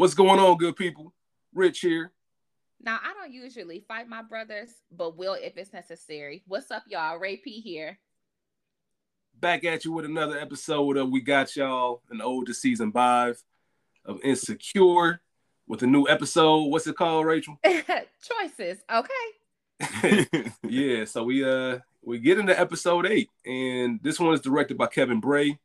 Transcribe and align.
What's 0.00 0.14
going 0.14 0.40
on, 0.40 0.56
good 0.56 0.76
people? 0.76 1.12
Rich 1.52 1.80
here. 1.80 2.10
Now, 2.82 2.98
I 3.04 3.12
don't 3.12 3.34
usually 3.34 3.84
fight 3.86 4.08
my 4.08 4.22
brothers, 4.22 4.70
but 4.90 5.18
will 5.18 5.34
if 5.34 5.58
it's 5.58 5.74
necessary. 5.74 6.42
What's 6.46 6.70
up, 6.70 6.84
y'all? 6.86 7.18
Ray 7.18 7.36
P 7.36 7.60
here. 7.60 7.98
Back 9.38 9.62
at 9.64 9.84
you 9.84 9.92
with 9.92 10.06
another 10.06 10.38
episode 10.38 10.96
of 10.96 11.10
We 11.10 11.20
Got 11.20 11.54
Y'all, 11.54 12.00
an 12.08 12.22
older 12.22 12.54
season 12.54 12.92
five 12.92 13.42
of 14.06 14.18
Insecure 14.24 15.20
with 15.68 15.82
a 15.82 15.86
new 15.86 16.08
episode. 16.08 16.70
What's 16.70 16.86
it 16.86 16.96
called, 16.96 17.26
Rachel? 17.26 17.58
Choices. 17.66 18.78
Okay. 18.90 20.50
yeah, 20.66 21.04
so 21.04 21.24
we 21.24 21.44
uh 21.44 21.78
we 22.02 22.20
get 22.20 22.38
into 22.38 22.58
episode 22.58 23.04
eight, 23.04 23.28
and 23.44 24.00
this 24.02 24.18
one 24.18 24.32
is 24.32 24.40
directed 24.40 24.78
by 24.78 24.86
Kevin 24.86 25.20
Bray. 25.20 25.58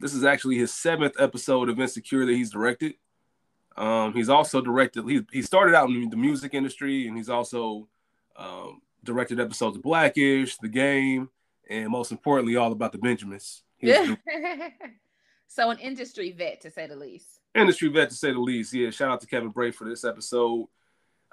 This 0.00 0.14
is 0.14 0.24
actually 0.24 0.56
his 0.56 0.72
seventh 0.72 1.20
episode 1.20 1.68
of 1.68 1.78
Insecure 1.78 2.24
that 2.24 2.32
he's 2.32 2.48
directed. 2.48 2.94
Um, 3.76 4.12
he's 4.12 4.28
also 4.28 4.60
directed. 4.60 5.08
He 5.08 5.22
he 5.32 5.42
started 5.42 5.74
out 5.74 5.88
in 5.88 6.10
the 6.10 6.16
music 6.16 6.54
industry, 6.54 7.08
and 7.08 7.16
he's 7.16 7.28
also 7.28 7.88
um, 8.36 8.82
directed 9.04 9.40
episodes 9.40 9.76
of 9.76 9.82
Blackish, 9.82 10.56
The 10.58 10.68
Game, 10.68 11.30
and 11.68 11.88
most 11.90 12.12
importantly, 12.12 12.56
all 12.56 12.72
about 12.72 12.92
the 12.92 12.98
Benjamins. 12.98 13.62
Yeah. 13.80 14.14
so 15.48 15.70
an 15.70 15.78
industry 15.78 16.32
vet, 16.32 16.60
to 16.62 16.70
say 16.70 16.86
the 16.86 16.96
least. 16.96 17.40
Industry 17.54 17.88
vet, 17.88 18.10
to 18.10 18.14
say 18.14 18.32
the 18.32 18.40
least. 18.40 18.72
Yeah. 18.72 18.90
Shout 18.90 19.10
out 19.10 19.20
to 19.20 19.26
Kevin 19.26 19.50
Bray 19.50 19.70
for 19.70 19.88
this 19.88 20.04
episode. 20.04 20.68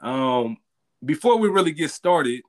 Um, 0.02 0.58
before 1.04 1.38
we 1.38 1.50
really 1.50 1.72
get 1.72 1.92
started, 1.92 2.42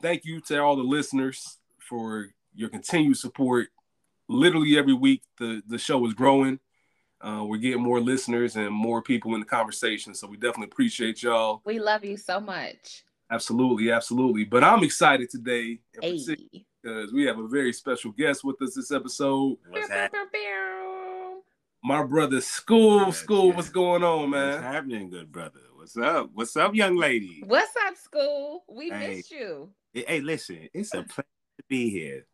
thank 0.00 0.24
you 0.24 0.40
to 0.42 0.58
all 0.58 0.76
the 0.76 0.82
listeners 0.82 1.58
for 1.78 2.28
your 2.54 2.68
continued 2.68 3.16
support. 3.16 3.68
Literally 4.28 4.78
every 4.78 4.94
week, 4.94 5.22
the 5.38 5.62
the 5.66 5.78
show 5.78 6.06
is 6.06 6.14
growing. 6.14 6.60
Uh, 7.24 7.42
we're 7.42 7.56
getting 7.56 7.82
more 7.82 8.00
listeners 8.00 8.56
and 8.56 8.70
more 8.70 9.00
people 9.00 9.32
in 9.34 9.40
the 9.40 9.46
conversation. 9.46 10.14
So 10.14 10.26
we 10.26 10.36
definitely 10.36 10.66
appreciate 10.66 11.22
y'all. 11.22 11.62
We 11.64 11.78
love 11.78 12.04
you 12.04 12.18
so 12.18 12.38
much. 12.38 13.04
Absolutely, 13.30 13.90
absolutely. 13.90 14.44
But 14.44 14.62
I'm 14.62 14.84
excited 14.84 15.30
today 15.30 15.78
because 15.94 17.12
we 17.14 17.24
have 17.24 17.38
a 17.38 17.48
very 17.48 17.72
special 17.72 18.12
guest 18.12 18.44
with 18.44 18.60
us 18.60 18.74
this 18.74 18.92
episode. 18.92 19.56
What's 19.70 19.88
happening? 19.88 20.20
My 21.82 22.04
brother, 22.04 22.42
school, 22.42 23.06
yes, 23.06 23.16
school. 23.16 23.46
Yes. 23.46 23.56
What's 23.56 23.70
going 23.70 24.04
on, 24.04 24.30
man? 24.30 24.52
What's 24.52 24.62
happening, 24.62 25.08
good 25.08 25.32
brother? 25.32 25.60
What's 25.74 25.96
up? 25.96 26.30
What's 26.34 26.56
up, 26.56 26.74
young 26.74 26.96
lady? 26.96 27.42
What's 27.46 27.72
up, 27.86 27.96
school? 27.96 28.64
We 28.68 28.90
hey, 28.90 29.16
missed 29.16 29.30
you. 29.30 29.70
Hey, 29.94 30.20
listen, 30.20 30.68
it's 30.74 30.92
a 30.92 31.02
pleasure 31.02 31.26
to 31.58 31.64
be 31.68 31.88
here. 31.88 32.26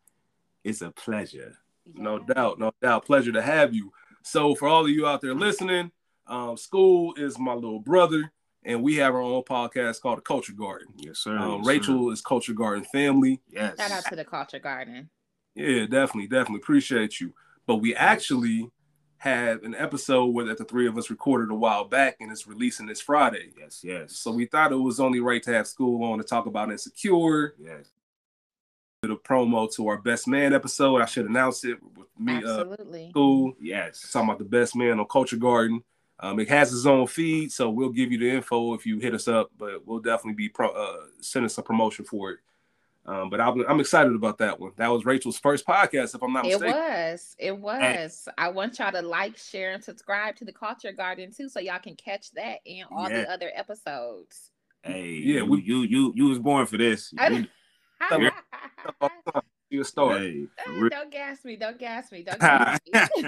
It's 0.64 0.82
a 0.82 0.90
pleasure. 0.90 1.54
Yeah. 1.86 2.02
No 2.02 2.18
doubt, 2.18 2.58
no 2.58 2.72
doubt. 2.82 3.06
Pleasure 3.06 3.32
to 3.32 3.42
have 3.42 3.72
you. 3.72 3.92
So 4.22 4.54
for 4.54 4.68
all 4.68 4.84
of 4.84 4.90
you 4.90 5.06
out 5.06 5.20
there 5.20 5.34
listening, 5.34 5.90
um, 6.26 6.56
school 6.56 7.14
is 7.16 7.38
my 7.38 7.54
little 7.54 7.80
brother, 7.80 8.32
and 8.64 8.82
we 8.82 8.96
have 8.96 9.14
our 9.14 9.20
own 9.20 9.42
podcast 9.42 10.00
called 10.00 10.18
the 10.18 10.22
Culture 10.22 10.52
Garden. 10.52 10.88
Yes, 10.96 11.18
sir. 11.18 11.36
Um, 11.36 11.58
yes, 11.58 11.66
Rachel 11.66 12.08
sir. 12.08 12.12
is 12.12 12.20
Culture 12.20 12.52
Garden 12.52 12.84
family. 12.92 13.40
Yes. 13.50 13.78
Shout 13.78 13.90
out 13.90 14.04
to 14.04 14.16
the 14.16 14.24
Culture 14.24 14.58
Garden. 14.58 15.10
Yeah, 15.54 15.86
definitely, 15.86 16.28
definitely 16.28 16.60
appreciate 16.60 17.20
you. 17.20 17.34
But 17.66 17.76
we 17.76 17.94
actually 17.94 18.70
had 19.18 19.62
an 19.62 19.74
episode 19.74 20.26
where 20.26 20.46
that 20.46 20.58
the 20.58 20.64
three 20.64 20.86
of 20.86 20.96
us 20.96 21.10
recorded 21.10 21.52
a 21.52 21.54
while 21.54 21.84
back, 21.84 22.16
and 22.20 22.30
it's 22.30 22.46
releasing 22.46 22.86
this 22.86 23.00
Friday. 23.00 23.50
Yes, 23.58 23.80
yes. 23.82 24.16
So 24.16 24.30
we 24.30 24.46
thought 24.46 24.72
it 24.72 24.76
was 24.76 25.00
only 25.00 25.20
right 25.20 25.42
to 25.42 25.52
have 25.52 25.66
school 25.66 26.04
on 26.04 26.18
to 26.18 26.24
talk 26.24 26.46
about 26.46 26.70
Insecure. 26.70 27.54
Yes 27.58 27.90
the 29.10 29.16
promo 29.16 29.72
to 29.74 29.88
our 29.88 29.98
best 29.98 30.26
man 30.26 30.52
episode. 30.52 31.00
I 31.00 31.06
should 31.06 31.26
announce 31.26 31.64
it 31.64 31.78
with 31.96 32.08
me. 32.18 32.36
Uh, 32.44 32.60
Absolutely. 32.60 33.06
Uh, 33.06 33.10
school. 33.10 33.54
Yes. 33.60 34.10
Talking 34.12 34.28
about 34.28 34.38
the 34.38 34.44
best 34.44 34.74
man 34.74 34.98
on 34.98 35.06
Culture 35.06 35.36
Garden. 35.36 35.82
Um, 36.18 36.38
it 36.38 36.48
has 36.48 36.72
its 36.72 36.84
own 36.84 37.06
feed, 37.06 37.50
so 37.50 37.70
we'll 37.70 37.90
give 37.90 38.12
you 38.12 38.18
the 38.18 38.30
info 38.30 38.74
if 38.74 38.84
you 38.84 38.98
hit 38.98 39.14
us 39.14 39.26
up. 39.26 39.50
But 39.58 39.86
we'll 39.86 40.00
definitely 40.00 40.34
be 40.34 40.48
pro- 40.48 40.70
uh, 40.70 41.04
sending 41.20 41.48
some 41.48 41.64
promotion 41.64 42.04
for 42.04 42.32
it. 42.32 42.38
Um, 43.06 43.30
but 43.30 43.40
I'm, 43.40 43.64
I'm, 43.66 43.80
excited 43.80 44.14
about 44.14 44.38
that 44.38 44.60
one. 44.60 44.72
That 44.76 44.88
was 44.88 45.06
Rachel's 45.06 45.38
first 45.38 45.66
podcast, 45.66 46.14
if 46.14 46.22
I'm 46.22 46.34
not 46.34 46.44
mistaken. 46.44 46.68
It 46.68 46.76
was. 46.76 47.36
It 47.38 47.58
was. 47.58 48.28
I 48.36 48.50
want 48.50 48.78
y'all 48.78 48.92
to 48.92 49.00
like, 49.00 49.38
share, 49.38 49.72
and 49.72 49.82
subscribe 49.82 50.36
to 50.36 50.44
the 50.44 50.52
Culture 50.52 50.92
Garden 50.92 51.32
too, 51.32 51.48
so 51.48 51.60
y'all 51.60 51.78
can 51.78 51.96
catch 51.96 52.30
that 52.32 52.58
and 52.66 52.86
all 52.92 53.08
yeah. 53.08 53.22
the 53.22 53.32
other 53.32 53.50
episodes. 53.54 54.50
Hey, 54.82 55.08
yeah, 55.24 55.42
we, 55.42 55.62
you 55.62 55.82
you 55.82 56.12
you 56.14 56.28
was 56.28 56.38
born 56.38 56.66
for 56.66 56.76
this. 56.76 57.12
you 57.30 57.46
a 58.00 59.84
star. 59.84 60.18
Hey, 60.18 60.46
don't 60.66 61.10
gas 61.10 61.44
me. 61.44 61.56
Don't 61.56 61.78
gas 61.78 62.10
me. 62.12 62.22
Don't 62.22 62.40
gas 62.40 62.80
me. 62.92 63.02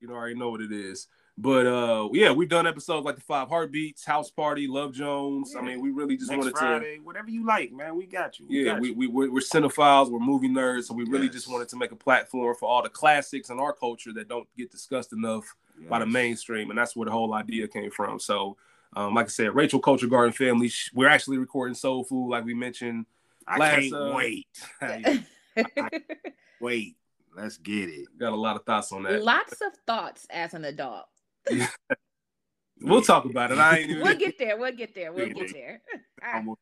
you 0.00 0.10
already 0.10 0.34
know 0.34 0.50
what 0.50 0.60
it 0.60 0.72
is. 0.72 1.08
But 1.38 1.66
uh, 1.66 2.08
yeah, 2.12 2.32
we've 2.32 2.48
done 2.48 2.66
episodes 2.66 3.04
like 3.04 3.16
the 3.16 3.22
Five 3.22 3.48
Heartbeats, 3.48 4.06
House 4.06 4.30
Party, 4.30 4.66
Love 4.66 4.94
Jones. 4.94 5.52
Yeah. 5.52 5.60
I 5.60 5.64
mean, 5.64 5.82
we 5.82 5.90
really 5.90 6.16
just 6.16 6.30
Next 6.30 6.38
wanted 6.38 6.56
Friday, 6.56 6.96
to 6.96 7.02
whatever 7.02 7.28
you 7.28 7.44
like, 7.44 7.72
man. 7.72 7.94
We 7.94 8.06
got 8.06 8.38
you. 8.38 8.46
We 8.48 8.60
yeah, 8.64 8.72
got 8.72 8.80
we, 8.80 8.88
you. 8.88 8.94
we 8.94 9.06
we're, 9.06 9.30
we're 9.30 9.40
cinephiles, 9.40 10.10
we're 10.10 10.18
movie 10.18 10.48
nerds, 10.48 10.84
so 10.84 10.94
we 10.94 11.04
really 11.04 11.26
yes. 11.26 11.34
just 11.34 11.50
wanted 11.50 11.68
to 11.68 11.76
make 11.76 11.92
a 11.92 11.96
platform 11.96 12.56
for 12.58 12.70
all 12.70 12.82
the 12.82 12.88
classics 12.88 13.50
in 13.50 13.60
our 13.60 13.74
culture 13.74 14.14
that 14.14 14.28
don't 14.28 14.48
get 14.56 14.70
discussed 14.70 15.12
enough 15.12 15.44
yes. 15.78 15.90
by 15.90 15.98
the 15.98 16.06
mainstream, 16.06 16.70
and 16.70 16.78
that's 16.78 16.96
where 16.96 17.04
the 17.04 17.12
whole 17.12 17.34
idea 17.34 17.68
came 17.68 17.90
from. 17.90 18.18
So, 18.18 18.56
um, 18.94 19.14
like 19.14 19.26
I 19.26 19.28
said, 19.28 19.54
Rachel 19.54 19.78
Culture 19.78 20.06
Garden 20.06 20.32
family, 20.32 20.72
we're 20.94 21.08
actually 21.08 21.36
recording 21.36 21.74
Soul 21.74 22.02
Food, 22.04 22.30
like 22.30 22.46
we 22.46 22.54
mentioned 22.54 23.04
I 23.46 23.58
Last, 23.58 23.80
can't 23.80 23.94
uh, 23.94 24.12
wait. 24.14 24.46
wait, 26.60 26.96
let's 27.36 27.58
get 27.58 27.88
it. 27.88 28.06
Got 28.18 28.32
a 28.32 28.36
lot 28.36 28.56
of 28.56 28.64
thoughts 28.64 28.92
on 28.92 29.04
that. 29.04 29.22
Lots 29.22 29.60
of 29.60 29.72
thoughts 29.86 30.26
as 30.30 30.54
an 30.54 30.64
adult. 30.64 31.06
we'll 32.80 33.02
talk 33.02 33.24
about 33.24 33.52
it. 33.52 33.58
I 33.58 33.78
ain't 33.78 33.90
even... 33.90 34.02
We'll 34.02 34.16
get 34.16 34.38
there. 34.38 34.56
We'll 34.56 34.72
get 34.72 34.94
there. 34.94 35.12
We'll 35.12 35.28
get 35.28 35.52
there. 35.52 35.82
I'm 36.22 36.46
gonna 36.46 36.56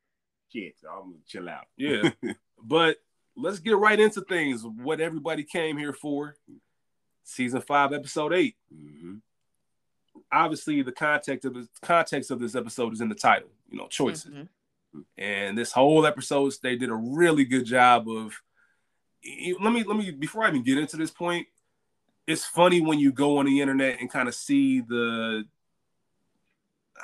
shit. 0.52 0.74
I'm 0.88 1.10
gonna 1.10 1.14
chill 1.26 1.48
out. 1.48 1.66
Yeah, 1.76 2.10
but 2.62 2.98
let's 3.36 3.58
get 3.58 3.76
right 3.76 3.98
into 3.98 4.20
things. 4.22 4.64
What 4.64 5.00
everybody 5.00 5.44
came 5.44 5.78
here 5.78 5.92
for. 5.92 6.36
Season 7.26 7.62
five, 7.62 7.94
episode 7.94 8.34
8 8.34 8.54
mm-hmm. 8.70 9.14
Obviously, 10.30 10.82
the 10.82 10.92
context 10.92 11.46
of 11.46 11.54
the 11.54 11.66
context 11.80 12.30
of 12.30 12.38
this 12.38 12.54
episode 12.54 12.92
is 12.92 13.00
in 13.00 13.08
the 13.08 13.14
title. 13.14 13.48
You 13.70 13.78
know, 13.78 13.88
choices. 13.88 14.30
Mm-hmm. 14.30 14.42
And 15.18 15.56
this 15.56 15.72
whole 15.72 16.06
episode, 16.06 16.52
they 16.62 16.76
did 16.76 16.90
a 16.90 16.94
really 16.94 17.44
good 17.44 17.64
job 17.64 18.08
of. 18.08 18.40
Let 19.60 19.72
me 19.72 19.84
let 19.84 19.96
me 19.96 20.10
before 20.10 20.44
I 20.44 20.48
even 20.48 20.62
get 20.62 20.78
into 20.78 20.96
this 20.96 21.10
point. 21.10 21.46
It's 22.26 22.44
funny 22.44 22.80
when 22.80 22.98
you 22.98 23.12
go 23.12 23.38
on 23.38 23.46
the 23.46 23.60
internet 23.60 24.00
and 24.00 24.10
kind 24.10 24.28
of 24.28 24.34
see 24.34 24.80
the 24.80 25.44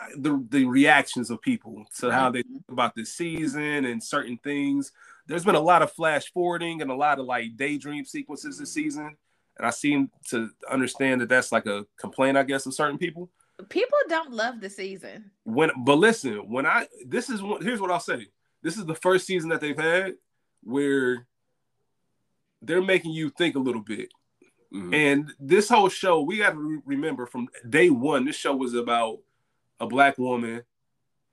uh, 0.00 0.06
the 0.17 0.45
the 0.50 0.65
reactions 0.65 1.31
of 1.31 1.43
people 1.43 1.84
to 1.99 2.11
how 2.11 2.31
they 2.31 2.41
mm-hmm. 2.41 2.53
think 2.53 2.65
about 2.71 2.95
this 2.95 3.12
season 3.12 3.84
and 3.84 4.03
certain 4.03 4.39
things. 4.39 4.93
There's 5.27 5.45
been 5.45 5.55
a 5.55 5.61
lot 5.61 5.83
of 5.83 5.93
flash 5.93 6.31
forwarding 6.33 6.83
and 6.83 6.91
a 6.91 6.95
lot 6.95 7.19
of 7.19 7.27
like 7.27 7.56
daydream 7.56 8.05
sequences 8.05 8.59
this 8.59 8.73
season, 8.73 9.17
and 9.59 9.67
I 9.67 9.71
seem 9.71 10.11
to 10.31 10.50
understand 10.71 11.21
that 11.21 11.29
that's 11.29 11.53
like 11.53 11.67
a 11.67 11.87
complaint, 11.99 12.37
I 12.37 12.45
guess, 12.45 12.67
of 12.67 12.75
certain 12.75 12.99
people. 12.99 13.31
People 13.69 13.98
don't 14.09 14.32
love 14.32 14.60
the 14.60 14.71
season. 14.71 15.31
When 15.44 15.71
but 15.84 15.97
listen, 15.97 16.50
when 16.50 16.66
I 16.66 16.87
this 17.06 17.31
is 17.31 17.43
what 17.43 17.62
here's 17.62 17.81
what 17.81 17.91
I'll 17.91 18.00
say. 18.00 18.28
This 18.62 18.76
is 18.76 18.84
the 18.84 18.94
first 18.94 19.26
season 19.26 19.50
that 19.50 19.60
they've 19.60 19.78
had 19.78 20.15
where 20.62 21.26
they're 22.62 22.82
making 22.82 23.12
you 23.12 23.31
think 23.31 23.56
a 23.56 23.60
little 23.60 23.81
bit. 23.81 24.10
Mm-hmm. 24.72 24.94
And 24.94 25.32
this 25.41 25.69
whole 25.69 25.88
show, 25.88 26.20
we 26.20 26.38
got 26.38 26.50
to 26.50 26.59
re- 26.59 26.82
remember 26.84 27.26
from 27.26 27.49
day 27.69 27.91
one, 27.91 28.25
this 28.25 28.37
show 28.37 28.54
was 28.54 28.75
about 28.75 29.19
a 29.81 29.87
black 29.87 30.19
woman 30.19 30.62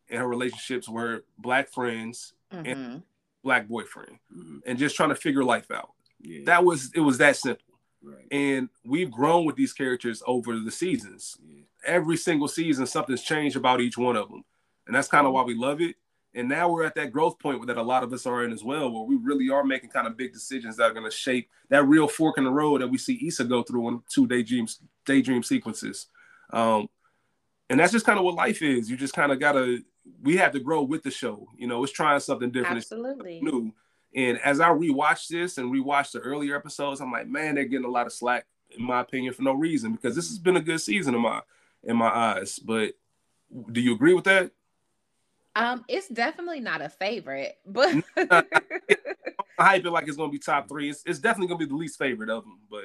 and 0.09 0.19
her 0.19 0.27
relationships 0.27 0.87
were 0.87 1.25
black 1.37 1.69
friends 1.69 2.33
mm-hmm. 2.51 2.65
and 2.65 3.03
black 3.43 3.67
boyfriend, 3.67 4.17
mm-hmm. 4.35 4.59
and 4.65 4.79
just 4.79 4.95
trying 4.95 5.09
to 5.09 5.15
figure 5.15 5.43
life 5.43 5.69
out. 5.69 5.91
Yeah. 6.21 6.41
That 6.45 6.63
was 6.63 6.91
it 6.95 7.01
was 7.01 7.17
that 7.19 7.35
simple. 7.35 7.63
Right. 8.01 8.27
And 8.31 8.69
we've 8.85 9.11
grown 9.11 9.45
with 9.45 9.55
these 9.55 9.73
characters 9.73 10.23
over 10.25 10.57
the 10.57 10.71
seasons. 10.71 11.37
Yeah 11.45 11.63
every 11.87 12.17
single 12.17 12.47
season 12.47 12.85
something's 12.85 13.23
changed 13.23 13.55
about 13.55 13.81
each 13.81 13.97
one 13.97 14.15
of 14.15 14.29
them. 14.29 14.43
And 14.85 14.95
that's 14.95 15.07
kind 15.07 15.25
of 15.25 15.33
why 15.33 15.43
we 15.43 15.55
love 15.55 15.81
it. 15.81 15.95
And 16.33 16.47
now 16.47 16.69
we're 16.69 16.83
at 16.83 16.95
that 16.95 17.11
growth 17.11 17.39
point 17.39 17.65
that 17.65 17.77
a 17.77 17.81
lot 17.81 18.03
of 18.03 18.13
us 18.13 18.25
are 18.25 18.43
in 18.43 18.51
as 18.51 18.63
well 18.63 18.91
where 18.91 19.03
we 19.03 19.15
really 19.15 19.49
are 19.49 19.63
making 19.63 19.89
kind 19.89 20.05
of 20.05 20.17
big 20.17 20.33
decisions 20.33 20.77
that 20.77 20.83
are 20.83 20.93
going 20.93 21.09
to 21.09 21.15
shape 21.15 21.49
that 21.69 21.85
real 21.85 22.07
fork 22.07 22.37
in 22.37 22.43
the 22.43 22.51
road 22.51 22.81
that 22.81 22.87
we 22.87 22.97
see 22.97 23.19
Issa 23.25 23.45
go 23.45 23.63
through 23.63 23.87
in 23.87 24.01
two 24.07 24.27
daydream 24.27 24.67
daydream 25.05 25.41
sequences. 25.41 26.07
Um, 26.53 26.89
and 27.69 27.79
that's 27.79 27.91
just 27.91 28.05
kind 28.05 28.19
of 28.19 28.25
what 28.25 28.35
life 28.35 28.61
is. 28.61 28.89
You 28.89 28.97
just 28.97 29.13
kind 29.13 29.31
of 29.31 29.39
gotta 29.39 29.79
we 30.21 30.37
have 30.37 30.53
to 30.53 30.59
grow 30.59 30.83
with 30.83 31.03
the 31.03 31.11
show. 31.11 31.47
You 31.57 31.67
know 31.67 31.83
it's 31.83 31.91
trying 31.91 32.19
something 32.19 32.51
different. 32.51 32.77
Absolutely. 32.77 33.41
new. 33.41 33.73
And 34.15 34.39
as 34.39 34.59
i 34.59 34.69
rewatch 34.69 35.27
this 35.27 35.57
and 35.57 35.73
rewatch 35.73 36.11
the 36.11 36.19
earlier 36.19 36.55
episodes 36.55 37.01
i'm 37.01 37.11
like 37.11 37.27
man 37.27 37.55
they're 37.55 37.65
getting 37.65 37.85
a 37.85 37.91
lot 37.91 38.05
of 38.05 38.13
slack 38.13 38.45
in 38.71 38.83
my 38.83 39.01
opinion 39.01 39.33
for 39.33 39.43
no 39.43 39.53
reason 39.53 39.91
because 39.91 40.15
this 40.15 40.29
has 40.29 40.39
been 40.39 40.55
a 40.55 40.61
good 40.61 40.79
season 40.79 41.13
of 41.13 41.21
my 41.21 41.41
in 41.83 41.97
my 41.97 42.07
eyes. 42.07 42.59
But 42.59 42.93
do 43.71 43.81
you 43.81 43.93
agree 43.93 44.13
with 44.13 44.25
that? 44.25 44.51
Um, 45.55 45.85
it's 45.87 46.07
definitely 46.07 46.59
not 46.59 46.81
a 46.81 46.89
favorite, 46.89 47.57
but 47.65 48.03
I 48.15 48.43
hype 49.59 49.85
it 49.85 49.91
like 49.91 50.07
it's 50.07 50.17
gonna 50.17 50.31
be 50.31 50.39
top 50.39 50.69
three. 50.69 50.89
It's, 50.89 51.01
it's 51.05 51.19
definitely 51.19 51.47
gonna 51.47 51.59
be 51.59 51.65
the 51.65 51.75
least 51.75 51.97
favorite 51.97 52.29
of 52.29 52.43
them, 52.43 52.59
but 52.69 52.83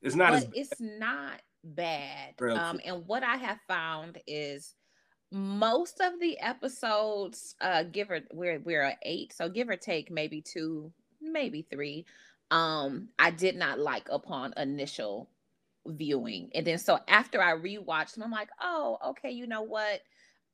it's 0.00 0.14
not. 0.14 0.32
But 0.32 0.36
as... 0.36 0.48
it's 0.54 0.80
not 0.80 1.42
bad. 1.62 2.34
Um, 2.40 2.80
and 2.84 3.06
what 3.06 3.22
I 3.22 3.36
have 3.36 3.58
found 3.68 4.18
is 4.26 4.74
most 5.30 6.00
of 6.00 6.18
the 6.18 6.38
episodes, 6.40 7.54
uh, 7.60 7.82
give 7.82 8.10
or 8.10 8.20
we're 8.32 8.60
we're 8.60 8.82
at 8.82 8.98
eight, 9.02 9.34
so 9.34 9.48
give 9.48 9.68
or 9.68 9.76
take 9.76 10.10
maybe 10.10 10.40
two, 10.40 10.90
maybe 11.20 11.66
three. 11.70 12.06
Um, 12.50 13.08
I 13.18 13.30
did 13.30 13.56
not 13.56 13.78
like 13.78 14.08
upon 14.10 14.54
initial 14.56 15.28
viewing. 15.88 16.50
And 16.54 16.66
then 16.66 16.78
so 16.78 16.98
after 17.08 17.42
I 17.42 17.52
rewatched 17.52 18.14
them, 18.14 18.24
I'm 18.24 18.30
like, 18.30 18.50
oh, 18.60 18.98
okay, 19.08 19.30
you 19.30 19.46
know 19.46 19.62
what? 19.62 20.00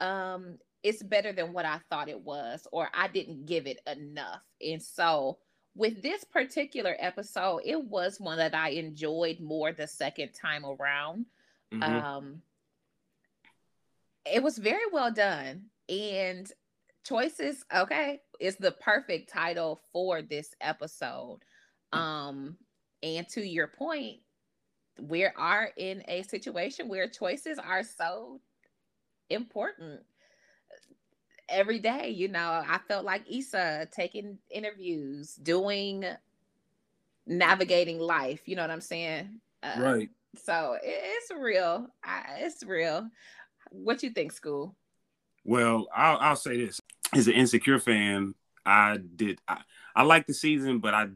Um, 0.00 0.58
it's 0.82 1.02
better 1.02 1.32
than 1.32 1.52
what 1.52 1.64
I 1.64 1.80
thought 1.88 2.08
it 2.08 2.20
was, 2.20 2.66
or 2.70 2.88
I 2.94 3.08
didn't 3.08 3.46
give 3.46 3.66
it 3.66 3.80
enough. 3.86 4.42
And 4.60 4.82
so 4.82 5.38
with 5.74 6.02
this 6.02 6.24
particular 6.24 6.94
episode, 6.98 7.62
it 7.64 7.82
was 7.82 8.20
one 8.20 8.38
that 8.38 8.54
I 8.54 8.70
enjoyed 8.70 9.40
more 9.40 9.72
the 9.72 9.86
second 9.86 10.30
time 10.32 10.64
around. 10.64 11.26
Mm-hmm. 11.72 11.82
Um, 11.82 12.42
it 14.30 14.42
was 14.42 14.58
very 14.58 14.84
well 14.92 15.10
done. 15.10 15.64
And 15.88 16.50
choices, 17.04 17.64
okay, 17.74 18.20
is 18.40 18.56
the 18.56 18.72
perfect 18.72 19.32
title 19.32 19.80
for 19.92 20.22
this 20.22 20.54
episode. 20.60 21.40
Um, 21.92 22.56
and 23.02 23.28
to 23.30 23.46
your 23.46 23.68
point, 23.68 24.20
we 25.00 25.24
are 25.24 25.70
in 25.76 26.02
a 26.08 26.22
situation 26.22 26.88
where 26.88 27.08
choices 27.08 27.58
are 27.58 27.82
so 27.82 28.40
important 29.30 30.00
every 31.48 31.78
day. 31.78 32.10
You 32.10 32.28
know, 32.28 32.62
I 32.66 32.78
felt 32.88 33.04
like 33.04 33.30
Issa 33.30 33.88
taking 33.92 34.38
interviews, 34.50 35.34
doing 35.34 36.04
navigating 37.26 37.98
life. 37.98 38.42
You 38.46 38.56
know 38.56 38.62
what 38.62 38.70
I'm 38.70 38.80
saying? 38.80 39.40
Uh, 39.62 39.74
right. 39.78 40.10
So 40.36 40.76
it's 40.82 41.30
real. 41.36 41.88
It's 42.38 42.62
real. 42.64 43.08
What 43.70 44.02
you 44.02 44.10
think, 44.10 44.32
school? 44.32 44.74
Well, 45.44 45.86
I'll, 45.94 46.18
I'll 46.18 46.36
say 46.36 46.56
this: 46.64 46.80
as 47.12 47.26
an 47.28 47.34
insecure 47.34 47.78
fan, 47.78 48.34
I 48.64 48.98
did 49.16 49.40
I, 49.46 49.58
I 49.94 50.02
like 50.02 50.26
the 50.26 50.34
season, 50.34 50.78
but 50.78 50.94
I 50.94 51.08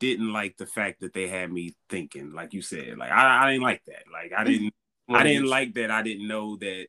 didn't 0.00 0.32
like 0.32 0.56
the 0.56 0.66
fact 0.66 1.00
that 1.00 1.12
they 1.12 1.28
had 1.28 1.52
me 1.52 1.76
thinking, 1.88 2.32
like 2.32 2.52
you 2.52 2.62
said, 2.62 2.98
like 2.98 3.12
I, 3.12 3.44
I 3.44 3.50
didn't 3.52 3.62
like 3.62 3.84
that. 3.84 4.04
Like 4.12 4.32
I 4.36 4.42
didn't 4.42 4.74
I 5.08 5.22
didn't 5.22 5.46
like 5.46 5.74
that. 5.74 5.90
I 5.90 6.02
didn't 6.02 6.26
know 6.26 6.56
that 6.56 6.86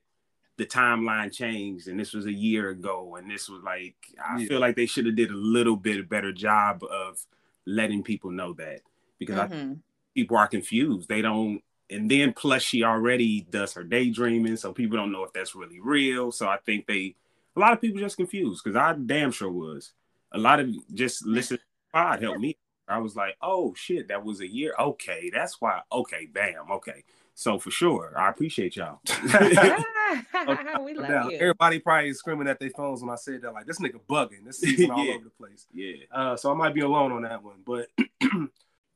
the 0.58 0.66
timeline 0.66 1.32
changed 1.32 1.88
and 1.88 2.00
this 2.00 2.14
was 2.14 2.26
a 2.26 2.34
year 2.34 2.70
ago 2.70 3.16
and 3.16 3.30
this 3.30 3.50
was 3.50 3.62
like 3.64 3.96
I 4.24 4.40
yeah. 4.40 4.48
feel 4.48 4.60
like 4.60 4.76
they 4.76 4.86
should 4.86 5.06
have 5.06 5.16
did 5.16 5.30
a 5.30 5.36
little 5.36 5.76
bit 5.76 6.08
better 6.10 6.32
job 6.32 6.84
of 6.84 7.24
letting 7.66 8.04
people 8.04 8.32
know 8.32 8.54
that 8.54 8.82
because 9.20 9.38
mm-hmm. 9.38 9.74
I, 9.74 9.76
people 10.16 10.38
are 10.38 10.48
confused. 10.48 11.10
They 11.10 11.22
don't 11.22 11.62
and 11.90 12.10
then 12.10 12.32
plus 12.32 12.64
she 12.64 12.84
already 12.84 13.42
does 13.42 13.74
her 13.74 13.84
daydreaming, 13.84 14.56
so 14.56 14.72
people 14.72 14.98
don't 14.98 15.12
know 15.12 15.26
if 15.26 15.34
that's 15.34 15.54
really 15.54 15.82
real. 15.82 16.32
So 16.32 16.48
I 16.48 16.58
think 16.66 16.88
they 16.88 17.16
a 17.58 17.60
lot 17.60 17.74
of 17.74 17.82
people 17.82 18.00
just 18.00 18.16
confused 18.16 18.64
because 18.64 18.78
I 18.78 18.94
damn 18.94 19.32
sure 19.32 19.52
was. 19.52 19.92
A 20.32 20.38
lot 20.38 20.62
of 20.62 20.74
just 20.94 21.26
listen 21.26 21.60
pod 21.92 22.22
helped 22.22 22.40
me 22.40 22.56
I 22.92 23.00
was 23.00 23.16
like, 23.16 23.38
oh 23.42 23.74
shit, 23.76 24.08
that 24.10 24.24
was 24.24 24.42
a 24.42 24.48
year. 24.48 24.74
Okay, 24.80 25.32
that's 25.34 25.60
why. 25.62 25.82
Okay, 25.92 26.26
bam. 26.26 26.72
Okay. 26.72 27.04
So 27.34 27.58
for 27.58 27.72
sure, 27.72 28.14
I 28.18 28.30
appreciate 28.30 28.76
y'all. 28.76 29.00
we 30.84 30.94
love 30.94 31.32
you. 31.32 31.38
Everybody 31.38 31.80
probably 31.80 32.14
screaming 32.14 32.48
at 32.48 32.60
their 32.60 32.70
phones 32.70 33.02
when 33.02 33.10
I 33.10 33.16
said 33.16 33.42
that, 33.42 33.54
like 33.54 33.66
this 33.66 33.80
nigga 33.80 34.00
bugging. 34.08 34.46
This 34.46 34.60
season 34.62 34.88
yeah. 34.88 34.94
all 34.94 35.10
over 35.10 35.24
the 35.24 35.30
place. 35.32 35.66
Yeah. 35.74 35.96
Uh, 36.12 36.36
so 36.36 36.52
I 36.52 36.56
might 36.56 36.74
be 36.74 36.82
alone 36.82 37.12
on 37.12 37.24
that 37.24 37.42
one, 37.42 37.64
but 37.66 37.88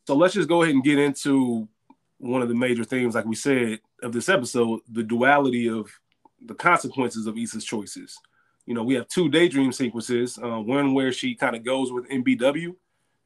so 0.07 0.15
let's 0.15 0.33
just 0.33 0.49
go 0.49 0.61
ahead 0.61 0.75
and 0.75 0.83
get 0.83 0.99
into 0.99 1.67
one 2.17 2.41
of 2.41 2.49
the 2.49 2.55
major 2.55 2.83
themes, 2.83 3.15
like 3.15 3.25
we 3.25 3.35
said, 3.35 3.79
of 4.03 4.11
this 4.11 4.29
episode: 4.29 4.81
the 4.91 5.03
duality 5.03 5.69
of 5.69 5.89
the 6.41 6.55
consequences 6.55 7.27
of 7.27 7.37
Issa's 7.37 7.65
choices. 7.65 8.17
You 8.65 8.73
know, 8.73 8.83
we 8.83 8.95
have 8.95 9.07
two 9.07 9.29
daydream 9.29 9.71
sequences. 9.71 10.37
Uh, 10.37 10.59
one 10.59 10.93
where 10.93 11.11
she 11.11 11.35
kind 11.35 11.55
of 11.55 11.63
goes 11.63 11.91
with 11.91 12.09
MBW 12.09 12.75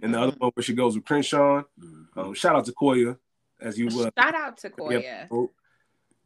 and 0.02 0.14
the 0.14 0.18
mm-hmm. 0.18 0.28
other 0.28 0.38
one 0.38 0.52
where 0.54 0.64
she 0.64 0.74
goes 0.74 0.96
with 0.96 1.06
Crenshaw. 1.06 1.64
Mm-hmm. 1.80 2.20
Um, 2.20 2.34
shout 2.34 2.56
out 2.56 2.66
to 2.66 2.72
Koya, 2.74 3.18
as 3.62 3.78
you 3.78 3.88
uh, 3.88 4.10
shout 4.18 4.36
out 4.36 4.58
to 4.58 4.70
Koya. 4.70 5.50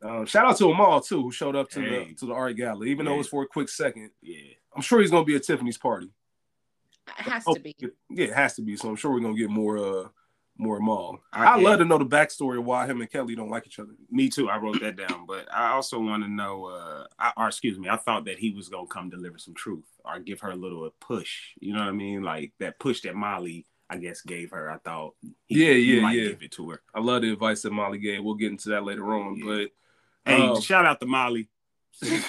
Um, 0.02 0.26
shout 0.26 0.46
out 0.46 0.58
to 0.58 0.70
Amal 0.70 1.00
too, 1.00 1.22
who 1.22 1.32
showed 1.32 1.56
up 1.56 1.70
to 1.70 1.82
hey. 1.82 2.06
the 2.10 2.14
to 2.16 2.26
the 2.26 2.34
art 2.34 2.58
gallery, 2.58 2.92
even 2.92 3.06
yeah. 3.06 3.12
though 3.12 3.16
it 3.16 3.20
was 3.20 3.28
for 3.28 3.44
a 3.44 3.48
quick 3.48 3.70
second. 3.70 4.12
Yeah, 4.22 4.54
I'm 4.76 4.82
sure 4.82 5.00
he's 5.00 5.12
gonna 5.12 5.24
be 5.24 5.36
at 5.36 5.44
Tiffany's 5.44 5.78
party. 5.78 6.10
It 7.20 7.24
has 7.24 7.44
oh, 7.48 7.54
to 7.54 7.60
be. 7.60 7.76
Yeah, 8.10 8.26
it 8.26 8.34
has 8.34 8.56
to 8.56 8.62
be. 8.62 8.76
So 8.76 8.90
I'm 8.90 8.96
sure 8.96 9.12
we're 9.12 9.22
gonna 9.22 9.38
get 9.38 9.50
more 9.50 9.78
uh 9.78 10.08
more 10.58 10.78
Amal. 10.78 11.20
I, 11.32 11.56
would 11.56 11.64
love 11.64 11.80
to 11.80 11.86
know 11.86 11.98
the 11.98 12.06
backstory 12.06 12.60
of 12.60 12.66
why 12.66 12.86
him 12.86 13.02
and 13.02 13.10
Kelly 13.10 13.36
don't 13.36 13.50
like 13.50 13.66
each 13.66 13.80
other. 13.80 13.94
Me 14.12 14.30
too. 14.30 14.50
I 14.50 14.58
wrote 14.58 14.82
that 14.82 14.96
down, 14.96 15.26
but 15.28 15.52
I 15.54 15.72
also 15.72 16.00
want 16.00 16.24
to 16.24 16.30
know. 16.30 16.66
Uh, 16.66 17.06
I, 17.18 17.34
or 17.38 17.48
excuse 17.48 17.80
me, 17.80 17.90
I 17.90 17.98
thought 17.98 18.26
that 18.26 18.40
he 18.40 18.52
was 18.52 18.70
gonna 18.70 18.88
come 18.88 19.10
deliver 19.10 19.38
some 19.38 19.56
truth 19.56 19.88
or 20.06 20.20
give 20.20 20.42
her 20.42 20.52
a 20.52 20.56
little 20.56 20.86
a 20.86 20.92
push. 20.92 21.54
You 21.60 21.74
know 21.74 21.80
what 21.80 21.90
I 21.90 21.94
mean? 21.94 22.22
Like 22.22 22.54
that 22.60 22.80
push 22.80 23.02
that 23.02 23.16
Molly 23.16 23.66
I 23.90 23.98
guess 23.98 24.22
gave 24.22 24.52
her. 24.52 24.72
I 24.72 24.78
thought, 24.78 25.14
he, 25.22 25.34
yeah, 25.48 25.74
yeah, 25.74 26.12
yeah, 26.12 26.30
give 26.30 26.42
it 26.42 26.52
to 26.54 26.72
her. 26.72 26.82
I 26.96 27.00
love 27.00 27.22
the 27.22 27.32
advice 27.32 27.62
that 27.62 27.72
Molly 27.72 28.00
gave. 28.00 28.24
We'll 28.24 28.34
get 28.34 28.52
into 28.52 28.70
that 28.70 28.84
later 28.84 29.14
on. 29.14 29.36
Yeah. 29.38 29.46
But 29.46 29.70
hey, 30.32 30.48
um, 30.48 30.62
shout 30.62 30.86
out 30.86 31.00
to 31.00 31.06
Molly. 31.06 31.48
Stop 32.02 32.24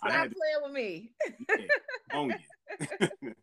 playing 0.00 0.30
with 0.62 0.72
me. 0.72 1.10
yeah, 1.48 2.28
you. 2.30 2.34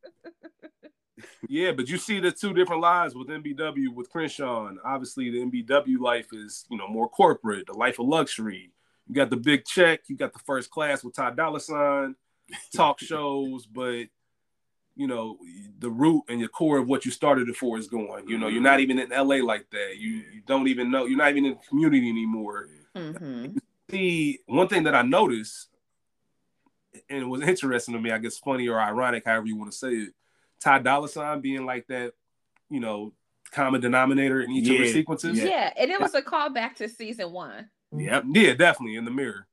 yeah, 1.48 1.72
but 1.72 1.88
you 1.88 1.98
see 1.98 2.20
the 2.20 2.32
two 2.32 2.54
different 2.54 2.82
lives 2.82 3.16
with 3.16 3.28
MBW 3.28 3.94
with 3.94 4.10
Crenshaw. 4.10 4.72
Obviously, 4.84 5.30
the 5.30 5.40
MBW 5.40 6.00
life 6.00 6.28
is 6.34 6.66
you 6.70 6.78
know 6.78 6.88
more 6.88 7.10
corporate, 7.10 7.68
the 7.68 7.74
life 7.74 8.00
of 8.00 8.08
luxury. 8.08 8.72
You 9.08 9.16
got 9.16 9.30
the 9.30 9.38
big 9.38 9.66
check, 9.66 10.02
you 10.08 10.16
got 10.16 10.34
the 10.34 10.40
first 10.40 10.70
class 10.70 11.04
with 11.04 11.16
Ty 11.16 11.32
Dolla 11.32 11.60
Sign, 11.60 12.16
talk 12.76 13.00
shows, 13.00 13.66
but 13.66 14.06
you 14.96 15.08
know 15.08 15.38
the 15.80 15.90
root 15.90 16.24
and 16.28 16.40
your 16.40 16.50
core 16.50 16.78
of 16.78 16.88
what 16.88 17.06
you 17.06 17.12
started 17.12 17.48
it 17.48 17.56
for 17.56 17.78
is 17.78 17.88
going. 17.88 18.28
You 18.28 18.38
know, 18.38 18.48
you're 18.48 18.62
not 18.62 18.82
even 18.82 19.00
in 19.00 19.10
LA 19.10 19.38
like 19.38 19.70
that. 19.72 19.98
You 19.98 20.24
you 20.34 20.42
don't 20.46 20.68
even 20.68 20.92
know. 20.92 21.06
You're 21.06 21.18
not 21.18 21.30
even 21.30 21.46
in 21.46 21.52
the 21.52 21.68
community 21.68 22.10
anymore. 22.10 22.68
Mm-hmm. 22.96 23.58
See, 23.90 24.40
one 24.46 24.68
thing 24.68 24.84
that 24.84 24.94
I 24.94 25.02
noticed, 25.02 25.70
and 27.10 27.24
it 27.24 27.28
was 27.28 27.42
interesting 27.42 27.96
to 27.96 28.02
me, 28.02 28.12
I 28.12 28.18
guess 28.18 28.38
funny 28.38 28.68
or 28.68 28.80
ironic, 28.80 29.26
however 29.26 29.48
you 29.48 29.56
want 29.56 29.72
to 29.72 29.78
say 29.78 29.90
it, 29.90 30.14
Ty 30.62 30.80
Dolla 30.80 31.10
Sign 31.10 31.42
being 31.42 31.66
like 31.66 31.88
that, 31.88 32.14
you 32.70 32.80
know, 32.80 33.14
common 33.52 33.82
denominator 33.82 34.42
in 34.42 34.52
each 34.52 34.68
yeah. 34.68 34.80
of 34.80 34.86
the 34.86 34.94
sequences. 34.94 35.38
Yeah. 35.38 35.46
yeah, 35.46 35.74
and 35.78 35.92
it 35.92 36.00
was 36.00 36.14
a 36.14 36.22
callback 36.22 36.76
to 36.76 36.90
season 36.90 37.32
one. 37.32 37.70
Yep. 37.96 38.26
Yeah, 38.34 38.54
definitely 38.54 38.96
in 38.96 39.06
the 39.06 39.12
mirror. 39.12 39.48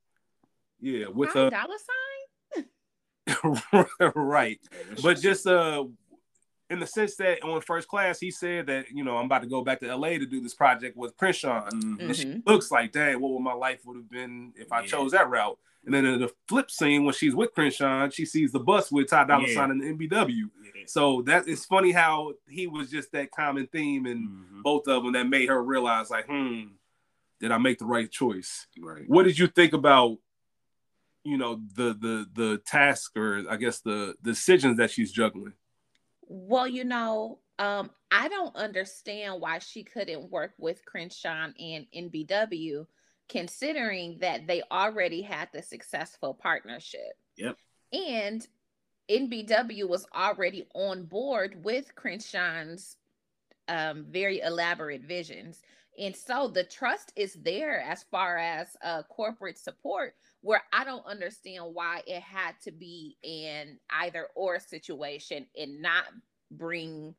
Yeah, 0.79 1.07
with 1.07 1.35
a 1.35 1.45
uh, 1.45 1.49
dollar 1.49 1.75
sign. 1.77 2.65
right. 4.15 4.59
But 5.01 5.19
just 5.19 5.47
uh 5.47 5.85
in 6.69 6.79
the 6.79 6.87
sense 6.87 7.15
that 7.15 7.43
on 7.43 7.61
first 7.61 7.87
class, 7.87 8.19
he 8.19 8.31
said 8.31 8.67
that 8.67 8.89
you 8.91 9.03
know 9.03 9.17
I'm 9.17 9.25
about 9.25 9.41
to 9.41 9.47
go 9.47 9.63
back 9.63 9.79
to 9.79 9.95
LA 9.95 10.09
to 10.09 10.25
do 10.25 10.41
this 10.41 10.53
project 10.53 10.97
with 10.97 11.15
Crenshaw, 11.17 11.69
mm-hmm. 11.69 12.01
and 12.01 12.15
she 12.15 12.25
mm-hmm. 12.25 12.49
looks 12.49 12.71
like, 12.71 12.91
dang, 12.91 13.19
what 13.19 13.31
would 13.31 13.41
my 13.41 13.53
life 13.53 13.79
would 13.85 13.97
have 13.97 14.09
been 14.09 14.53
if 14.55 14.71
I 14.71 14.81
yeah. 14.81 14.87
chose 14.87 15.11
that 15.11 15.29
route? 15.29 15.57
And 15.85 15.93
then 15.93 16.05
in 16.05 16.19
the 16.19 16.33
flip 16.49 16.69
scene, 16.69 17.05
when 17.05 17.13
she's 17.13 17.33
with 17.33 17.53
Crenshaw, 17.53 18.09
she 18.09 18.25
sees 18.25 18.51
the 18.51 18.59
bus 18.59 18.91
with 18.91 19.09
Ty 19.09 19.23
Dolla 19.23 19.47
Sign 19.47 19.71
and 19.71 19.81
the 19.81 20.07
MBW. 20.07 20.27
Yeah. 20.27 20.83
So 20.85 21.21
that 21.27 21.47
is 21.47 21.63
funny 21.63 21.91
how 21.91 22.33
he 22.49 22.67
was 22.67 22.91
just 22.91 23.13
that 23.13 23.31
common 23.31 23.67
theme 23.67 24.05
in 24.05 24.27
mm-hmm. 24.27 24.61
both 24.63 24.87
of 24.89 25.03
them 25.03 25.13
that 25.13 25.27
made 25.27 25.47
her 25.47 25.63
realize, 25.63 26.09
like, 26.09 26.25
hmm, 26.27 26.63
did 27.39 27.51
I 27.51 27.57
make 27.57 27.79
the 27.79 27.85
right 27.85 28.11
choice? 28.11 28.67
Right. 28.77 29.05
What 29.07 29.23
did 29.23 29.39
you 29.39 29.47
think 29.47 29.71
about 29.71 30.17
you 31.23 31.37
know 31.37 31.61
the 31.75 31.93
the 31.93 32.25
the 32.33 32.61
task 32.65 33.15
or 33.17 33.43
I 33.49 33.55
guess 33.55 33.79
the 33.79 34.15
decisions 34.21 34.77
that 34.77 34.91
she's 34.91 35.11
juggling? 35.11 35.53
Well, 36.27 36.67
you 36.67 36.83
know, 36.83 37.39
um, 37.57 37.89
I 38.11 38.27
don't 38.27 38.55
understand 38.55 39.41
why 39.41 39.59
she 39.59 39.83
couldn't 39.83 40.31
work 40.31 40.53
with 40.57 40.85
Crenshaw 40.85 41.47
and 41.59 41.85
NBW, 41.95 42.85
considering 43.29 44.19
that 44.21 44.45
they 44.45 44.61
already 44.71 45.21
had 45.21 45.49
the 45.53 45.61
successful 45.61 46.33
partnership. 46.33 47.13
Yep. 47.37 47.57
And 47.93 48.47
NBW 49.09 49.87
was 49.87 50.05
already 50.13 50.67
on 50.73 51.05
board 51.05 51.63
with 51.63 51.95
Crenshaw's 51.95 52.97
um, 53.67 54.05
very 54.09 54.41
elaborate 54.41 55.03
visions. 55.03 55.61
And 55.97 56.15
so 56.15 56.47
the 56.47 56.63
trust 56.63 57.11
is 57.15 57.33
there 57.33 57.81
as 57.81 58.03
far 58.03 58.37
as 58.37 58.67
uh, 58.83 59.03
corporate 59.03 59.57
support 59.57 60.13
where 60.41 60.63
I 60.71 60.83
don't 60.83 61.05
understand 61.05 61.65
why 61.73 62.01
it 62.05 62.21
had 62.21 62.53
to 62.63 62.71
be 62.71 63.17
an 63.23 63.79
either 63.89 64.27
or 64.35 64.59
situation 64.59 65.47
and 65.57 65.81
not 65.81 66.05
bring 66.51 67.15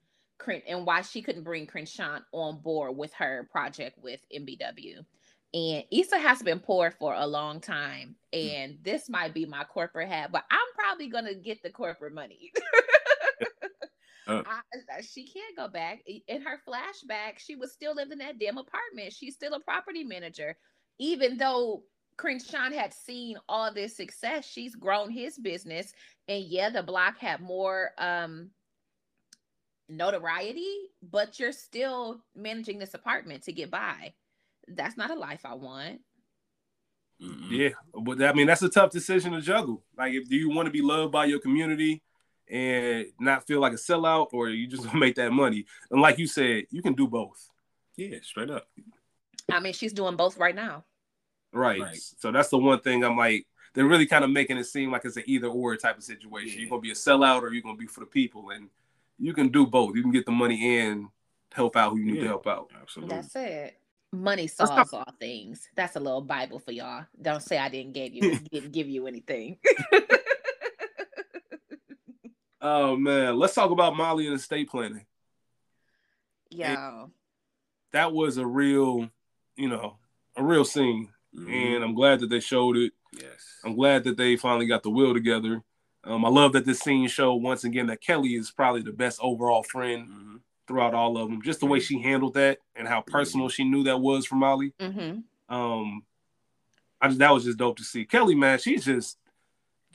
and 0.69 0.87
why 0.87 1.03
she 1.03 1.21
couldn't 1.21 1.43
bring 1.43 1.67
Crenshaw 1.67 2.21
on 2.33 2.61
board 2.61 2.97
with 2.97 3.13
her 3.15 3.49
project 3.51 3.99
with 4.01 4.21
MBW. 4.35 5.05
And 5.53 5.85
Issa 5.91 6.19
has 6.19 6.43
been 6.43 6.61
poor 6.61 6.91
for 6.91 7.15
a 7.15 7.27
long 7.27 7.61
time, 7.61 8.15
hmm. 8.33 8.39
and 8.39 8.79
this 8.83 9.09
might 9.09 9.35
be 9.35 9.47
my 9.47 9.65
corporate 9.65 10.09
hat, 10.09 10.31
but 10.31 10.45
I'm 10.51 10.59
probably 10.77 11.09
gonna 11.09 11.35
get 11.35 11.63
the 11.63 11.71
corporate 11.71 12.15
money. 12.15 12.53
Uh. 14.29 14.43
I, 14.47 15.01
she 15.01 15.27
can't 15.27 15.57
go 15.57 15.69
back. 15.69 16.03
In 16.07 16.43
her 16.43 16.61
flashback, 16.69 17.39
she 17.39 17.57
was 17.57 17.73
still 17.73 17.95
living 17.95 18.13
in 18.13 18.19
that 18.19 18.39
damn 18.39 18.59
apartment. 18.59 19.15
She's 19.15 19.35
still 19.35 19.55
a 19.55 19.61
property 19.61 20.05
manager, 20.05 20.55
even 20.99 21.39
though 21.39 21.85
Crenshaw 22.19 22.71
had 22.71 22.93
seen 22.93 23.39
all 23.49 23.73
this 23.73 23.97
success. 23.97 24.45
She's 24.47 24.75
grown 24.75 25.11
his 25.11 25.39
business, 25.39 25.93
and 26.27 26.45
yeah, 26.45 26.69
the 26.69 26.83
block 26.83 27.19
had 27.19 27.41
more 27.41 27.93
um 27.97 28.51
notoriety, 29.89 30.91
but 31.03 31.41
you're 31.41 31.53
still 31.53 32.21
managing 32.37 32.79
this 32.79 32.93
apartment 32.93 33.45
to 33.45 33.53
get 33.53 33.71
by. 33.71 34.13
That's 34.67 34.99
not 34.99 35.11
a 35.11 35.15
life 35.15 35.41
I 35.47 35.55
want. 35.55 36.01
Mm-hmm. 37.23 37.55
Yeah, 37.55 37.71
but 37.95 38.23
I 38.23 38.33
mean 38.33 38.49
that's 38.49 38.63
a 38.63 38.69
tough 38.69 38.91
decision 38.91 39.33
to 39.33 39.41
juggle. 39.41 39.83
Like, 39.97 40.13
if 40.13 40.29
do 40.29 40.37
you 40.37 40.51
want 40.51 40.67
to 40.67 40.73
be 40.73 40.83
loved 40.83 41.13
by 41.13 41.25
your 41.25 41.41
community 41.41 42.03
and 42.51 43.07
not 43.19 43.47
feel 43.47 43.61
like 43.61 43.73
a 43.73 43.77
sellout, 43.77 44.29
or 44.33 44.49
you 44.49 44.67
just 44.67 44.93
make 44.95 45.15
that 45.15 45.33
money? 45.33 45.67
And 45.91 46.03
like 46.03 46.19
you 46.19 46.27
said, 46.27 46.65
you 46.71 46.83
can 46.83 46.95
do 46.95 47.07
both. 47.09 47.49
Yeah, 47.97 48.19
straight 48.23 48.51
up. 48.51 48.69
I 49.51 49.61
mean, 49.61 49.73
she's 49.73 49.93
doing 49.93 50.17
both 50.17 50.37
right 50.37 50.55
now. 50.55 50.85
Right. 51.53 51.81
right. 51.81 51.99
So 52.19 52.31
that's 52.31 52.49
the 52.49 52.59
one 52.59 52.81
thing 52.81 53.05
I'm 53.05 53.17
like, 53.17 53.47
they're 53.75 53.87
really 53.87 54.07
kind 54.07 54.25
of 54.25 54.31
making 54.31 54.59
it 54.59 54.65
seem 54.65 54.91
like 54.91 55.05
it's 55.05 55.17
an 55.17 55.25
either 55.27 55.49
or 55.49 55.77
type 55.77 55.97
of 55.97 56.05
situation. 56.05 56.55
Yeah. 56.55 56.61
You're 56.61 56.71
gonna 56.71 56.83
be 56.83 56.91
a 56.91 56.95
sellout, 56.95 57.43
or 57.43 57.53
you're 57.53 57.63
gonna 57.63 57.77
be 57.77 57.87
for 57.87 58.01
the 58.01 58.07
people, 58.07 58.51
and 58.51 58.69
you 59.19 59.33
can 59.33 59.49
do 59.49 59.67
both. 59.67 59.95
You 59.95 60.03
can 60.03 60.11
get 60.11 60.27
the 60.27 60.33
money 60.33 60.81
and 60.81 61.09
help 61.53 61.77
out 61.77 61.93
who 61.93 61.99
you 61.99 62.07
need 62.07 62.17
yeah. 62.17 62.23
to 62.23 62.29
help 62.29 62.47
out. 62.47 62.71
Absolutely. 62.81 63.17
That's 63.17 63.37
it. 63.37 63.79
Money 64.11 64.47
solves 64.47 64.93
all 64.93 65.05
things. 65.21 65.69
That's 65.77 65.97
a 65.97 66.01
little 66.01 66.23
Bible 66.23 66.59
for 66.59 66.73
y'all. 66.73 67.05
Don't 67.21 67.43
say 67.43 67.59
I 67.59 67.69
didn't 67.69 67.93
give 67.93 68.15
you 68.15 68.39
didn't 68.53 68.73
give 68.73 68.89
you 68.89 69.07
anything. 69.07 69.59
oh 72.61 72.97
man, 72.97 73.39
let's 73.39 73.55
talk 73.55 73.71
about 73.71 73.97
Molly 73.97 74.27
and 74.27 74.37
estate 74.37 74.71
planning. 74.71 75.05
Yeah. 76.51 77.07
That 77.93 78.13
was 78.13 78.39
a 78.39 78.47
real, 78.47 79.09
you 79.57 79.69
know, 79.69 79.99
a 80.37 80.43
real 80.43 80.65
scene. 80.65 81.11
Mm-hmm. 81.37 81.53
And 81.53 81.85
I'm 81.85 81.95
glad 81.95 82.21
that 82.21 82.31
they 82.31 82.41
showed 82.41 82.77
it. 82.77 82.93
Yes. 83.13 83.61
I'm 83.65 83.75
glad 83.75 84.05
that 84.05 84.17
they 84.17 84.37
finally 84.37 84.67
got 84.67 84.83
the 84.83 84.91
will 84.91 85.15
together. 85.15 85.63
Um, 86.05 86.25
I 86.25 86.29
love 86.29 86.53
that 86.53 86.65
this 86.65 86.81
scene 86.81 87.09
showed 87.09 87.37
once 87.37 87.65
again 87.65 87.87
that 87.89 88.01
Kelly 88.01 88.35
is 88.35 88.51
probably 88.51 88.83
the 88.83 88.93
best 88.93 89.19
overall 89.23 89.63
friend. 89.63 90.09
Mm-hmm 90.09 90.37
throughout 90.69 90.95
all 90.95 91.17
of 91.17 91.29
them. 91.29 91.43
Just 91.43 91.61
the 91.61 91.67
way 91.67 91.81
she 91.81 92.01
handled 92.01 92.35
that 92.35 92.59
and 92.77 92.87
how 92.87 93.01
personal 93.01 93.49
she 93.49 93.65
knew 93.65 93.83
that 93.85 93.99
was 93.99 94.27
for 94.27 94.37
Molly. 94.37 94.75
Mm-hmm. 94.79 95.55
Um, 95.55 96.03
I 97.01 97.09
just 97.09 97.19
that 97.19 97.33
was 97.33 97.45
just 97.45 97.59
dope 97.59 97.79
to 97.79 97.85
see. 97.85 98.05
Kelly, 98.05 98.35
man, 98.35 98.59
she's 98.59 98.85
just 98.85 99.19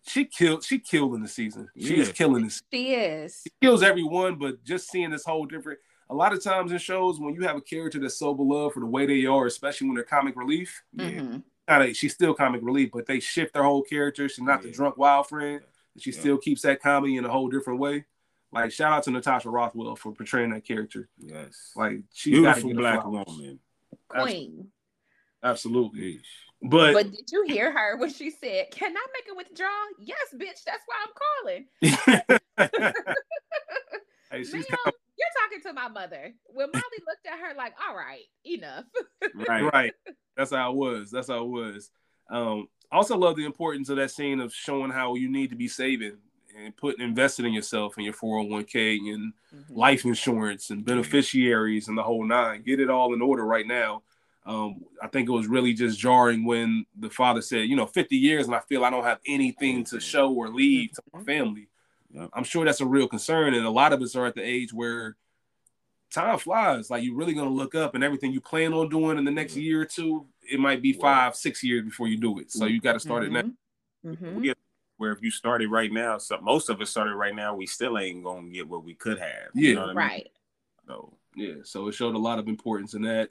she 0.06 0.26
killed 0.26 0.64
she 0.64 0.80
killed 0.80 1.14
in 1.16 1.22
the 1.22 1.28
season. 1.28 1.70
She 1.78 1.98
yeah. 1.98 2.12
killing 2.12 2.44
this. 2.44 2.62
She 2.74 2.96
is. 2.96 3.42
She 3.44 3.54
kills 3.62 3.84
everyone, 3.84 4.36
but 4.36 4.64
just 4.64 4.90
seeing 4.90 5.12
this 5.12 5.24
whole 5.24 5.46
different. 5.46 5.80
A 6.10 6.16
lot 6.16 6.34
of 6.34 6.44
times 6.44 6.72
in 6.72 6.78
shows, 6.78 7.20
when 7.20 7.34
you 7.34 7.42
have 7.42 7.56
a 7.56 7.62
character 7.62 8.00
that's 8.00 8.18
so 8.18 8.34
beloved 8.34 8.74
for 8.74 8.80
the 8.80 8.86
way 8.86 9.06
they 9.06 9.26
are, 9.26 9.46
especially 9.46 9.88
when 9.88 9.96
they're 9.96 10.04
comic 10.04 10.36
relief, 10.36 10.84
mm-hmm. 10.96 11.38
yeah, 11.68 11.94
she's 11.94 12.14
still 12.14 12.34
comic 12.34 12.62
relief, 12.64 12.90
but 12.94 13.06
they 13.06 13.20
shift 13.20 13.54
their 13.54 13.64
whole 13.64 13.84
character. 13.84 14.28
She's 14.30 14.44
not 14.44 14.62
yeah. 14.62 14.68
the 14.68 14.72
drunk 14.72 14.98
wild 14.98 15.28
friend. 15.28 15.62
She 15.98 16.12
yeah. 16.12 16.20
still 16.20 16.38
keeps 16.38 16.62
that 16.64 16.82
comedy 16.82 17.18
in 17.18 17.26
a 17.26 17.30
whole 17.30 17.50
different 17.50 17.80
way. 17.80 18.06
Like 18.52 18.72
shout 18.72 18.94
out 18.94 19.04
to 19.04 19.12
Natasha 19.12 19.50
Rothwell 19.50 19.96
for 19.96 20.12
portraying 20.12 20.52
that 20.52 20.66
character. 20.66 21.10
Yes. 21.18 21.72
Like 21.76 22.02
she's 22.14 22.34
beautiful 22.34 22.74
black 22.76 23.04
woman. 23.06 23.60
Queen. 24.08 24.68
Absolutely. 25.44 26.22
But 26.62 26.94
but 26.94 27.12
did 27.12 27.32
you 27.32 27.44
hear 27.48 27.72
her 27.72 27.98
when 27.98 28.14
she 28.14 28.30
said, 28.30 28.72
"Can 28.72 28.96
I 28.96 29.06
make 29.14 29.28
a 29.32 29.36
withdrawal?" 29.36 29.72
Yes, 30.00 30.34
bitch. 30.34 30.64
That's 30.64 30.84
why 30.86 30.96
I'm 31.04 31.14
calling. 31.42 31.66
hey, 34.32 34.44
she's 34.44 34.66
kind 34.66 34.80
of... 34.86 34.94
you're 35.18 35.28
talking 35.42 35.62
to 35.64 35.74
my 35.74 35.88
mother. 35.88 36.34
When 36.48 36.68
Molly 36.74 36.84
looked 37.08 37.28
at 37.28 37.40
her 37.40 37.56
like, 37.56 37.74
"All 37.88 37.96
right, 37.96 38.24
enough." 38.46 38.86
right, 39.48 39.74
right. 39.74 39.94
That's 40.36 40.52
how 40.52 40.72
it 40.72 40.76
was. 40.76 41.12
That's 41.12 41.28
how 41.28 41.44
it 41.44 41.50
was. 41.50 41.92
Um, 42.30 42.68
also 42.92 43.18
love 43.18 43.36
the 43.36 43.46
importance 43.46 43.90
of 43.90 43.98
that 43.98 44.12
scene 44.12 44.40
of 44.40 44.54
showing 44.54 44.92
how 44.92 45.16
you 45.16 45.30
need 45.30 45.50
to 45.50 45.56
be 45.56 45.68
saving 45.68 46.18
and 46.58 46.76
putting 46.78 47.04
invested 47.04 47.46
in 47.46 47.54
yourself 47.54 47.96
and 47.98 48.06
your 48.06 48.14
401k 48.14 49.14
and 49.14 49.34
mm-hmm. 49.54 49.76
life 49.76 50.06
insurance 50.06 50.70
and 50.70 50.86
beneficiaries 50.86 51.88
and 51.88 51.98
the 51.98 52.04
whole 52.04 52.26
nine. 52.26 52.64
Get 52.64 52.80
it 52.80 52.90
all 52.90 53.14
in 53.14 53.22
order 53.22 53.46
right 53.46 53.66
now. 53.66 54.04
Um, 54.46 54.84
I 55.02 55.08
think 55.08 55.30
it 55.30 55.32
was 55.32 55.48
really 55.48 55.74
just 55.74 55.98
jarring 55.98 56.46
when 56.46 56.86
the 57.00 57.10
father 57.10 57.42
said, 57.42 57.70
you 57.70 57.76
know, 57.76 57.86
50 57.86 58.16
years 58.16 58.46
and 58.46 58.56
I 58.56 58.60
feel 58.68 58.84
I 58.84 58.90
don't 58.90 59.06
have 59.06 59.20
anything 59.26 59.86
to 59.86 60.00
show 60.00 60.32
or 60.34 60.50
leave 60.50 60.92
to 60.94 61.02
my 61.14 61.20
mm-hmm. 61.20 61.26
family. 61.26 61.68
Yep. 62.14 62.30
I'm 62.34 62.44
sure 62.44 62.64
that's 62.64 62.82
a 62.82 62.86
real 62.86 63.08
concern. 63.08 63.54
And 63.54 63.66
a 63.66 63.72
lot 63.72 63.94
of 63.94 64.02
us 64.02 64.16
are 64.16 64.26
at 64.26 64.36
the 64.36 64.44
age 64.44 64.72
where 64.72 65.18
time 66.14 66.38
flies. 66.38 66.90
Like 66.90 67.04
you're 67.04 67.16
really 67.16 67.34
gonna 67.34 67.50
look 67.50 67.76
up 67.76 67.96
and 67.96 68.04
everything 68.04 68.32
you 68.32 68.42
plan 68.42 68.74
on 68.74 68.90
doing 68.90 69.18
in 69.18 69.26
the 69.26 69.32
next 69.32 69.56
year 69.56 69.82
or 69.82 69.86
two, 69.86 70.28
it 70.42 70.60
might 70.60 70.82
be 70.82 70.94
five, 70.94 71.36
six 71.36 71.64
years 71.64 71.84
before 71.84 72.08
you 72.08 72.18
do 72.18 72.40
it. 72.40 72.52
So 72.52 72.66
you 72.66 72.80
got 72.80 72.94
to 72.94 73.00
start 73.00 73.24
mm-hmm. 73.24 73.36
it 73.36 73.46
now. 73.46 74.12
Mm-hmm. 74.12 74.52
Where 74.98 75.12
if 75.12 75.22
you 75.22 75.32
started 75.32 75.72
right 75.72 75.92
now, 75.92 76.20
so 76.20 76.40
most 76.40 76.70
of 76.70 76.80
us 76.80 76.92
started 76.92 77.16
right 77.16 77.36
now, 77.36 77.56
we 77.56 77.66
still 77.66 77.98
ain't 77.98 78.24
gonna 78.24 78.50
get 78.50 78.68
what 78.68 78.84
we 78.84 78.94
could 78.94 79.20
have. 79.20 79.50
Yeah, 79.56 79.70
you 79.70 79.76
know 79.76 79.94
right. 79.94 80.30
I 80.88 80.92
mean? 80.94 81.00
So 81.00 81.14
yeah, 81.36 81.54
so 81.64 81.88
it 81.88 81.94
showed 81.94 82.16
a 82.16 82.20
lot 82.20 82.40
of 82.40 82.48
importance 82.48 82.94
in 82.94 83.02
that. 83.02 83.30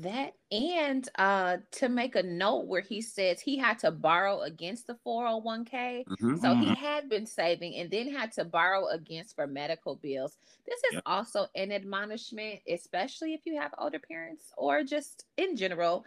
That 0.00 0.34
and 0.50 1.08
uh 1.16 1.58
to 1.72 1.88
make 1.88 2.16
a 2.16 2.22
note 2.22 2.66
where 2.66 2.80
he 2.80 3.02
says 3.02 3.40
he 3.40 3.58
had 3.58 3.78
to 3.80 3.90
borrow 3.90 4.40
against 4.40 4.86
the 4.86 4.96
401k. 5.06 6.06
Mm-hmm, 6.06 6.36
so 6.36 6.48
mm-hmm. 6.48 6.62
he 6.62 6.74
had 6.74 7.08
been 7.08 7.26
saving 7.26 7.74
and 7.76 7.90
then 7.90 8.10
had 8.10 8.32
to 8.32 8.44
borrow 8.44 8.88
against 8.88 9.36
for 9.36 9.46
medical 9.46 9.96
bills. 9.96 10.36
This 10.66 10.78
is 10.90 10.94
yep. 10.94 11.02
also 11.04 11.46
an 11.54 11.72
admonishment, 11.72 12.60
especially 12.68 13.34
if 13.34 13.40
you 13.44 13.60
have 13.60 13.74
older 13.78 13.98
parents 13.98 14.52
or 14.56 14.82
just 14.82 15.24
in 15.36 15.56
general. 15.56 16.04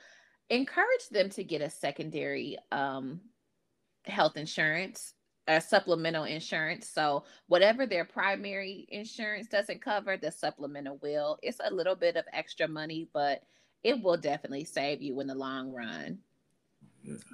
Encourage 0.50 1.10
them 1.12 1.30
to 1.32 1.44
get 1.44 1.62
a 1.62 1.70
secondary 1.70 2.58
um 2.72 3.20
health 4.06 4.38
insurance 4.38 5.14
a 5.48 5.62
supplemental 5.62 6.24
insurance. 6.24 6.90
So 6.90 7.24
whatever 7.48 7.86
their 7.86 8.06
primary 8.06 8.88
insurance 8.90 9.48
doesn't 9.48 9.82
cover, 9.82 10.18
the 10.18 10.32
supplemental 10.32 10.98
will. 11.04 11.38
It's 11.44 11.60
a 11.64 11.74
little 11.74 11.96
bit 11.96 12.16
of 12.16 12.26
extra 12.34 12.68
money, 12.68 13.08
but 13.14 13.44
it 13.86 14.02
will 14.02 14.18
definitely 14.18 14.64
save 14.64 15.04
you 15.04 15.22
in 15.22 15.28
the 15.28 15.36
long 15.36 15.72
run. 15.72 16.18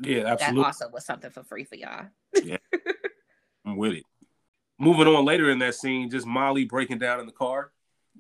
Yeah, 0.04 0.26
absolutely. 0.26 0.62
That 0.62 0.68
also 0.68 0.90
was 0.90 1.06
something 1.06 1.32
for 1.32 1.44
free 1.44 1.64
for 1.64 1.76
y'all. 1.76 2.08
yeah, 2.44 2.58
I'm 3.66 3.78
with 3.78 3.94
it. 3.94 4.04
Moving 4.78 5.08
on 5.08 5.24
later 5.24 5.50
in 5.50 5.60
that 5.60 5.76
scene, 5.76 6.10
just 6.10 6.28
Molly 6.28 6.66
breaking 6.66 7.00
down 7.00 7.22
in 7.22 7.26
the 7.26 7.32
car, 7.32 7.72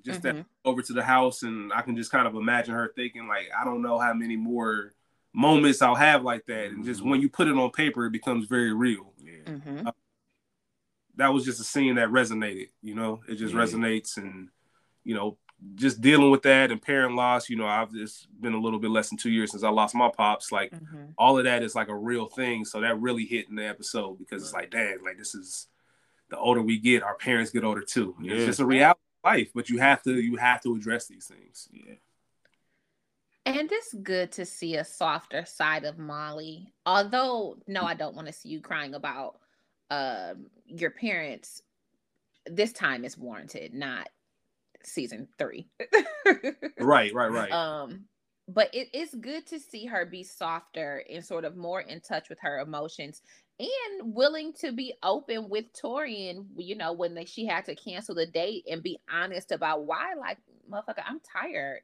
just 0.05 0.21
mm-hmm. 0.21 0.38
that 0.38 0.45
over 0.63 0.81
to 0.81 0.93
the 0.93 1.03
house, 1.03 1.43
and 1.43 1.73
I 1.73 1.81
can 1.81 1.97
just 1.97 2.09
kind 2.09 2.25
of 2.25 2.35
imagine 2.35 2.73
her 2.73 2.93
thinking, 2.95 3.27
like, 3.27 3.50
I 3.59 3.65
don't 3.65 3.81
know 3.81 4.00
how 4.00 4.13
many 4.13 4.38
more 4.38 4.93
moments 5.33 5.81
I'll 5.81 5.95
have 5.95 6.23
like 6.23 6.45
that, 6.45 6.67
and 6.67 6.85
just 6.85 7.03
when 7.03 7.19
you 7.19 7.27
put 7.27 7.50
it 7.50 7.57
on 7.57 7.69
paper, 7.71 8.05
it 8.05 8.11
becomes 8.11 8.45
very 8.45 8.71
real. 8.71 9.11
Yeah. 9.17 9.51
Mm-hmm. 9.51 9.88
Uh, 9.88 9.91
that 11.17 11.33
was 11.33 11.43
just 11.43 11.59
a 11.59 11.65
scene 11.65 11.95
that 11.95 12.07
resonated. 12.07 12.69
You 12.81 12.95
know, 12.95 13.23
it 13.27 13.35
just 13.35 13.53
yeah. 13.53 13.59
resonates, 13.59 14.15
and 14.15 14.47
you 15.03 15.15
know, 15.15 15.38
just 15.75 16.01
dealing 16.01 16.32
with 16.32 16.41
that 16.44 16.72
and 16.72 16.82
parent 16.82 17.15
loss. 17.15 17.50
You 17.50 17.58
know, 17.58 17.68
I've 17.68 17.91
just 17.91 18.27
been 18.41 18.53
a 18.53 18.60
little 18.60 18.80
bit 18.80 18.91
less 18.91 19.10
than 19.10 19.18
two 19.18 19.30
years 19.30 19.51
since 19.51 19.63
I 19.63 19.70
lost 19.70 19.96
my 19.96 20.10
pops. 20.10 20.51
Like 20.51 20.72
mm-hmm. 20.72 21.12
all 21.18 21.38
of 21.38 21.46
that 21.46 21.63
is 21.63 21.75
like 21.75 21.89
a 21.89 21.96
real 21.96 22.27
thing. 22.27 22.65
So 22.65 22.82
that 22.82 23.00
really 23.00 23.25
hit 23.25 23.50
in 23.50 23.56
the 23.56 23.68
episode 23.68 24.18
because 24.18 24.44
it's 24.44 24.53
like, 24.53 24.72
dang, 24.72 24.98
like 25.03 25.18
this 25.18 25.36
is 25.36 25.68
the 26.30 26.38
older 26.38 26.62
we 26.62 26.80
get, 26.80 27.03
our 27.03 27.15
parents 27.15 27.51
get 27.51 27.63
older 27.63 27.84
too. 27.84 28.15
Yeah. 28.22 28.34
It's 28.34 28.46
just 28.46 28.60
a 28.60 28.65
reality 28.65 29.00
of 29.24 29.30
life, 29.30 29.51
but 29.53 29.70
you 29.70 29.77
have 29.80 30.01
to 30.03 30.13
you 30.13 30.38
have 30.38 30.62
to 30.62 30.75
address 30.75 31.08
these 31.08 31.27
things. 31.27 31.70
Yeah. 31.72 31.96
And 33.46 33.72
it's 33.72 33.94
good 33.94 34.32
to 34.34 34.46
see 34.46 34.75
a 34.75 34.86
softer 34.86 35.46
side 35.46 35.84
of 35.84 35.98
Molly. 35.98 36.72
Although, 36.86 37.58
no, 37.68 37.82
I 37.84 37.96
don't 37.96 38.15
want 38.15 38.27
to 38.27 38.34
see 38.34 38.50
you 38.50 38.62
crying 38.62 38.94
about 38.94 39.39
uh, 39.89 40.36
your 40.68 40.91
parents. 40.91 41.63
This 42.46 42.72
time 42.72 43.03
is 43.03 43.18
warranted, 43.18 43.74
not 43.74 44.10
season 44.83 45.27
three. 45.38 45.67
right, 46.79 47.13
right, 47.13 47.31
right. 47.31 47.51
Um, 47.51 48.05
but 48.47 48.73
it 48.73 48.93
is 48.93 49.15
good 49.15 49.45
to 49.47 49.59
see 49.59 49.85
her 49.85 50.05
be 50.05 50.23
softer 50.23 51.03
and 51.09 51.23
sort 51.23 51.45
of 51.45 51.55
more 51.55 51.81
in 51.81 52.01
touch 52.01 52.29
with 52.29 52.39
her 52.41 52.59
emotions 52.59 53.21
and 53.59 54.13
willing 54.13 54.53
to 54.53 54.71
be 54.71 54.93
open 55.03 55.47
with 55.47 55.65
Taurean, 55.73 56.45
you 56.57 56.75
know, 56.75 56.93
when 56.93 57.13
they, 57.13 57.25
she 57.25 57.45
had 57.45 57.65
to 57.65 57.75
cancel 57.75 58.15
the 58.15 58.25
date 58.25 58.65
and 58.69 58.81
be 58.81 58.97
honest 59.11 59.51
about 59.51 59.85
why, 59.85 60.13
like, 60.19 60.38
motherfucker, 60.69 61.03
I'm 61.05 61.19
tired. 61.19 61.81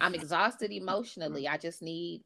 I'm 0.00 0.14
exhausted 0.14 0.72
emotionally. 0.72 1.46
I 1.46 1.58
just 1.58 1.82
need 1.82 2.22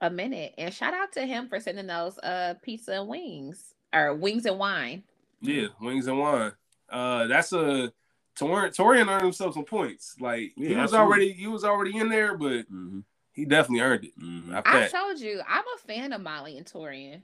a 0.00 0.10
minute. 0.10 0.54
And 0.58 0.72
shout 0.72 0.94
out 0.94 1.12
to 1.12 1.26
him 1.26 1.48
for 1.48 1.60
sending 1.60 1.86
those 1.86 2.18
uh 2.18 2.54
pizza 2.62 2.92
and 2.92 3.08
wings 3.08 3.74
or 3.94 4.14
wings 4.14 4.46
and 4.46 4.58
wine. 4.58 5.04
Yeah, 5.40 5.68
wings 5.80 6.06
and 6.06 6.18
wine. 6.18 6.52
Uh 6.88 7.26
that's 7.26 7.52
a 7.52 7.92
Taurean 8.38 8.74
Taurean 8.74 9.08
earned 9.08 9.22
himself 9.22 9.54
some 9.54 9.64
points. 9.64 10.16
Like 10.20 10.52
yeah, 10.56 10.68
he 10.68 10.74
was 10.74 10.92
absolutely. 10.92 10.98
already 10.98 11.32
he 11.32 11.46
was 11.46 11.64
already 11.64 11.96
in 11.96 12.08
there, 12.08 12.36
but 12.36 12.70
mm-hmm. 12.70 13.00
he 13.32 13.44
definitely 13.44 13.80
earned 13.80 14.04
it. 14.04 14.18
Mm-hmm. 14.18 14.54
I 14.64 14.88
told 14.88 15.18
you, 15.18 15.40
I'm 15.48 15.64
a 15.64 15.86
fan 15.86 16.12
of 16.12 16.20
Molly 16.20 16.58
and 16.58 16.66
Taurean. 16.66 17.22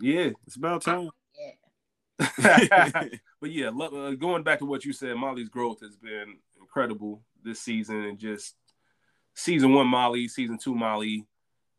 Yeah, 0.00 0.30
it's 0.46 0.56
about 0.56 0.82
time. 0.82 1.10
but 2.18 3.50
yeah, 3.50 3.68
uh, 3.68 4.10
going 4.12 4.42
back 4.42 4.58
to 4.58 4.64
what 4.64 4.84
you 4.84 4.92
said, 4.92 5.16
Molly's 5.16 5.48
growth 5.48 5.80
has 5.82 5.96
been 5.96 6.38
incredible 6.60 7.22
this 7.44 7.60
season, 7.60 8.04
and 8.04 8.18
just 8.18 8.56
season 9.34 9.72
one 9.72 9.86
Molly, 9.86 10.26
season 10.26 10.58
two 10.58 10.74
Molly, 10.74 11.26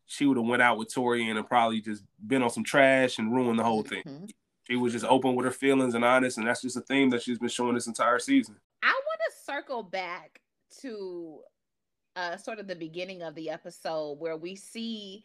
she 0.06 0.26
would 0.26 0.38
have 0.38 0.46
went 0.46 0.62
out 0.62 0.78
with 0.78 0.92
Taurean 0.92 1.36
and 1.36 1.46
probably 1.46 1.80
just 1.80 2.02
been 2.26 2.42
on 2.42 2.50
some 2.50 2.64
trash 2.64 3.18
and 3.18 3.32
ruined 3.32 3.58
the 3.58 3.64
whole 3.64 3.82
thing. 3.82 4.02
Mm-hmm. 4.02 4.24
She 4.68 4.76
was 4.76 4.92
just 4.92 5.04
open 5.04 5.34
with 5.34 5.46
her 5.46 5.52
feelings 5.52 5.94
and 5.94 6.04
honest, 6.04 6.38
and 6.38 6.46
that's 6.46 6.62
just 6.62 6.76
a 6.76 6.80
theme 6.80 7.10
that 7.10 7.22
she's 7.22 7.38
been 7.38 7.48
showing 7.48 7.74
this 7.74 7.86
entire 7.86 8.18
season. 8.18 8.56
I 8.82 8.88
want 8.88 9.20
to 9.26 9.44
circle 9.44 9.82
back 9.82 10.40
to 10.82 11.40
uh, 12.16 12.36
sort 12.36 12.58
of 12.58 12.66
the 12.66 12.76
beginning 12.76 13.22
of 13.22 13.34
the 13.34 13.50
episode 13.50 14.18
where 14.18 14.36
we 14.36 14.54
see 14.54 15.24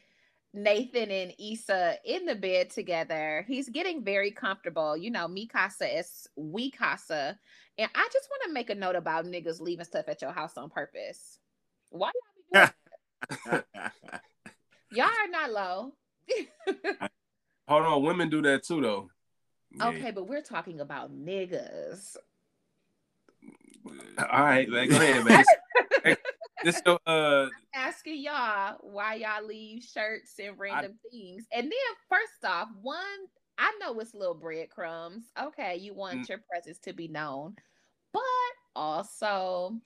Nathan 0.53 1.11
and 1.11 1.33
Issa 1.37 1.97
in 2.05 2.25
the 2.25 2.35
bed 2.35 2.69
together. 2.69 3.45
He's 3.47 3.69
getting 3.69 4.03
very 4.03 4.31
comfortable. 4.31 4.95
You 4.95 5.11
know, 5.11 5.27
mi 5.27 5.47
casa 5.47 5.97
is 5.99 6.27
we 6.35 6.71
casa. 6.71 7.37
And 7.77 7.89
I 7.93 8.09
just 8.11 8.29
want 8.29 8.43
to 8.45 8.53
make 8.53 8.69
a 8.69 8.75
note 8.75 8.95
about 8.95 9.25
niggas 9.25 9.59
leaving 9.59 9.85
stuff 9.85 10.07
at 10.07 10.21
your 10.21 10.31
house 10.31 10.57
on 10.57 10.69
purpose. 10.69 11.39
Why 11.89 12.11
y'all 12.53 12.63
be 12.63 12.69
doing 13.49 13.63
that? 13.73 13.91
y'all 14.91 15.05
are 15.05 15.29
not 15.29 15.51
low. 15.51 15.93
Hold 17.67 17.85
on, 17.85 18.03
women 18.03 18.29
do 18.29 18.41
that 18.43 18.63
too, 18.63 18.81
though. 18.81 19.09
Okay, 19.82 20.12
but 20.12 20.27
we're 20.27 20.41
talking 20.41 20.79
about 20.79 21.12
niggas. 21.12 22.15
All 24.17 24.44
right, 24.44 24.70
man, 24.70 24.89
go 24.89 24.96
ahead, 24.96 25.25
man. 25.25 25.44
this 26.63 26.82
so, 26.86 26.98
uh 27.05 27.48
asking 27.74 28.22
y'all 28.22 28.77
why 28.82 29.15
y'all 29.15 29.46
leave 29.46 29.84
shirts 29.84 30.34
and 30.39 30.58
random 30.58 30.98
I, 31.05 31.10
things. 31.12 31.46
And 31.53 31.65
then 31.65 31.72
first 32.10 32.44
off, 32.44 32.70
one, 32.82 32.98
I 33.58 33.77
know 33.79 34.00
it's 34.00 34.13
little 34.13 34.34
breadcrumbs. 34.34 35.25
Okay, 35.39 35.77
you 35.77 35.94
want 35.94 36.22
mm. 36.22 36.29
your 36.29 36.39
presence 36.50 36.79
to 36.79 36.94
be 36.94 37.08
known. 37.08 37.55
But 38.12 38.22
also 38.75 39.79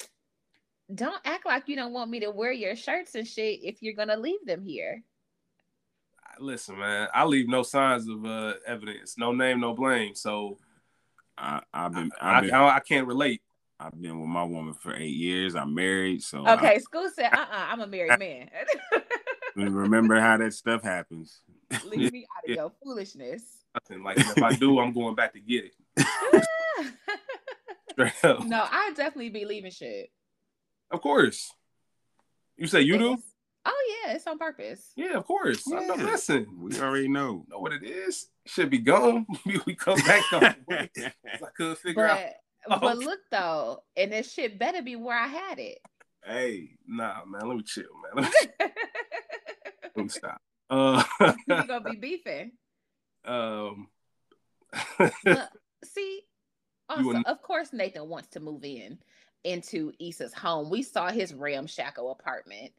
don't 0.93 1.21
act 1.25 1.45
like 1.45 1.67
you 1.67 1.75
don't 1.75 1.93
want 1.93 2.09
me 2.09 2.19
to 2.21 2.31
wear 2.31 2.51
your 2.51 2.75
shirts 2.75 3.15
and 3.15 3.27
shit 3.27 3.59
if 3.63 3.81
you're 3.81 3.93
gonna 3.93 4.17
leave 4.17 4.43
them 4.45 4.63
here. 4.63 5.03
Listen, 6.39 6.79
man, 6.79 7.07
I 7.13 7.25
leave 7.25 7.47
no 7.47 7.63
signs 7.63 8.07
of 8.07 8.25
uh, 8.25 8.53
evidence, 8.65 9.17
no 9.17 9.31
name, 9.31 9.59
no 9.59 9.73
blame. 9.73 10.15
So 10.15 10.57
I, 11.37 11.61
have 11.73 11.93
been, 11.93 12.11
I've 12.19 12.43
been, 12.43 12.53
I, 12.53 12.75
I, 12.75 12.79
can't 12.79 13.07
relate. 13.07 13.41
I've 13.79 13.99
been 13.99 14.19
with 14.19 14.29
my 14.29 14.43
woman 14.43 14.73
for 14.73 14.95
eight 14.95 15.15
years. 15.15 15.55
I'm 15.55 15.73
married, 15.75 16.23
so 16.23 16.47
okay. 16.47 16.75
I, 16.75 16.77
school 16.77 17.09
said, 17.13 17.31
"Uh, 17.33 17.37
uh-uh, 17.37 17.65
I'm 17.69 17.81
a 17.81 17.87
married 17.87 18.17
man." 18.19 18.49
remember 19.55 20.19
how 20.19 20.37
that 20.37 20.53
stuff 20.53 20.81
happens. 20.83 21.41
Leave 21.85 22.11
me 22.11 22.25
out 22.37 22.43
of 22.43 22.49
yeah. 22.49 22.55
your 22.55 22.71
foolishness. 22.83 23.43
Nothing 23.73 24.03
like 24.03 24.17
if 24.17 24.41
I 24.41 24.53
do, 24.55 24.79
I'm 24.79 24.93
going 24.93 25.15
back 25.15 25.33
to 25.33 25.39
get 25.39 25.65
it. 25.65 25.75
no, 28.23 28.67
I 28.71 28.91
definitely 28.95 29.29
be 29.29 29.45
leaving 29.45 29.71
shit. 29.71 30.09
Of 30.91 31.01
course. 31.01 31.53
You 32.57 32.67
say 32.67 32.81
you 32.81 32.97
do? 32.97 33.17
Oh 33.65 34.01
yeah, 34.05 34.13
it's 34.13 34.25
on 34.27 34.37
purpose. 34.37 34.91
Yeah, 34.95 35.17
of 35.17 35.25
course. 35.25 35.63
Yeah. 35.67 35.85
Know, 35.85 35.95
listen, 35.95 36.47
we 36.57 36.79
already 36.79 37.07
know. 37.07 37.45
Know 37.49 37.59
what 37.59 37.73
it 37.73 37.83
is? 37.83 38.27
Should 38.45 38.69
be 38.69 38.79
gone. 38.79 39.25
we 39.65 39.75
come 39.75 39.99
back 39.99 40.33
on. 40.33 40.55
I 40.71 41.11
could 41.55 41.77
figure 41.77 42.07
but, 42.07 42.11
out. 42.11 42.29
Oh, 42.69 42.77
but 42.77 42.97
look 42.97 43.21
though, 43.31 43.83
and 43.95 44.11
this 44.11 44.33
shit 44.33 44.59
better 44.59 44.81
be 44.81 44.97
where 44.97 45.17
I 45.17 45.27
had 45.27 45.59
it. 45.59 45.79
Hey, 46.23 46.71
nah, 46.85 47.23
man. 47.25 47.47
Let 47.47 47.55
me 47.55 47.63
chill, 47.63 47.85
man. 48.13 48.25
Let 48.25 48.33
me, 48.59 48.67
let 49.95 50.03
me 50.03 50.09
stop. 50.09 50.41
Uh, 50.69 51.01
you 51.21 51.33
gonna 51.47 51.79
be 51.79 51.95
beefing. 51.95 52.51
Um. 53.23 53.87
see, 55.85 56.21
also, 56.89 57.21
of 57.25 57.41
course, 57.41 57.71
Nathan 57.71 58.09
wants 58.09 58.27
to 58.31 58.41
move 58.41 58.65
in 58.65 58.99
into 59.45 59.93
Issa's 59.99 60.33
home. 60.33 60.69
We 60.69 60.83
saw 60.83 61.09
his 61.09 61.33
ramshackle 61.33 62.11
apartment 62.11 62.73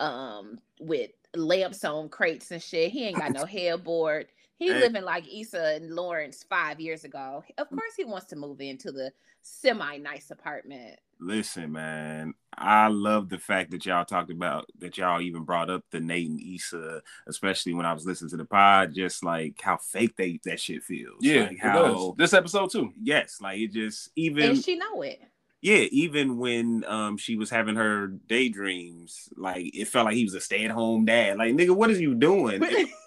um 0.00 0.58
with 0.80 1.10
lamps 1.34 1.84
on 1.84 2.08
crates 2.08 2.50
and 2.50 2.62
shit. 2.62 2.90
He 2.90 3.04
ain't 3.04 3.18
got 3.18 3.32
no 3.32 3.44
headboard. 3.46 4.26
He 4.56 4.68
hey. 4.68 4.78
living 4.78 5.04
like 5.04 5.24
Issa 5.32 5.76
and 5.76 5.94
Lawrence 5.94 6.44
five 6.48 6.80
years 6.80 7.04
ago. 7.04 7.42
Of 7.56 7.68
mm. 7.68 7.76
course, 7.78 7.94
he 7.96 8.04
wants 8.04 8.26
to 8.26 8.36
move 8.36 8.60
into 8.60 8.92
the 8.92 9.12
semi 9.42 9.96
nice 9.98 10.30
apartment. 10.30 10.98
Listen, 11.18 11.72
man, 11.72 12.34
I 12.56 12.88
love 12.88 13.28
the 13.28 13.38
fact 13.38 13.70
that 13.70 13.84
y'all 13.84 14.06
talked 14.06 14.30
about 14.30 14.66
that 14.78 14.96
y'all 14.96 15.20
even 15.20 15.44
brought 15.44 15.68
up 15.68 15.84
the 15.90 16.00
Nate 16.00 16.30
and 16.30 16.40
Issa, 16.40 17.02
especially 17.26 17.74
when 17.74 17.84
I 17.84 17.92
was 17.92 18.06
listening 18.06 18.30
to 18.30 18.36
the 18.38 18.46
pod, 18.46 18.94
just 18.94 19.22
like 19.22 19.60
how 19.60 19.76
fake 19.76 20.16
they 20.16 20.40
that 20.44 20.60
shit 20.60 20.82
feels. 20.82 21.18
Yeah, 21.20 21.48
like 21.48 21.58
how 21.58 22.14
this 22.16 22.32
episode 22.32 22.70
too. 22.70 22.92
Yes, 23.02 23.38
like 23.40 23.60
it 23.60 23.72
just 23.72 24.10
even 24.16 24.50
and 24.50 24.64
she 24.64 24.76
know 24.76 25.02
it 25.02 25.20
yeah, 25.62 25.86
even 25.90 26.38
when 26.38 26.84
um 26.86 27.16
she 27.16 27.36
was 27.36 27.50
having 27.50 27.76
her 27.76 28.08
daydreams, 28.08 29.28
like 29.36 29.74
it 29.74 29.88
felt 29.88 30.06
like 30.06 30.14
he 30.14 30.24
was 30.24 30.34
a 30.34 30.40
stay-at-home 30.40 31.04
dad. 31.04 31.36
Like, 31.36 31.54
nigga, 31.54 31.70
what 31.70 31.90
is 31.90 32.00
you 32.00 32.14
doing? 32.14 32.62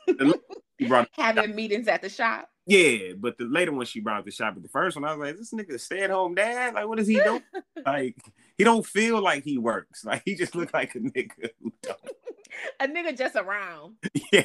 brought 0.87 1.09
having 1.13 1.55
meetings 1.55 1.87
at 1.87 2.01
the 2.01 2.09
shop. 2.09 2.49
Yeah, 2.65 3.13
but 3.17 3.37
the 3.37 3.45
later 3.45 3.71
one 3.71 3.85
she 3.85 3.99
brought 3.99 4.19
up 4.19 4.25
the 4.25 4.31
shop, 4.31 4.53
but 4.53 4.63
the 4.63 4.69
first 4.69 4.95
one 4.95 5.05
I 5.05 5.15
was 5.15 5.19
like, 5.19 5.37
this 5.37 5.53
nigga 5.53 5.79
stay-at-home 5.79 6.35
dad. 6.35 6.73
Like, 6.75 6.87
what 6.87 6.99
is 6.99 7.07
he 7.07 7.15
doing? 7.15 7.43
like, 7.85 8.15
he 8.57 8.63
don't 8.63 8.85
feel 8.85 9.21
like 9.21 9.43
he 9.43 9.57
works. 9.57 10.05
Like, 10.05 10.21
he 10.23 10.35
just 10.35 10.55
look 10.55 10.73
like 10.73 10.95
a 10.95 10.99
nigga 10.99 11.49
who 11.61 11.73
don't. 11.81 11.99
a 12.79 12.87
nigga 12.87 13.17
just 13.17 13.35
around. 13.35 13.95
Yeah 14.31 14.43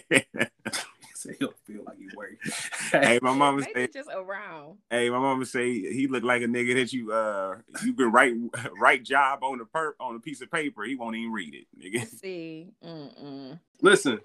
say 1.19 1.35
he'll 1.39 1.53
feel 1.65 1.83
like 1.85 1.99
he 1.99 2.09
worked. 2.17 2.49
hey, 2.93 3.19
my 3.23 3.35
mama 3.35 3.63
say 3.63 3.89
just 3.89 4.09
around. 4.13 4.79
Hey, 4.91 5.11
my 5.11 5.19
mama 5.19 5.45
say 5.45 5.73
he 5.73 6.07
looked 6.07 6.25
like 6.25 6.43
a 6.43 6.47
nigga 6.47 6.75
that 6.75 6.93
you 6.93 7.13
uh 7.13 7.57
you 7.85 7.93
can 7.93 8.11
write 8.11 8.35
write 8.81 9.03
job 9.05 9.43
on 9.43 9.61
a 9.61 9.65
per 9.65 9.95
on 10.01 10.17
a 10.17 10.21
piece 10.21 10.41
of 10.41 10.51
paper. 10.51 10.85
He 10.85 10.95
won't 10.97 11.17
even 11.17 11.33
read 11.33 11.55
it, 11.55 11.67
nigga. 11.79 12.07
See, 12.07 12.69
Mm-mm. 12.85 13.59
listen. 13.83 14.21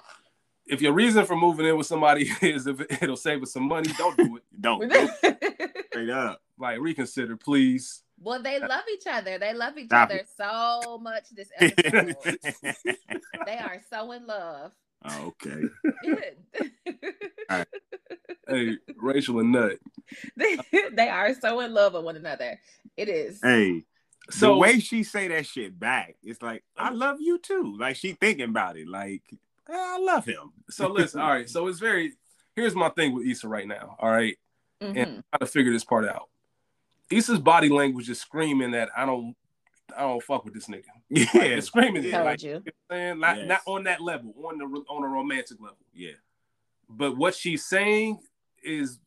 If 0.65 0.81
your 0.81 0.93
reason 0.93 1.25
for 1.25 1.35
moving 1.35 1.65
in 1.65 1.77
with 1.77 1.87
somebody 1.87 2.31
is 2.41 2.67
if 2.67 2.79
it'll 3.03 3.17
save 3.17 3.43
us 3.43 3.51
some 3.51 3.67
money, 3.67 3.91
don't 3.97 4.15
do 4.15 4.37
it. 4.37 4.43
don't. 4.61 4.89
Straight 5.87 6.09
up. 6.09 6.41
Like 6.57 6.79
reconsider, 6.79 7.35
please. 7.35 8.03
Well, 8.17 8.41
they 8.41 8.59
love 8.61 8.83
each 8.93 9.05
other. 9.05 9.37
They 9.37 9.53
love 9.53 9.77
each 9.77 9.87
Stop 9.87 10.09
other 10.09 10.19
it. 10.19 10.29
so 10.37 10.97
much 10.99 11.29
this 11.31 11.49
episode. 11.59 12.15
they 13.45 13.57
are 13.57 13.81
so 13.89 14.13
in 14.13 14.25
love. 14.25 14.71
Oh, 15.05 15.33
okay. 15.43 15.61
right. 17.49 17.67
Hey, 18.45 18.77
Rachel 18.97 19.39
and 19.39 19.53
Nut. 19.53 19.77
They, 20.35 20.57
they 20.91 21.07
are 21.07 21.33
so 21.33 21.61
in 21.61 21.73
love 21.73 21.93
with 21.93 22.03
one 22.03 22.17
another. 22.17 22.59
It 22.97 23.07
is. 23.07 23.39
Hey, 23.41 23.85
so 24.29 24.47
the 24.47 24.57
way 24.57 24.79
she 24.79 25.03
say 25.03 25.29
that 25.29 25.45
shit 25.45 25.79
back, 25.79 26.15
it's 26.21 26.41
like 26.41 26.61
I 26.77 26.89
love 26.89 27.21
you 27.21 27.39
too. 27.39 27.77
Like 27.79 27.95
she 27.95 28.11
thinking 28.11 28.49
about 28.49 28.75
it. 28.77 28.89
Like 28.89 29.23
I 29.67 29.97
love 29.97 30.25
him. 30.25 30.51
So 30.69 30.89
listen, 30.89 31.21
all 31.21 31.29
right. 31.29 31.49
So 31.49 31.67
it's 31.67 31.79
very. 31.79 32.13
Here's 32.53 32.75
my 32.75 32.89
thing 32.89 33.15
with 33.15 33.25
Issa 33.25 33.47
right 33.47 33.67
now. 33.67 33.95
All 33.97 34.11
right? 34.11 34.37
mm-hmm. 34.83 34.97
and 34.97 35.07
I'm 35.07 35.23
trying 35.31 35.39
to 35.39 35.45
figure 35.47 35.71
this 35.71 35.83
part 35.83 36.07
out. 36.07 36.29
Issa's 37.09 37.39
body 37.39 37.69
language 37.69 38.09
is 38.09 38.19
screaming 38.19 38.71
that 38.71 38.89
I 38.95 39.05
don't 39.05 39.35
I 39.97 40.01
don't 40.01 40.23
fuck 40.23 40.45
with 40.45 40.53
this 40.53 40.67
nigga. 40.67 40.83
Yeah, 41.09 41.55
like, 41.55 41.63
screaming 41.63 42.05
it. 42.05 42.13
Like, 42.13 42.41
you. 42.41 42.63
saying 42.89 43.19
not, 43.19 43.37
yes. 43.37 43.47
not 43.47 43.61
on 43.65 43.83
that 43.83 44.01
level, 44.01 44.33
on 44.43 44.57
the 44.57 44.65
on 44.89 45.03
a 45.03 45.07
romantic 45.07 45.59
level. 45.59 45.77
Yeah. 45.93 46.13
But 46.89 47.17
what 47.17 47.35
she's 47.35 47.65
saying 47.65 48.19
is, 48.63 48.99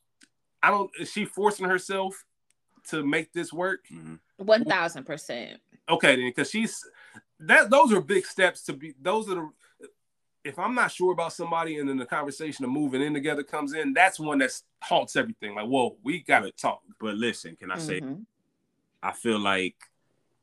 I 0.62 0.70
don't. 0.70 0.90
Is 0.98 1.10
she 1.10 1.24
forcing 1.24 1.66
herself 1.66 2.24
to 2.90 3.04
make 3.04 3.32
this 3.32 3.52
work? 3.52 3.80
Mm-hmm. 3.92 4.14
One 4.44 4.64
thousand 4.64 5.04
percent. 5.04 5.60
Okay, 5.88 6.16
then, 6.16 6.26
because 6.26 6.50
she's 6.50 6.84
that. 7.40 7.70
Those 7.70 7.92
are 7.92 8.00
big 8.00 8.26
steps 8.26 8.62
to 8.64 8.72
be. 8.72 8.94
Those 9.00 9.28
are 9.30 9.34
the. 9.34 9.50
If 10.44 10.60
I'm 10.60 10.76
not 10.76 10.92
sure 10.92 11.12
about 11.12 11.32
somebody, 11.32 11.78
and 11.78 11.88
then 11.88 11.96
the 11.96 12.06
conversation 12.06 12.64
of 12.64 12.70
moving 12.70 13.02
in 13.02 13.12
together 13.12 13.42
comes 13.42 13.72
in, 13.72 13.92
that's 13.92 14.20
one 14.20 14.38
that 14.38 14.52
halts 14.80 15.16
everything. 15.16 15.56
Like, 15.56 15.66
whoa, 15.66 15.96
we 16.04 16.20
gotta 16.20 16.52
talk. 16.52 16.82
But 17.00 17.16
listen, 17.16 17.56
can 17.56 17.70
I 17.72 17.78
say? 17.78 18.00
Mm-hmm. 18.00 18.22
I 19.02 19.12
feel 19.12 19.38
like 19.38 19.76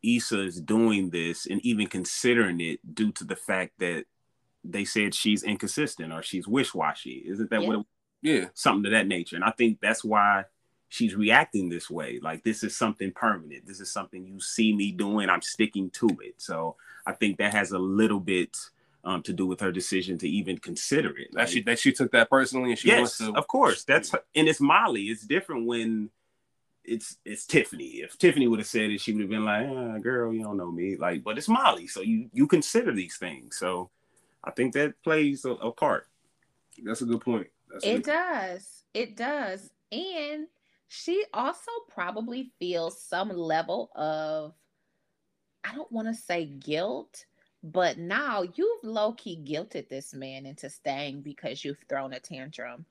Issa 0.04 0.44
is 0.44 0.62
doing 0.62 1.10
this 1.10 1.46
and 1.46 1.66
even 1.66 1.88
considering 1.88 2.60
it 2.60 2.80
due 2.94 3.12
to 3.14 3.24
the 3.24 3.36
fact 3.36 3.74
that 3.80 4.06
they 4.64 4.86
said 4.86 5.16
she's 5.16 5.44
inconsistent 5.44 6.14
or 6.14 6.22
she's 6.22 6.48
wish-washy. 6.48 7.24
Isn't 7.28 7.50
that 7.50 7.62
yeah. 7.62 7.68
what? 7.68 7.80
It, 7.80 7.86
yeah, 8.22 8.46
something 8.54 8.84
to 8.84 8.90
that 8.92 9.08
nature. 9.08 9.36
And 9.36 9.44
I 9.44 9.52
think 9.52 9.80
that's 9.82 10.04
why 10.04 10.46
she's 10.90 11.16
reacting 11.16 11.70
this 11.70 11.90
way. 11.90 12.20
Like 12.22 12.44
this 12.44 12.64
is 12.64 12.78
something 12.78 13.12
permanent. 13.12 13.66
This 13.66 13.80
is 13.80 13.92
something 13.92 14.26
you 14.26 14.40
see 14.40 14.74
me 14.74 14.92
doing. 14.92 15.30
I'm 15.30 15.42
sticking 15.42 15.90
to 15.92 16.08
it. 16.22 16.36
So 16.38 16.76
I 17.06 17.14
think 17.14 17.38
that 17.38 17.54
has 17.54 17.72
a 17.72 17.80
little 17.80 18.20
bit 18.20 18.58
um, 19.04 19.22
to 19.24 19.34
do 19.34 19.46
with 19.46 19.60
her 19.60 19.72
decision 19.72 20.18
to 20.20 20.30
even 20.30 20.58
consider 20.58 21.18
it. 21.18 21.30
That 21.34 21.40
like, 21.40 21.48
she 21.50 21.62
that 21.64 21.80
she 21.80 21.92
took 21.92 22.12
that 22.12 22.30
personally 22.30 22.70
and 22.70 22.80
she 22.80 22.88
yes, 22.88 23.00
wants 23.00 23.18
to. 23.18 23.36
Of 23.36 23.48
course, 23.48 23.84
that's 23.84 24.14
and 24.36 24.48
it's 24.48 24.62
Molly. 24.62 25.04
It's 25.04 25.26
different 25.26 25.66
when 25.66 26.10
it's 26.84 27.18
it's 27.26 27.46
Tiffany. 27.46 28.02
If 28.02 28.18
Tiffany 28.18 28.48
would 28.48 28.60
have 28.60 28.68
said 28.68 28.92
it, 28.92 29.02
she 29.02 29.14
would 29.14 29.22
have 29.22 29.30
been 29.30 29.46
like, 29.46 29.68
ah, 29.70 29.98
"Girl, 30.00 30.34
you 30.34 30.44
don't 30.44 30.58
know 30.58 30.72
me." 30.72 30.96
Like, 30.96 31.24
but 31.24 31.38
it's 31.38 31.50
Molly, 31.50 31.88
so 31.88 32.02
you 32.02 32.30
you 32.34 32.48
consider 32.48 32.94
these 32.94 33.18
things. 33.18 33.58
So 33.58 33.90
I 34.44 34.52
think 34.52 34.74
that 34.74 35.02
plays 35.04 35.46
a, 35.46 35.52
a 35.52 35.72
part. 35.72 36.08
That's 36.84 37.02
a 37.02 37.06
good 37.06 37.22
point. 37.22 37.48
That's 37.72 37.86
it 37.86 38.04
good 38.04 38.06
does. 38.06 38.84
It 38.94 39.16
does. 39.16 39.70
And 39.92 40.48
she 40.88 41.24
also 41.34 41.72
probably 41.90 42.52
feels 42.60 43.02
some 43.02 43.30
level 43.30 43.90
of, 43.96 44.54
I 45.64 45.74
don't 45.74 45.92
want 45.92 46.08
to 46.08 46.14
say 46.14 46.46
guilt, 46.46 47.26
but 47.64 47.98
now 47.98 48.44
you've 48.56 48.84
low 48.84 49.14
key 49.14 49.42
guilted 49.44 49.90
this 49.90 50.14
man 50.14 50.46
into 50.46 50.70
staying 50.70 51.22
because 51.22 51.64
you've 51.64 51.84
thrown 51.88 52.14
a 52.14 52.20
tantrum 52.20 52.86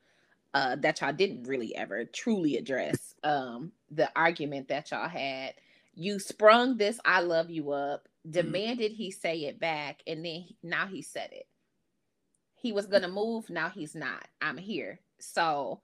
uh, 0.54 0.76
that 0.76 1.00
y'all 1.00 1.12
didn't 1.12 1.44
really 1.44 1.74
ever 1.74 2.04
truly 2.04 2.56
address. 2.56 3.14
Um, 3.24 3.72
the 3.90 4.10
argument 4.16 4.68
that 4.68 4.90
y'all 4.90 5.08
had. 5.08 5.54
You 5.94 6.18
sprung 6.18 6.78
this 6.78 6.98
I 7.04 7.20
love 7.20 7.50
you 7.50 7.72
up, 7.72 8.08
mm-hmm. 8.26 8.32
demanded 8.32 8.92
he 8.92 9.10
say 9.10 9.40
it 9.40 9.60
back, 9.60 10.02
and 10.06 10.24
then 10.24 10.40
he, 10.40 10.56
now 10.62 10.86
he 10.86 11.02
said 11.02 11.30
it. 11.32 11.46
He 12.54 12.72
was 12.72 12.86
going 12.86 13.02
to 13.02 13.08
move, 13.08 13.50
now 13.50 13.68
he's 13.68 13.94
not. 13.94 14.26
I'm 14.40 14.56
here. 14.56 15.00
So 15.18 15.80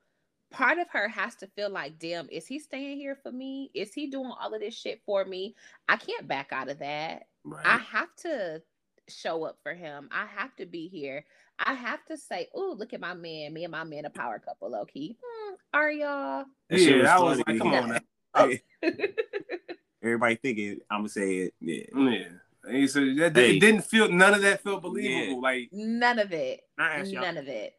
part 0.50 0.78
of 0.78 0.88
her 0.90 1.08
has 1.08 1.34
to 1.36 1.46
feel 1.48 1.70
like, 1.70 1.98
damn, 1.98 2.28
is 2.30 2.46
he 2.46 2.58
staying 2.58 2.98
here 2.98 3.16
for 3.16 3.32
me? 3.32 3.70
Is 3.74 3.92
he 3.92 4.06
doing 4.06 4.32
all 4.40 4.54
of 4.54 4.60
this 4.60 4.74
shit 4.74 5.02
for 5.04 5.24
me? 5.24 5.54
I 5.88 5.96
can't 5.96 6.28
back 6.28 6.52
out 6.52 6.70
of 6.70 6.78
that. 6.78 7.24
Right. 7.44 7.66
I 7.66 7.78
have 7.78 8.14
to 8.22 8.62
show 9.08 9.44
up 9.44 9.58
for 9.62 9.74
him. 9.74 10.08
I 10.12 10.26
have 10.26 10.54
to 10.56 10.66
be 10.66 10.88
here. 10.88 11.24
I 11.58 11.74
have 11.74 12.04
to 12.06 12.16
say, 12.16 12.48
oh, 12.54 12.74
look 12.78 12.94
at 12.94 13.00
my 13.00 13.14
man. 13.14 13.52
Me 13.52 13.64
and 13.64 13.72
my 13.72 13.84
man, 13.84 14.04
a 14.04 14.10
power 14.10 14.38
couple, 14.38 14.70
low 14.70 14.84
key. 14.84 15.16
Hmm, 15.22 15.54
are 15.74 15.90
y'all? 15.90 16.44
Yeah, 16.70 17.16
I 17.16 17.20
was 17.20 17.38
like, 17.38 17.58
come 17.58 17.74
on 17.74 17.88
now. 18.34 18.50
Everybody 20.02 20.36
thinking 20.36 20.78
I'm 20.90 21.00
gonna 21.00 21.08
say 21.08 21.36
it. 21.36 21.54
Yeah. 21.60 21.84
Yeah. 21.96 22.28
He 22.70 22.86
said 22.86 23.16
that 23.16 23.36
hey. 23.36 23.56
it 23.56 23.60
didn't 23.60 23.82
feel 23.82 24.08
none 24.10 24.34
of 24.34 24.42
that 24.42 24.62
felt 24.62 24.82
believable. 24.82 25.34
Yeah. 25.34 25.40
Like 25.40 25.68
none 25.72 26.18
of 26.18 26.32
it. 26.32 26.60
None 26.76 27.36
of 27.36 27.48
it. 27.48 27.74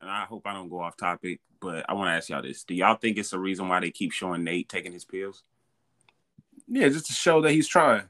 And 0.00 0.10
I 0.10 0.24
hope 0.24 0.46
I 0.46 0.52
don't 0.52 0.68
go 0.68 0.80
off 0.80 0.96
topic, 0.96 1.40
but 1.60 1.86
I 1.88 1.94
want 1.94 2.08
to 2.08 2.12
ask 2.12 2.28
y'all 2.28 2.42
this: 2.42 2.64
Do 2.64 2.74
y'all 2.74 2.96
think 2.96 3.16
it's 3.16 3.32
a 3.32 3.38
reason 3.38 3.68
why 3.68 3.80
they 3.80 3.90
keep 3.90 4.12
showing 4.12 4.44
Nate 4.44 4.68
taking 4.68 4.92
his 4.92 5.04
pills? 5.04 5.44
Yeah, 6.68 6.88
just 6.88 7.06
to 7.06 7.12
show 7.12 7.40
that 7.42 7.52
he's 7.52 7.68
trying. 7.68 8.04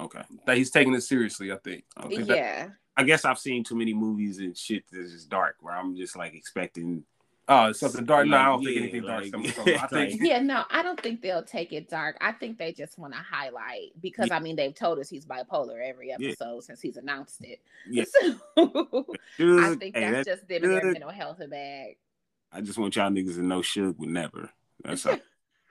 Okay. 0.00 0.22
That 0.46 0.56
he's 0.56 0.70
taking 0.70 0.94
it 0.94 1.02
seriously. 1.02 1.52
I 1.52 1.56
think. 1.56 1.84
Okay. 2.04 2.22
Yeah. 2.22 2.68
I 2.96 3.04
guess 3.04 3.24
I've 3.24 3.38
seen 3.38 3.64
too 3.64 3.74
many 3.74 3.94
movies 3.94 4.38
and 4.38 4.56
shit 4.56 4.84
that's 4.90 5.12
just 5.12 5.28
dark 5.28 5.56
where 5.60 5.74
I'm 5.74 5.96
just 5.96 6.16
like 6.16 6.34
expecting 6.34 7.04
Oh, 7.48 7.72
something 7.72 8.04
dark. 8.04 8.28
No, 8.28 8.36
I 8.36 8.44
don't 8.44 8.62
yeah, 8.62 8.68
think 8.80 8.80
anything 8.80 9.02
like, 9.02 9.30
dark. 9.32 9.82
I 9.82 9.86
think. 9.86 10.20
yeah, 10.22 10.40
no, 10.40 10.64
I 10.70 10.82
don't 10.82 11.00
think 11.00 11.22
they'll 11.22 11.42
take 11.42 11.72
it 11.72 11.88
dark. 11.88 12.16
I 12.20 12.32
think 12.32 12.56
they 12.56 12.72
just 12.72 12.98
want 12.98 13.14
to 13.14 13.18
highlight 13.18 13.92
because 14.00 14.28
yeah. 14.28 14.36
I 14.36 14.40
mean 14.40 14.54
they've 14.56 14.74
told 14.74 14.98
us 15.00 15.08
he's 15.08 15.26
bipolar 15.26 15.86
every 15.86 16.12
episode 16.12 16.54
yeah. 16.54 16.60
since 16.60 16.80
he's 16.80 16.96
announced 16.96 17.42
it. 17.44 17.60
Yeah. 17.88 18.04
So 19.38 19.58
I 19.58 19.74
think 19.76 19.96
hey, 19.96 20.10
that's, 20.10 20.28
just 20.28 20.46
them 20.46 20.62
their 20.62 20.84
mental 20.92 21.10
health 21.10 21.38
bag. 21.48 21.96
I 22.52 22.60
just 22.60 22.78
want 22.78 22.94
y'all 22.94 23.10
niggas 23.10 23.36
to 23.36 23.42
know 23.42 23.60
Suge 23.60 23.98
would 23.98 24.08
never. 24.08 24.50
That's 24.84 25.06
all. 25.06 25.16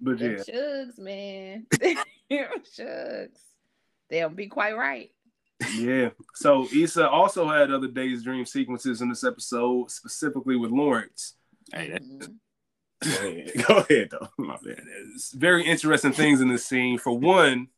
but 0.00 0.18
yeah, 0.18 0.36
Shugs, 0.36 0.98
man, 0.98 1.66
Shugs. 2.32 3.38
They'll 4.10 4.30
be 4.30 4.46
quite 4.46 4.76
right 4.76 5.10
yeah. 5.74 6.10
So 6.34 6.66
Issa 6.72 7.08
also 7.08 7.48
had 7.48 7.70
other 7.70 7.88
days 7.88 8.22
dream 8.22 8.46
sequences 8.46 9.00
in 9.00 9.08
this 9.08 9.24
episode, 9.24 9.90
specifically 9.90 10.56
with 10.56 10.70
Lawrence. 10.70 11.34
Hey, 11.72 11.98
mm-hmm. 12.00 13.60
go, 13.66 13.78
ahead. 13.78 14.08
though. 14.10 14.28
My 14.38 14.56
bad. 14.64 14.82
It's 15.14 15.32
very 15.32 15.64
interesting 15.64 16.12
things 16.12 16.40
in 16.40 16.48
this 16.48 16.66
scene. 16.66 16.98
For 16.98 17.16
one, 17.16 17.68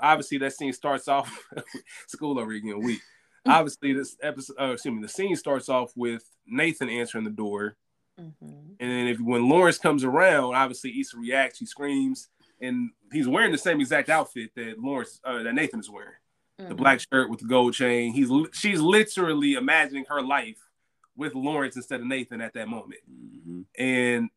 obviously 0.00 0.38
that 0.38 0.54
scene 0.54 0.72
starts 0.72 1.08
off 1.08 1.30
school 2.06 2.38
over 2.38 2.52
again 2.52 2.80
week. 2.82 3.00
Obviously, 3.46 3.92
this 3.94 4.16
episode, 4.22 4.56
uh, 4.60 4.72
excuse 4.72 4.94
me, 4.94 5.00
the 5.00 5.08
scene 5.08 5.36
starts 5.36 5.68
off 5.68 5.92
with 5.96 6.22
Nathan 6.46 6.90
answering 6.90 7.24
the 7.24 7.30
door. 7.30 7.76
Mm-hmm. 8.20 8.72
And 8.80 8.90
then 8.90 9.06
if 9.06 9.20
when 9.20 9.48
Lawrence 9.48 9.78
comes 9.78 10.04
around, 10.04 10.54
obviously 10.54 10.98
Issa 11.00 11.16
reacts, 11.16 11.58
he 11.58 11.66
screams, 11.66 12.28
and 12.60 12.90
he's 13.12 13.28
wearing 13.28 13.52
the 13.52 13.58
same 13.58 13.80
exact 13.80 14.08
outfit 14.08 14.50
that 14.56 14.78
Lawrence 14.78 15.20
uh, 15.24 15.42
that 15.42 15.54
Nathan 15.54 15.80
is 15.80 15.90
wearing 15.90 16.12
mm-hmm. 16.58 16.68
the 16.68 16.74
black 16.74 17.00
shirt 17.00 17.30
with 17.30 17.40
the 17.40 17.46
gold 17.46 17.74
chain. 17.74 18.12
He's 18.12 18.30
she's 18.52 18.80
literally 18.80 19.54
imagining 19.54 20.04
her 20.08 20.22
life 20.22 20.58
with 21.16 21.34
Lawrence 21.34 21.76
instead 21.76 22.00
of 22.00 22.06
Nathan 22.06 22.40
at 22.40 22.54
that 22.54 22.68
moment. 22.68 23.00
Mm-hmm. 23.10 23.60
And 23.82 24.30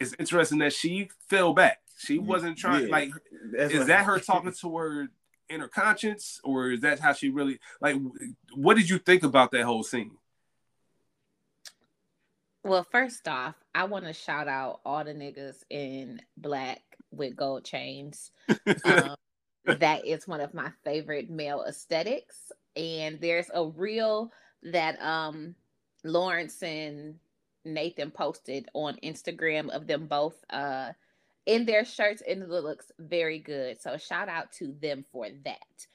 it's 0.00 0.14
interesting 0.18 0.58
that 0.58 0.72
she 0.72 1.10
fell 1.28 1.52
back. 1.52 1.78
She 1.98 2.18
wasn't 2.18 2.58
trying 2.58 2.84
yeah. 2.84 2.92
like 2.92 3.10
That's 3.56 3.72
is 3.72 3.86
that 3.86 4.06
her 4.06 4.18
talking 4.20 4.52
to 4.52 4.76
her 4.76 5.08
inner 5.48 5.68
conscience 5.68 6.40
or 6.44 6.70
is 6.70 6.80
that 6.80 6.98
how 6.98 7.12
she 7.12 7.28
really 7.28 7.60
like 7.80 7.96
what 8.54 8.76
did 8.76 8.88
you 8.88 8.98
think 8.98 9.22
about 9.22 9.50
that 9.52 9.64
whole 9.64 9.82
scene? 9.82 10.12
Well, 12.64 12.86
first 12.90 13.26
off, 13.26 13.56
I 13.74 13.84
want 13.84 14.04
to 14.06 14.12
shout 14.12 14.46
out 14.48 14.80
all 14.84 15.04
the 15.04 15.12
niggas 15.14 15.64
in 15.68 16.20
black 16.36 16.80
with 17.10 17.36
gold 17.36 17.64
chains. 17.64 18.30
Um, 18.84 19.16
that 19.78 20.06
is 20.06 20.28
one 20.28 20.40
of 20.40 20.54
my 20.54 20.70
favorite 20.84 21.28
male 21.30 21.64
aesthetics. 21.66 22.52
And 22.76 23.20
there's 23.20 23.50
a 23.52 23.66
reel 23.66 24.32
that 24.64 25.00
um 25.02 25.54
Lawrence 26.04 26.62
and 26.62 27.16
Nathan 27.64 28.10
posted 28.10 28.68
on 28.74 28.96
Instagram 29.02 29.68
of 29.70 29.86
them 29.86 30.06
both 30.06 30.36
uh 30.50 30.92
in 31.46 31.66
their 31.66 31.84
shirts 31.84 32.22
and 32.26 32.42
it 32.42 32.48
looks 32.48 32.92
very 32.98 33.38
good. 33.40 33.80
So 33.80 33.96
shout 33.96 34.28
out 34.28 34.52
to 34.52 34.74
them 34.80 35.04
for 35.12 35.28
that. 35.44 35.86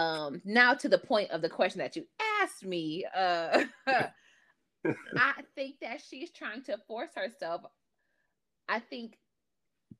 Um 0.00 0.40
now 0.44 0.74
to 0.74 0.88
the 0.88 0.98
point 0.98 1.30
of 1.30 1.42
the 1.42 1.50
question 1.50 1.78
that 1.80 1.96
you 1.96 2.06
asked 2.42 2.64
me, 2.64 3.04
uh 3.14 3.64
I 5.16 5.42
think 5.54 5.80
that 5.80 6.02
she's 6.08 6.30
trying 6.30 6.62
to 6.64 6.78
force 6.86 7.10
herself. 7.14 7.62
I 8.68 8.80
think 8.80 9.18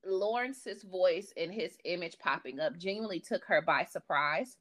Lawrence's 0.04 0.82
voice 0.82 1.32
and 1.36 1.52
his 1.52 1.76
image 1.84 2.18
popping 2.18 2.60
up 2.60 2.76
genuinely 2.78 3.20
took 3.20 3.44
her 3.46 3.62
by 3.62 3.84
surprise 3.84 4.56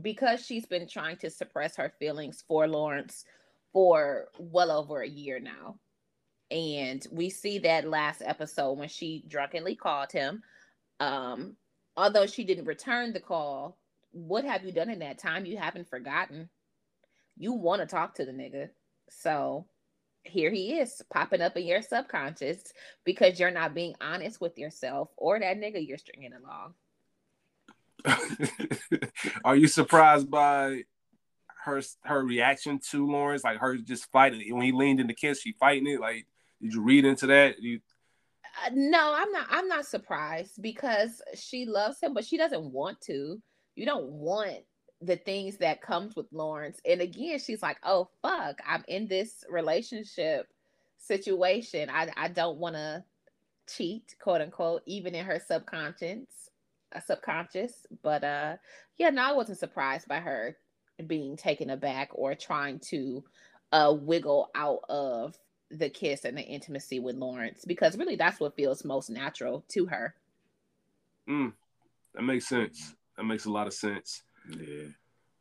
because 0.00 0.44
she's 0.44 0.66
been 0.66 0.88
trying 0.88 1.16
to 1.18 1.30
suppress 1.30 1.76
her 1.76 1.92
feelings 1.98 2.42
for 2.46 2.66
Lawrence 2.66 3.24
for 3.72 4.28
well 4.38 4.70
over 4.70 5.02
a 5.02 5.08
year 5.08 5.40
now. 5.40 5.76
And 6.50 7.04
we 7.10 7.30
see 7.30 7.58
that 7.60 7.88
last 7.88 8.22
episode 8.24 8.78
when 8.78 8.88
she 8.88 9.24
drunkenly 9.28 9.74
called 9.74 10.12
him. 10.12 10.42
Um, 11.00 11.56
although 11.96 12.26
she 12.26 12.44
didn't 12.44 12.66
return 12.66 13.12
the 13.12 13.20
call, 13.20 13.78
what 14.12 14.44
have 14.44 14.64
you 14.64 14.72
done 14.72 14.90
in 14.90 15.00
that 15.00 15.18
time? 15.18 15.46
You 15.46 15.56
haven't 15.56 15.88
forgotten. 15.88 16.48
You 17.36 17.52
want 17.52 17.80
to 17.80 17.86
talk 17.86 18.14
to 18.14 18.24
the 18.24 18.32
nigga. 18.32 18.68
So 19.20 19.66
here 20.24 20.50
he 20.50 20.78
is 20.78 21.02
popping 21.10 21.40
up 21.40 21.56
in 21.56 21.66
your 21.66 21.82
subconscious 21.82 22.72
because 23.04 23.38
you're 23.38 23.50
not 23.50 23.74
being 23.74 23.94
honest 24.00 24.40
with 24.40 24.58
yourself 24.58 25.10
or 25.16 25.38
that 25.38 25.58
nigga 25.58 25.86
you're 25.86 25.98
stringing 25.98 26.32
along. 26.32 26.74
Are 29.44 29.56
you 29.56 29.66
surprised 29.66 30.30
by 30.30 30.82
her 31.64 31.80
her 32.04 32.22
reaction 32.22 32.80
to 32.90 33.06
Lawrence? 33.06 33.44
Like 33.44 33.58
her 33.58 33.76
just 33.76 34.10
fighting 34.10 34.42
when 34.54 34.64
he 34.64 34.72
leaned 34.72 35.00
in 35.00 35.06
the 35.06 35.14
kiss, 35.14 35.40
she 35.40 35.52
fighting 35.52 35.86
it. 35.86 36.00
Like, 36.00 36.26
did 36.60 36.74
you 36.74 36.82
read 36.82 37.04
into 37.04 37.26
that? 37.28 37.60
You... 37.60 37.80
Uh, 38.64 38.70
no, 38.74 39.14
I'm 39.14 39.32
not. 39.32 39.46
I'm 39.50 39.68
not 39.68 39.86
surprised 39.86 40.60
because 40.60 41.22
she 41.34 41.64
loves 41.66 42.00
him, 42.00 42.12
but 42.12 42.24
she 42.24 42.36
doesn't 42.36 42.64
want 42.64 43.00
to. 43.02 43.40
You 43.74 43.86
don't 43.86 44.06
want 44.06 44.64
the 45.04 45.16
things 45.16 45.58
that 45.58 45.82
comes 45.82 46.16
with 46.16 46.26
Lawrence. 46.32 46.80
And 46.84 47.00
again, 47.00 47.38
she's 47.38 47.62
like, 47.62 47.78
"Oh 47.82 48.08
fuck, 48.22 48.58
I'm 48.66 48.84
in 48.88 49.06
this 49.06 49.44
relationship 49.48 50.48
situation. 50.98 51.90
I 51.90 52.08
I 52.16 52.28
don't 52.28 52.58
want 52.58 52.76
to 52.76 53.04
cheat, 53.68 54.14
quote 54.20 54.40
unquote, 54.40 54.82
even 54.86 55.14
in 55.14 55.24
her 55.24 55.40
subconscious, 55.44 56.50
uh, 56.94 57.00
subconscious. 57.00 57.86
But 58.02 58.24
uh, 58.24 58.56
yeah, 58.96 59.10
no, 59.10 59.22
I 59.22 59.32
wasn't 59.32 59.58
surprised 59.58 60.08
by 60.08 60.20
her 60.20 60.56
being 61.06 61.36
taken 61.36 61.70
aback 61.70 62.10
or 62.12 62.34
trying 62.34 62.78
to 62.78 63.24
uh 63.72 63.92
wiggle 63.98 64.50
out 64.54 64.80
of 64.88 65.36
the 65.70 65.88
kiss 65.88 66.24
and 66.24 66.36
the 66.36 66.42
intimacy 66.42 67.00
with 67.00 67.16
Lawrence 67.16 67.64
because 67.64 67.96
really 67.96 68.14
that's 68.14 68.38
what 68.38 68.54
feels 68.54 68.84
most 68.84 69.10
natural 69.10 69.64
to 69.68 69.86
her. 69.86 70.14
Mm, 71.28 71.52
that 72.14 72.22
makes 72.22 72.46
sense. 72.46 72.94
That 73.16 73.24
makes 73.24 73.46
a 73.46 73.50
lot 73.50 73.66
of 73.66 73.74
sense. 73.74 74.22
Yeah. 74.48 74.86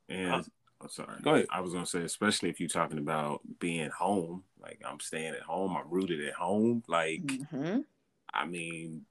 And 0.10 0.34
uh, 0.34 0.44
oh, 0.82 0.88
sorry. 0.88 1.22
Go 1.22 1.36
ahead. 1.36 1.48
I 1.50 1.62
was 1.62 1.74
gonna 1.74 1.86
say, 1.86 2.02
especially 2.02 2.50
if 2.50 2.60
you're 2.60 2.70
talking 2.70 2.98
about 2.98 3.42
being 3.60 3.90
home, 3.90 4.44
like 4.62 4.82
I'm 4.86 5.00
staying 5.00 5.34
at 5.34 5.42
home, 5.42 5.76
I'm 5.76 5.90
rooted 5.90 6.26
at 6.26 6.34
home. 6.34 6.84
Like, 6.88 7.26
mm-hmm. 7.26 7.80
I 8.34 8.46
mean, 8.46 9.06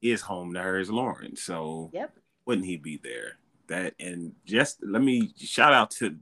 his 0.00 0.20
home 0.20 0.54
to 0.54 0.62
her 0.62 0.78
is 0.78 0.90
Lawrence. 0.90 1.42
So 1.42 1.90
yep. 1.92 2.12
wouldn't 2.46 2.66
he 2.66 2.76
be 2.76 2.98
there? 3.02 3.36
That 3.68 3.94
and 4.00 4.34
just 4.44 4.82
let 4.82 5.02
me 5.02 5.32
shout 5.36 5.72
out 5.72 5.90
to 5.92 6.16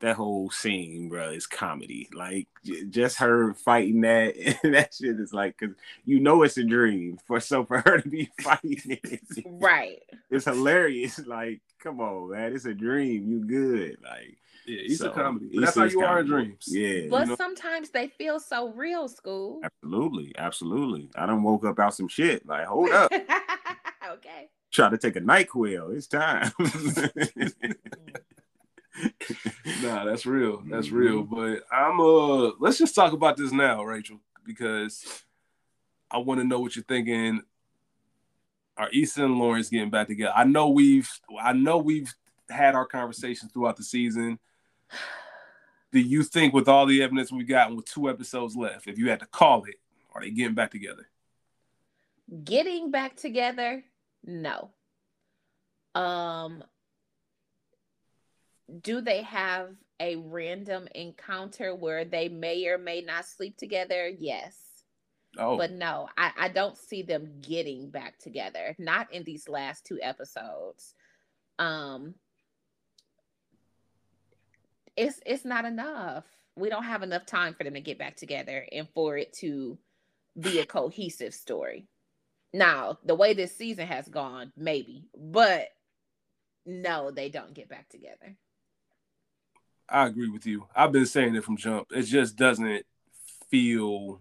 that 0.00 0.16
whole 0.16 0.50
scene, 0.50 1.08
bro, 1.08 1.30
is 1.30 1.46
comedy. 1.46 2.08
Like 2.12 2.48
j- 2.64 2.84
just 2.86 3.18
her 3.18 3.54
fighting 3.54 4.00
that, 4.02 4.34
and 4.62 4.74
that 4.74 4.94
shit 4.94 5.20
is 5.20 5.32
like, 5.32 5.58
cause 5.58 5.70
you 6.04 6.20
know 6.20 6.42
it's 6.42 6.56
a 6.58 6.64
dream 6.64 7.18
for 7.26 7.40
so 7.40 7.64
for 7.64 7.80
her 7.80 8.00
to 8.00 8.08
be 8.08 8.30
fighting 8.40 8.80
it, 9.02 9.20
right? 9.46 10.02
It's 10.30 10.46
hilarious. 10.46 11.20
Like, 11.30 11.60
come 11.78 12.00
on, 12.00 12.30
man, 12.32 12.54
it's 12.54 12.64
a 12.64 12.74
dream. 12.74 13.28
You 13.28 13.44
good? 13.44 13.98
Like, 14.02 14.36
yeah, 14.66 14.80
it's 14.84 14.98
so, 14.98 15.10
a 15.10 15.14
comedy. 15.14 15.50
that's 15.60 15.76
how 15.76 15.84
you 15.84 16.00
comedy. 16.00 16.04
are 16.04 16.20
in 16.20 16.26
dreams. 16.26 16.64
Yeah, 16.66 17.06
but 17.08 17.20
you 17.20 17.26
know? 17.26 17.36
sometimes 17.36 17.90
they 17.90 18.08
feel 18.08 18.40
so 18.40 18.72
real. 18.72 19.06
School. 19.06 19.60
Absolutely, 19.62 20.32
absolutely. 20.36 21.08
I 21.14 21.26
don't 21.26 21.42
woke 21.42 21.64
up 21.64 21.78
out 21.78 21.94
some 21.94 22.08
shit. 22.08 22.46
Like, 22.46 22.66
hold 22.66 22.90
up. 22.90 23.12
okay. 24.12 24.48
Try 24.72 24.88
to 24.88 24.98
take 24.98 25.16
a 25.16 25.20
Nyquil. 25.20 25.94
It's 25.96 26.06
time. 26.06 26.52
Nah, 29.82 30.04
that's 30.04 30.26
real. 30.26 30.62
That's 30.66 30.88
mm-hmm. 30.88 30.96
real. 30.96 31.22
But 31.22 31.64
I'm 31.70 32.00
uh 32.00 32.52
let's 32.58 32.78
just 32.78 32.94
talk 32.94 33.12
about 33.12 33.36
this 33.36 33.52
now, 33.52 33.82
Rachel, 33.84 34.20
because 34.44 35.24
I 36.10 36.18
want 36.18 36.40
to 36.40 36.46
know 36.46 36.60
what 36.60 36.76
you're 36.76 36.84
thinking. 36.84 37.42
Are 38.76 38.88
Issa 38.92 39.24
and 39.24 39.38
Lawrence 39.38 39.68
getting 39.68 39.90
back 39.90 40.08
together? 40.08 40.32
I 40.34 40.44
know 40.44 40.70
we've 40.70 41.10
I 41.40 41.52
know 41.52 41.78
we've 41.78 42.12
had 42.48 42.74
our 42.74 42.86
conversations 42.86 43.52
throughout 43.52 43.76
the 43.76 43.84
season. 43.84 44.38
Do 45.92 46.00
you 46.00 46.22
think 46.22 46.54
with 46.54 46.68
all 46.68 46.86
the 46.86 47.02
evidence 47.02 47.32
we've 47.32 47.48
gotten 47.48 47.76
with 47.76 47.84
two 47.84 48.08
episodes 48.08 48.56
left, 48.56 48.86
if 48.86 48.96
you 48.96 49.10
had 49.10 49.20
to 49.20 49.26
call 49.26 49.64
it, 49.64 49.74
are 50.14 50.20
they 50.20 50.30
getting 50.30 50.54
back 50.54 50.70
together? 50.70 51.08
Getting 52.44 52.90
back 52.90 53.16
together? 53.16 53.84
No. 54.24 54.70
Um 55.94 56.62
do 58.82 59.00
they 59.00 59.22
have 59.22 59.70
a 59.98 60.16
random 60.16 60.88
encounter 60.94 61.74
where 61.74 62.04
they 62.04 62.28
may 62.28 62.66
or 62.66 62.78
may 62.78 63.02
not 63.02 63.26
sleep 63.26 63.56
together? 63.56 64.08
Yes. 64.08 64.56
Oh. 65.38 65.56
But 65.56 65.72
no, 65.72 66.08
I, 66.16 66.32
I 66.38 66.48
don't 66.48 66.76
see 66.76 67.02
them 67.02 67.40
getting 67.40 67.90
back 67.90 68.18
together. 68.18 68.74
Not 68.78 69.12
in 69.12 69.24
these 69.24 69.48
last 69.48 69.84
two 69.84 69.98
episodes. 70.02 70.94
Um 71.58 72.14
it's 74.96 75.20
it's 75.24 75.44
not 75.44 75.64
enough. 75.64 76.24
We 76.56 76.68
don't 76.68 76.84
have 76.84 77.02
enough 77.02 77.26
time 77.26 77.54
for 77.54 77.64
them 77.64 77.74
to 77.74 77.80
get 77.80 77.98
back 77.98 78.16
together 78.16 78.66
and 78.72 78.88
for 78.94 79.16
it 79.16 79.32
to 79.34 79.78
be 80.38 80.58
a 80.58 80.66
cohesive 80.66 81.34
story. 81.34 81.86
Now, 82.52 82.98
the 83.04 83.14
way 83.14 83.32
this 83.32 83.56
season 83.56 83.86
has 83.86 84.08
gone, 84.08 84.52
maybe, 84.56 85.04
but 85.16 85.68
no, 86.66 87.10
they 87.10 87.28
don't 87.28 87.54
get 87.54 87.68
back 87.68 87.88
together. 87.88 88.36
I 89.90 90.06
agree 90.06 90.28
with 90.28 90.46
you. 90.46 90.66
I've 90.74 90.92
been 90.92 91.06
saying 91.06 91.34
it 91.34 91.44
from 91.44 91.56
jump. 91.56 91.88
It 91.90 92.02
just 92.02 92.36
doesn't 92.36 92.84
feel. 93.50 94.20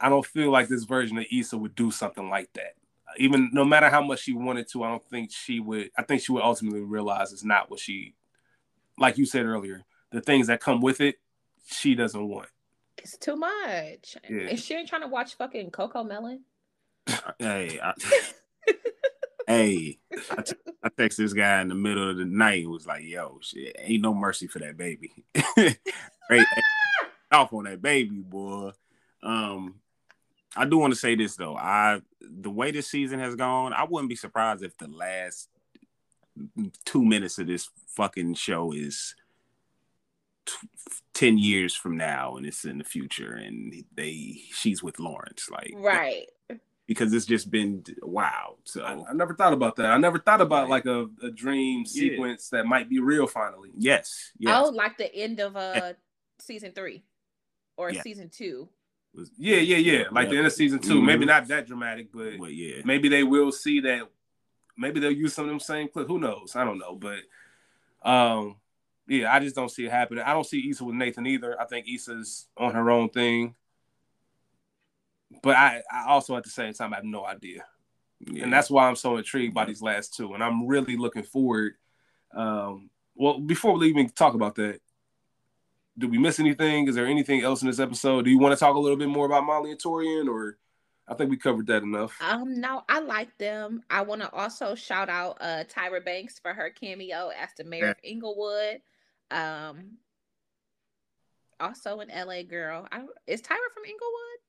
I 0.00 0.08
don't 0.08 0.26
feel 0.26 0.50
like 0.50 0.68
this 0.68 0.84
version 0.84 1.18
of 1.18 1.26
Issa 1.30 1.56
would 1.56 1.74
do 1.74 1.90
something 1.90 2.28
like 2.28 2.52
that. 2.54 2.74
Even 3.18 3.50
no 3.52 3.64
matter 3.64 3.88
how 3.90 4.02
much 4.02 4.20
she 4.20 4.32
wanted 4.32 4.68
to, 4.68 4.82
I 4.82 4.88
don't 4.88 5.04
think 5.04 5.30
she 5.30 5.60
would. 5.60 5.90
I 5.96 6.02
think 6.02 6.22
she 6.22 6.32
would 6.32 6.42
ultimately 6.42 6.80
realize 6.80 7.32
it's 7.32 7.44
not 7.44 7.70
what 7.70 7.78
she, 7.78 8.14
like 8.98 9.18
you 9.18 9.26
said 9.26 9.44
earlier, 9.44 9.82
the 10.10 10.20
things 10.20 10.46
that 10.46 10.60
come 10.60 10.80
with 10.80 11.00
it, 11.00 11.16
she 11.66 11.94
doesn't 11.94 12.26
want. 12.28 12.48
It's 12.98 13.16
too 13.18 13.36
much. 13.36 14.16
Yeah. 14.28 14.48
Is 14.48 14.64
she 14.64 14.74
ain't 14.74 14.88
trying 14.88 15.02
to 15.02 15.08
watch 15.08 15.34
fucking 15.34 15.70
CoComelon? 15.70 16.40
Hey, 17.38 17.78
I, 17.82 17.92
hey, 19.52 19.98
I, 20.30 20.42
t- 20.42 20.56
I 20.82 20.88
text 20.88 21.18
this 21.18 21.32
guy 21.32 21.60
in 21.60 21.68
the 21.68 21.74
middle 21.74 22.08
of 22.08 22.16
the 22.16 22.24
night 22.24 22.62
and 22.62 22.72
was 22.72 22.86
like, 22.86 23.04
"Yo, 23.04 23.38
shit, 23.42 23.76
ain't 23.78 24.02
no 24.02 24.14
mercy 24.14 24.46
for 24.46 24.58
that 24.60 24.76
baby. 24.76 25.12
right, 26.30 26.46
off 27.30 27.52
on 27.52 27.64
that 27.64 27.82
baby, 27.82 28.20
boy." 28.20 28.70
Um, 29.22 29.76
I 30.56 30.64
do 30.64 30.78
want 30.78 30.92
to 30.92 30.98
say 30.98 31.14
this 31.14 31.36
though. 31.36 31.56
I 31.56 32.00
the 32.20 32.50
way 32.50 32.70
this 32.70 32.88
season 32.88 33.20
has 33.20 33.34
gone, 33.34 33.72
I 33.72 33.84
wouldn't 33.84 34.10
be 34.10 34.16
surprised 34.16 34.62
if 34.62 34.76
the 34.78 34.88
last 34.88 35.48
two 36.84 37.04
minutes 37.04 37.38
of 37.38 37.46
this 37.46 37.68
fucking 37.88 38.34
show 38.34 38.72
is 38.72 39.14
t- 40.46 40.68
10 41.14 41.38
years 41.38 41.74
from 41.74 41.96
now 41.96 42.36
and 42.36 42.46
it's 42.46 42.64
in 42.64 42.78
the 42.78 42.84
future 42.84 43.34
and 43.34 43.84
they 43.94 44.40
she's 44.52 44.82
with 44.82 44.98
Lawrence 44.98 45.50
like 45.50 45.74
right 45.76 46.26
because 46.86 47.12
it's 47.12 47.26
just 47.26 47.50
been 47.50 47.84
wow. 48.02 48.56
So 48.64 48.82
I, 48.82 49.10
I 49.10 49.12
never 49.12 49.34
thought 49.34 49.52
about 49.52 49.76
that. 49.76 49.86
I 49.86 49.98
never 49.98 50.18
thought 50.18 50.40
about 50.40 50.68
like 50.68 50.86
a, 50.86 51.06
a 51.22 51.30
dream 51.30 51.86
sequence 51.86 52.50
yeah. 52.52 52.58
that 52.58 52.66
might 52.66 52.88
be 52.88 52.98
real 52.98 53.26
finally. 53.26 53.70
Yes. 53.76 54.32
yes. 54.38 54.54
Oh, 54.56 54.70
like 54.70 54.98
the 54.98 55.14
end 55.14 55.40
of 55.40 55.56
uh 55.56 55.94
season 56.40 56.72
three 56.72 57.04
or 57.76 57.90
yeah. 57.90 58.02
season 58.02 58.30
two. 58.30 58.68
Yeah, 59.36 59.58
yeah, 59.58 59.76
yeah. 59.76 60.04
Like 60.10 60.30
the 60.30 60.38
end 60.38 60.46
of 60.46 60.54
season 60.54 60.78
2 60.78 60.88
mm-hmm. 60.88 61.06
Maybe 61.06 61.26
not 61.26 61.46
that 61.48 61.66
dramatic, 61.66 62.10
but 62.12 62.38
well, 62.38 62.48
yeah. 62.48 62.80
maybe 62.84 63.10
they 63.10 63.22
will 63.22 63.52
see 63.52 63.80
that. 63.80 64.08
Maybe 64.78 65.00
they'll 65.00 65.12
use 65.12 65.34
some 65.34 65.44
of 65.44 65.50
them 65.50 65.60
same 65.60 65.88
clips. 65.88 66.08
Who 66.08 66.18
knows? 66.18 66.56
I 66.56 66.64
don't 66.64 66.78
know, 66.78 66.94
but 66.94 67.18
um, 68.08 68.56
yeah, 69.06 69.32
I 69.32 69.40
just 69.40 69.54
don't 69.54 69.70
see 69.70 69.84
it 69.84 69.90
happening. 69.90 70.24
I 70.24 70.32
don't 70.32 70.46
see 70.46 70.70
Issa 70.70 70.82
with 70.84 70.94
Nathan 70.94 71.26
either. 71.26 71.60
I 71.60 71.66
think 71.66 71.86
Issa's 71.88 72.48
on 72.56 72.72
her 72.72 72.90
own 72.90 73.10
thing 73.10 73.54
but 75.42 75.56
I, 75.56 75.82
I 75.92 76.06
also 76.08 76.36
at 76.36 76.44
the 76.44 76.50
same 76.50 76.72
time 76.72 76.92
I 76.92 76.96
have 76.96 77.04
no 77.04 77.26
idea. 77.26 77.64
Yeah. 78.20 78.44
And 78.44 78.52
that's 78.52 78.70
why 78.70 78.88
I'm 78.88 78.96
so 78.96 79.16
intrigued 79.16 79.54
by 79.54 79.64
these 79.64 79.82
last 79.82 80.14
two. 80.14 80.34
And 80.34 80.42
I'm 80.42 80.66
really 80.66 80.96
looking 80.96 81.24
forward. 81.24 81.74
Um, 82.34 82.90
well, 83.14 83.40
before 83.40 83.76
we 83.76 83.88
even 83.88 84.08
talk 84.10 84.34
about 84.34 84.54
that, 84.56 84.80
did 85.98 86.10
we 86.10 86.18
miss 86.18 86.40
anything? 86.40 86.88
Is 86.88 86.94
there 86.94 87.06
anything 87.06 87.42
else 87.42 87.62
in 87.62 87.68
this 87.68 87.80
episode? 87.80 88.24
Do 88.24 88.30
you 88.30 88.38
want 88.38 88.52
to 88.56 88.60
talk 88.60 88.76
a 88.76 88.78
little 88.78 88.96
bit 88.96 89.08
more 89.08 89.26
about 89.26 89.44
Molly 89.44 89.72
and 89.72 89.82
Taurean, 89.82 90.28
or 90.28 90.56
I 91.06 91.14
think 91.14 91.30
we 91.30 91.36
covered 91.36 91.66
that 91.66 91.82
enough. 91.82 92.16
Um, 92.22 92.60
no, 92.60 92.82
I 92.88 93.00
like 93.00 93.36
them. 93.36 93.82
I 93.90 94.02
want 94.02 94.22
to 94.22 94.32
also 94.32 94.74
shout 94.74 95.10
out 95.10 95.36
uh 95.40 95.64
Tyra 95.64 96.02
Banks 96.02 96.38
for 96.38 96.54
her 96.54 96.70
cameo 96.70 97.28
as 97.28 97.50
the 97.58 97.64
mayor 97.64 97.86
yeah. 97.86 97.90
of 97.90 97.96
Inglewood. 98.02 98.80
Um, 99.30 99.98
also 101.60 102.00
an 102.00 102.08
LA 102.08 102.42
girl. 102.42 102.86
I, 102.90 103.02
is 103.26 103.42
Tyra 103.42 103.68
from 103.74 103.84
Inglewood? 103.84 104.41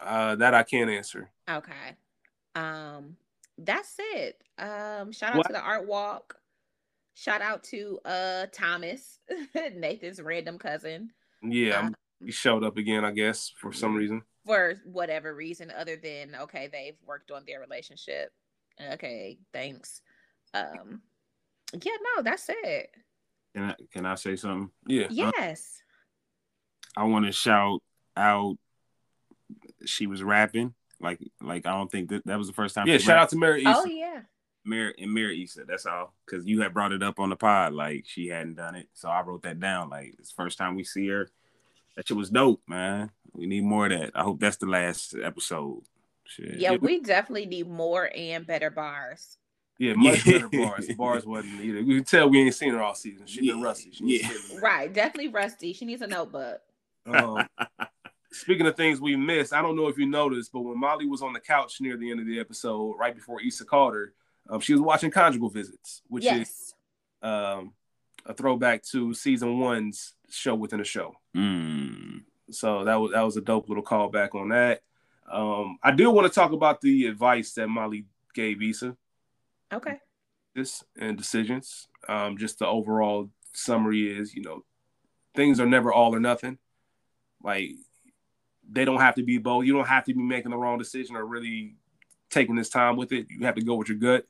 Uh, 0.00 0.36
that 0.36 0.54
I 0.54 0.62
can't 0.62 0.90
answer. 0.90 1.30
Okay. 1.50 1.96
Um, 2.54 3.16
that's 3.58 3.94
it. 3.98 4.42
Um, 4.58 5.12
shout 5.12 5.30
out 5.30 5.38
what? 5.38 5.46
to 5.46 5.52
the 5.52 5.60
art 5.60 5.86
walk. 5.86 6.36
Shout 7.14 7.42
out 7.42 7.64
to 7.64 7.98
uh 8.04 8.46
Thomas, 8.52 9.18
Nathan's 9.74 10.20
random 10.22 10.58
cousin. 10.58 11.10
Yeah, 11.42 11.80
um, 11.80 11.94
he 12.24 12.30
showed 12.30 12.62
up 12.62 12.76
again, 12.76 13.04
I 13.04 13.10
guess, 13.10 13.52
for 13.56 13.72
some 13.72 13.94
reason. 13.94 14.22
For 14.46 14.74
whatever 14.84 15.34
reason, 15.34 15.72
other 15.76 15.96
than 15.96 16.36
okay, 16.42 16.68
they've 16.70 16.96
worked 17.04 17.32
on 17.32 17.42
their 17.44 17.60
relationship. 17.60 18.30
Okay, 18.92 19.38
thanks. 19.52 20.00
Um, 20.54 21.02
yeah, 21.72 21.92
no, 22.16 22.22
that's 22.22 22.48
it. 22.48 22.90
Can 23.54 23.64
I 23.64 23.74
can 23.92 24.06
I 24.06 24.14
say 24.14 24.36
something? 24.36 24.70
Yeah. 24.86 25.08
Yes. 25.10 25.82
I 26.96 27.04
want 27.04 27.26
to 27.26 27.32
shout 27.32 27.82
out 28.16 28.56
she 29.84 30.06
was 30.06 30.22
rapping. 30.22 30.74
Like 31.00 31.20
like 31.40 31.66
I 31.66 31.76
don't 31.76 31.90
think 31.90 32.10
that 32.10 32.26
that 32.26 32.38
was 32.38 32.48
the 32.48 32.52
first 32.52 32.74
time. 32.74 32.86
Yeah, 32.86 32.98
shout 32.98 33.16
rapped. 33.16 33.22
out 33.22 33.28
to 33.30 33.36
Mirror 33.36 33.56
Issa. 33.56 33.74
Oh 33.76 33.84
yeah. 33.84 34.20
Mary 34.64 34.94
and 34.98 35.12
Mirror 35.12 35.32
Issa. 35.32 35.64
That's 35.66 35.86
all. 35.86 36.12
Because 36.26 36.46
you 36.46 36.60
had 36.60 36.74
brought 36.74 36.92
it 36.92 37.02
up 37.02 37.18
on 37.18 37.30
the 37.30 37.36
pod. 37.36 37.72
Like 37.72 38.04
she 38.06 38.28
hadn't 38.28 38.54
done 38.54 38.74
it, 38.74 38.88
so 38.94 39.08
I 39.08 39.22
wrote 39.22 39.42
that 39.42 39.60
down. 39.60 39.90
Like 39.90 40.14
it's 40.18 40.32
first 40.32 40.58
time 40.58 40.74
we 40.74 40.84
see 40.84 41.08
her. 41.08 41.30
That 41.96 42.06
shit 42.06 42.16
was 42.16 42.30
dope, 42.30 42.62
man. 42.68 43.10
We 43.32 43.46
need 43.46 43.64
more 43.64 43.86
of 43.86 43.92
that. 43.92 44.12
I 44.14 44.22
hope 44.22 44.40
that's 44.40 44.56
the 44.56 44.66
last 44.66 45.14
episode. 45.20 45.82
Shit. 46.24 46.58
Yeah, 46.58 46.76
we 46.76 47.00
definitely 47.00 47.46
need 47.46 47.68
more 47.68 48.10
and 48.14 48.46
better 48.46 48.70
bars. 48.70 49.38
Yeah, 49.78 49.94
much 49.94 50.26
yeah. 50.26 50.32
better 50.32 50.48
bars. 50.52 50.88
Bars 50.96 51.26
wasn't 51.26 51.60
either. 51.60 51.82
We 51.82 51.96
can 51.96 52.04
tell 52.04 52.28
we 52.28 52.40
ain't 52.40 52.54
seen 52.54 52.74
her 52.74 52.82
all 52.82 52.94
season. 52.94 53.26
She's 53.26 53.44
yeah. 53.44 53.54
been 53.54 53.62
rusty. 53.62 53.90
She 53.92 54.20
yeah. 54.20 54.60
Right, 54.60 54.92
definitely 54.92 55.28
rusty. 55.28 55.72
She 55.72 55.84
needs 55.84 56.02
a 56.02 56.06
notebook. 56.06 56.60
Um, 57.06 57.46
Speaking 58.38 58.66
of 58.66 58.76
things 58.76 59.00
we 59.00 59.16
missed, 59.16 59.52
I 59.52 59.62
don't 59.62 59.76
know 59.76 59.88
if 59.88 59.98
you 59.98 60.06
noticed, 60.06 60.52
but 60.52 60.60
when 60.60 60.78
Molly 60.78 61.06
was 61.06 61.22
on 61.22 61.32
the 61.32 61.40
couch 61.40 61.80
near 61.80 61.96
the 61.96 62.10
end 62.10 62.20
of 62.20 62.26
the 62.26 62.38
episode, 62.38 62.94
right 62.98 63.14
before 63.14 63.40
Issa 63.42 63.64
called 63.64 63.94
her, 63.94 64.12
um, 64.48 64.60
she 64.60 64.72
was 64.72 64.80
watching 64.80 65.10
Conjugal 65.10 65.50
Visits, 65.50 66.02
which 66.08 66.24
yes. 66.24 66.48
is 66.48 66.74
um, 67.22 67.72
a 68.24 68.32
throwback 68.32 68.82
to 68.84 69.12
season 69.12 69.58
one's 69.58 70.14
show 70.30 70.54
within 70.54 70.80
a 70.80 70.84
show. 70.84 71.16
Mm. 71.36 72.22
So 72.50 72.84
that 72.84 72.94
was 72.94 73.12
that 73.12 73.22
was 73.22 73.36
a 73.36 73.42
dope 73.42 73.68
little 73.68 73.84
callback 73.84 74.34
on 74.34 74.50
that. 74.50 74.82
Um, 75.30 75.78
I 75.82 75.90
do 75.90 76.10
want 76.10 76.26
to 76.26 76.32
talk 76.32 76.52
about 76.52 76.80
the 76.80 77.06
advice 77.06 77.52
that 77.54 77.68
Molly 77.68 78.06
gave 78.34 78.62
Issa. 78.62 78.96
Okay. 79.72 79.98
This 80.54 80.82
and 80.98 81.18
decisions. 81.18 81.88
Um, 82.08 82.38
just 82.38 82.58
the 82.58 82.66
overall 82.66 83.30
summary 83.52 84.16
is, 84.16 84.34
you 84.34 84.42
know, 84.42 84.64
things 85.34 85.60
are 85.60 85.66
never 85.66 85.92
all 85.92 86.14
or 86.14 86.20
nothing. 86.20 86.58
Like 87.42 87.72
they 88.68 88.84
don't 88.84 89.00
have 89.00 89.14
to 89.16 89.22
be 89.22 89.38
both. 89.38 89.64
You 89.64 89.72
don't 89.72 89.88
have 89.88 90.04
to 90.04 90.14
be 90.14 90.22
making 90.22 90.50
the 90.50 90.56
wrong 90.56 90.78
decision 90.78 91.16
or 91.16 91.24
really 91.24 91.74
taking 92.30 92.54
this 92.54 92.68
time 92.68 92.96
with 92.96 93.12
it. 93.12 93.26
You 93.30 93.46
have 93.46 93.54
to 93.54 93.62
go 93.62 93.74
with 93.74 93.88
your 93.88 93.98
gut. 93.98 94.26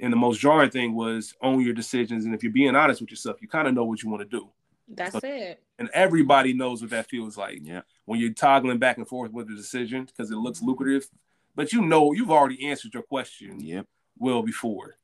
And 0.00 0.12
the 0.12 0.16
most 0.16 0.40
jarring 0.40 0.70
thing 0.70 0.94
was 0.94 1.34
own 1.40 1.62
your 1.62 1.72
decisions. 1.72 2.24
And 2.24 2.34
if 2.34 2.42
you're 2.42 2.52
being 2.52 2.74
honest 2.74 3.00
with 3.00 3.10
yourself, 3.10 3.40
you 3.40 3.48
kind 3.48 3.68
of 3.68 3.74
know 3.74 3.84
what 3.84 4.02
you 4.02 4.10
want 4.10 4.22
to 4.22 4.38
do. 4.38 4.48
That's 4.88 5.12
so, 5.12 5.20
it. 5.22 5.62
And 5.78 5.88
everybody 5.92 6.52
knows 6.52 6.80
what 6.80 6.90
that 6.90 7.08
feels 7.08 7.36
like. 7.36 7.60
Yeah. 7.62 7.82
When 8.04 8.20
you're 8.20 8.32
toggling 8.32 8.78
back 8.78 8.98
and 8.98 9.08
forth 9.08 9.32
with 9.32 9.48
the 9.48 9.54
decision 9.54 10.04
because 10.04 10.30
it 10.30 10.36
looks 10.36 10.62
lucrative, 10.62 11.08
but 11.54 11.72
you 11.72 11.82
know 11.82 12.12
you've 12.12 12.30
already 12.30 12.66
answered 12.66 12.94
your 12.94 13.02
question 13.02 13.58
yep. 13.60 13.86
well 14.18 14.42
before. 14.42 14.96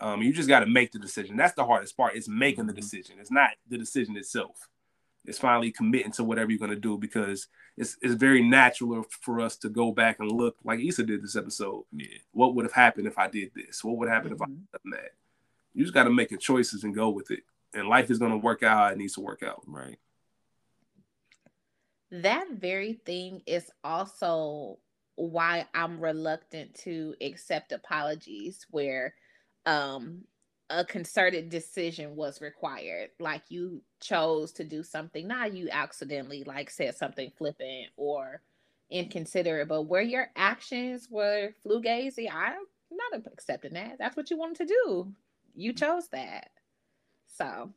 Um, 0.00 0.22
you 0.22 0.32
just 0.32 0.48
got 0.48 0.60
to 0.60 0.66
make 0.66 0.90
the 0.90 0.98
decision. 0.98 1.36
That's 1.36 1.54
the 1.54 1.64
hardest 1.64 1.96
part. 1.96 2.16
Is 2.16 2.28
making 2.28 2.66
the 2.66 2.72
mm-hmm. 2.72 2.80
decision. 2.80 3.16
It's 3.20 3.30
not 3.30 3.50
the 3.68 3.78
decision 3.78 4.16
itself. 4.16 4.68
It's 5.28 5.38
finally 5.38 5.70
committing 5.70 6.12
to 6.12 6.24
whatever 6.24 6.50
you're 6.50 6.58
going 6.58 6.70
to 6.70 6.76
do 6.76 6.96
because 6.96 7.48
it's 7.76 7.96
it's 8.02 8.14
very 8.14 8.42
natural 8.42 9.04
for 9.20 9.40
us 9.40 9.56
to 9.58 9.68
go 9.68 9.92
back 9.92 10.18
and 10.20 10.32
look 10.32 10.56
like 10.64 10.80
Issa 10.80 11.04
did 11.04 11.22
this 11.22 11.36
episode. 11.36 11.84
Yeah. 11.92 12.06
What 12.32 12.54
would 12.54 12.64
have 12.64 12.72
happened 12.72 13.06
if 13.06 13.18
I 13.18 13.28
did 13.28 13.50
this? 13.54 13.84
What 13.84 13.98
would 13.98 14.08
happen 14.08 14.32
mm-hmm. 14.32 14.42
if 14.42 14.42
I 14.42 14.46
mm-hmm. 14.46 14.90
done 14.90 15.00
that? 15.00 15.12
You 15.74 15.84
just 15.84 15.94
got 15.94 16.04
to 16.04 16.10
make 16.10 16.30
your 16.30 16.40
choices 16.40 16.82
and 16.84 16.94
go 16.94 17.10
with 17.10 17.30
it. 17.30 17.40
And 17.74 17.88
life 17.88 18.10
is 18.10 18.18
going 18.18 18.32
to 18.32 18.38
work 18.38 18.62
out 18.62 18.76
how 18.76 18.86
it 18.86 18.98
needs 18.98 19.14
to 19.14 19.20
work 19.20 19.42
out. 19.42 19.62
Right. 19.66 19.98
That 22.10 22.46
very 22.52 22.94
thing 22.94 23.42
is 23.46 23.70
also 23.84 24.78
why 25.16 25.66
I'm 25.74 26.00
reluctant 26.00 26.74
to 26.84 27.14
accept 27.20 27.72
apologies 27.72 28.66
where 28.70 29.14
um 29.66 30.22
a 30.70 30.84
concerted 30.84 31.48
decision 31.48 32.16
was 32.16 32.40
required. 32.40 33.10
Like 33.18 33.42
you 33.48 33.82
chose 34.00 34.52
to 34.52 34.64
do 34.64 34.82
something, 34.82 35.26
not 35.26 35.54
you 35.54 35.68
accidentally 35.70 36.44
like 36.44 36.70
said 36.70 36.96
something 36.96 37.32
flippant 37.36 37.88
or 37.96 38.42
inconsiderate, 38.90 39.68
but 39.68 39.82
where 39.82 40.02
your 40.02 40.28
actions 40.36 41.08
were 41.10 41.50
flugazy, 41.64 42.30
I'm 42.30 42.58
not 42.90 43.22
accepting 43.32 43.74
that. 43.74 43.96
That's 43.98 44.16
what 44.16 44.30
you 44.30 44.38
wanted 44.38 44.58
to 44.58 44.66
do. 44.66 45.12
You 45.54 45.72
mm-hmm. 45.72 45.84
chose 45.84 46.08
that. 46.08 46.50
So 47.26 47.72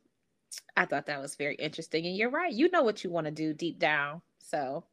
I 0.76 0.84
thought 0.84 1.06
that 1.06 1.20
was 1.20 1.36
very 1.36 1.54
interesting. 1.54 2.06
And 2.06 2.16
you're 2.16 2.30
right. 2.30 2.52
You 2.52 2.70
know 2.70 2.82
what 2.82 3.04
you 3.04 3.10
want 3.10 3.26
to 3.26 3.30
do 3.30 3.54
deep 3.54 3.78
down. 3.78 4.22
So 4.38 4.84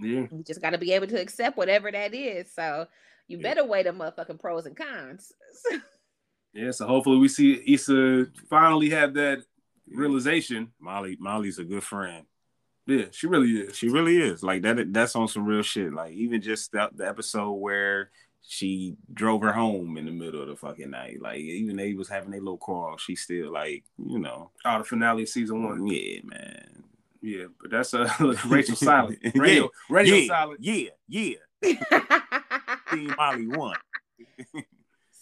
yeah. 0.00 0.26
You 0.30 0.44
just 0.46 0.62
got 0.62 0.70
to 0.70 0.78
be 0.78 0.92
able 0.92 1.08
to 1.08 1.20
accept 1.20 1.56
whatever 1.56 1.90
that 1.90 2.14
is. 2.14 2.52
So 2.52 2.86
you 3.26 3.38
better 3.38 3.64
weigh 3.64 3.82
the 3.82 3.90
motherfucking 3.90 4.40
pros 4.40 4.66
and 4.66 4.76
cons. 4.76 5.32
yeah. 6.58 6.70
So 6.70 6.86
hopefully 6.86 7.18
we 7.18 7.28
see 7.28 7.62
Issa 7.66 8.26
finally 8.48 8.90
have 8.90 9.14
that 9.14 9.44
realization. 9.90 10.72
Molly, 10.80 11.16
Molly's 11.20 11.58
a 11.58 11.64
good 11.64 11.84
friend. 11.84 12.24
Yeah, 12.86 13.04
she 13.10 13.26
really 13.26 13.50
is. 13.50 13.76
She 13.76 13.88
really 13.88 14.16
is. 14.16 14.42
Like 14.42 14.62
that. 14.62 14.92
That's 14.92 15.14
on 15.14 15.28
some 15.28 15.44
real 15.44 15.62
shit. 15.62 15.92
Like 15.92 16.12
even 16.12 16.40
just 16.40 16.72
the, 16.72 16.88
the 16.94 17.06
episode 17.06 17.52
where 17.52 18.10
she 18.46 18.96
drove 19.12 19.42
her 19.42 19.52
home 19.52 19.98
in 19.98 20.06
the 20.06 20.10
middle 20.10 20.40
of 20.40 20.48
the 20.48 20.56
fucking 20.56 20.90
night. 20.90 21.20
Like 21.20 21.38
even 21.38 21.76
they 21.76 21.92
was 21.92 22.08
having 22.08 22.32
a 22.32 22.38
little 22.38 22.56
call, 22.56 22.96
she 22.96 23.14
still 23.14 23.52
like 23.52 23.84
you 23.98 24.18
know. 24.18 24.50
Oh, 24.64 24.78
the 24.78 24.84
finale 24.84 25.24
of 25.24 25.28
season 25.28 25.62
one. 25.62 25.86
Yeah, 25.86 26.20
man. 26.24 26.84
Yeah, 27.20 27.44
but 27.60 27.70
that's 27.70 27.92
uh 27.92 28.08
Rachel 28.46 28.74
Silent. 28.74 29.18
Radio, 29.34 29.64
yeah, 29.64 29.68
radio 29.90 30.14
yeah, 30.14 30.26
Silent. 30.26 30.60
Yeah, 30.62 30.90
yeah. 31.08 31.34
Team 32.90 33.14
Molly 33.18 33.48
won. 33.48 33.76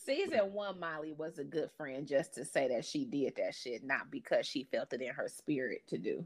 Season 0.07 0.53
one, 0.53 0.79
Molly 0.79 1.13
was 1.13 1.39
a 1.39 1.45
good 1.45 1.69
friend 1.77 2.07
just 2.07 2.35
to 2.35 2.45
say 2.45 2.69
that 2.69 2.85
she 2.85 3.05
did 3.05 3.35
that 3.37 3.57
shit, 3.57 3.85
not 3.85 4.09
because 4.09 4.47
she 4.47 4.69
felt 4.71 4.93
it 4.93 5.03
in 5.03 5.13
her 5.13 5.29
spirit 5.29 5.83
to 5.89 5.99
do. 5.99 6.25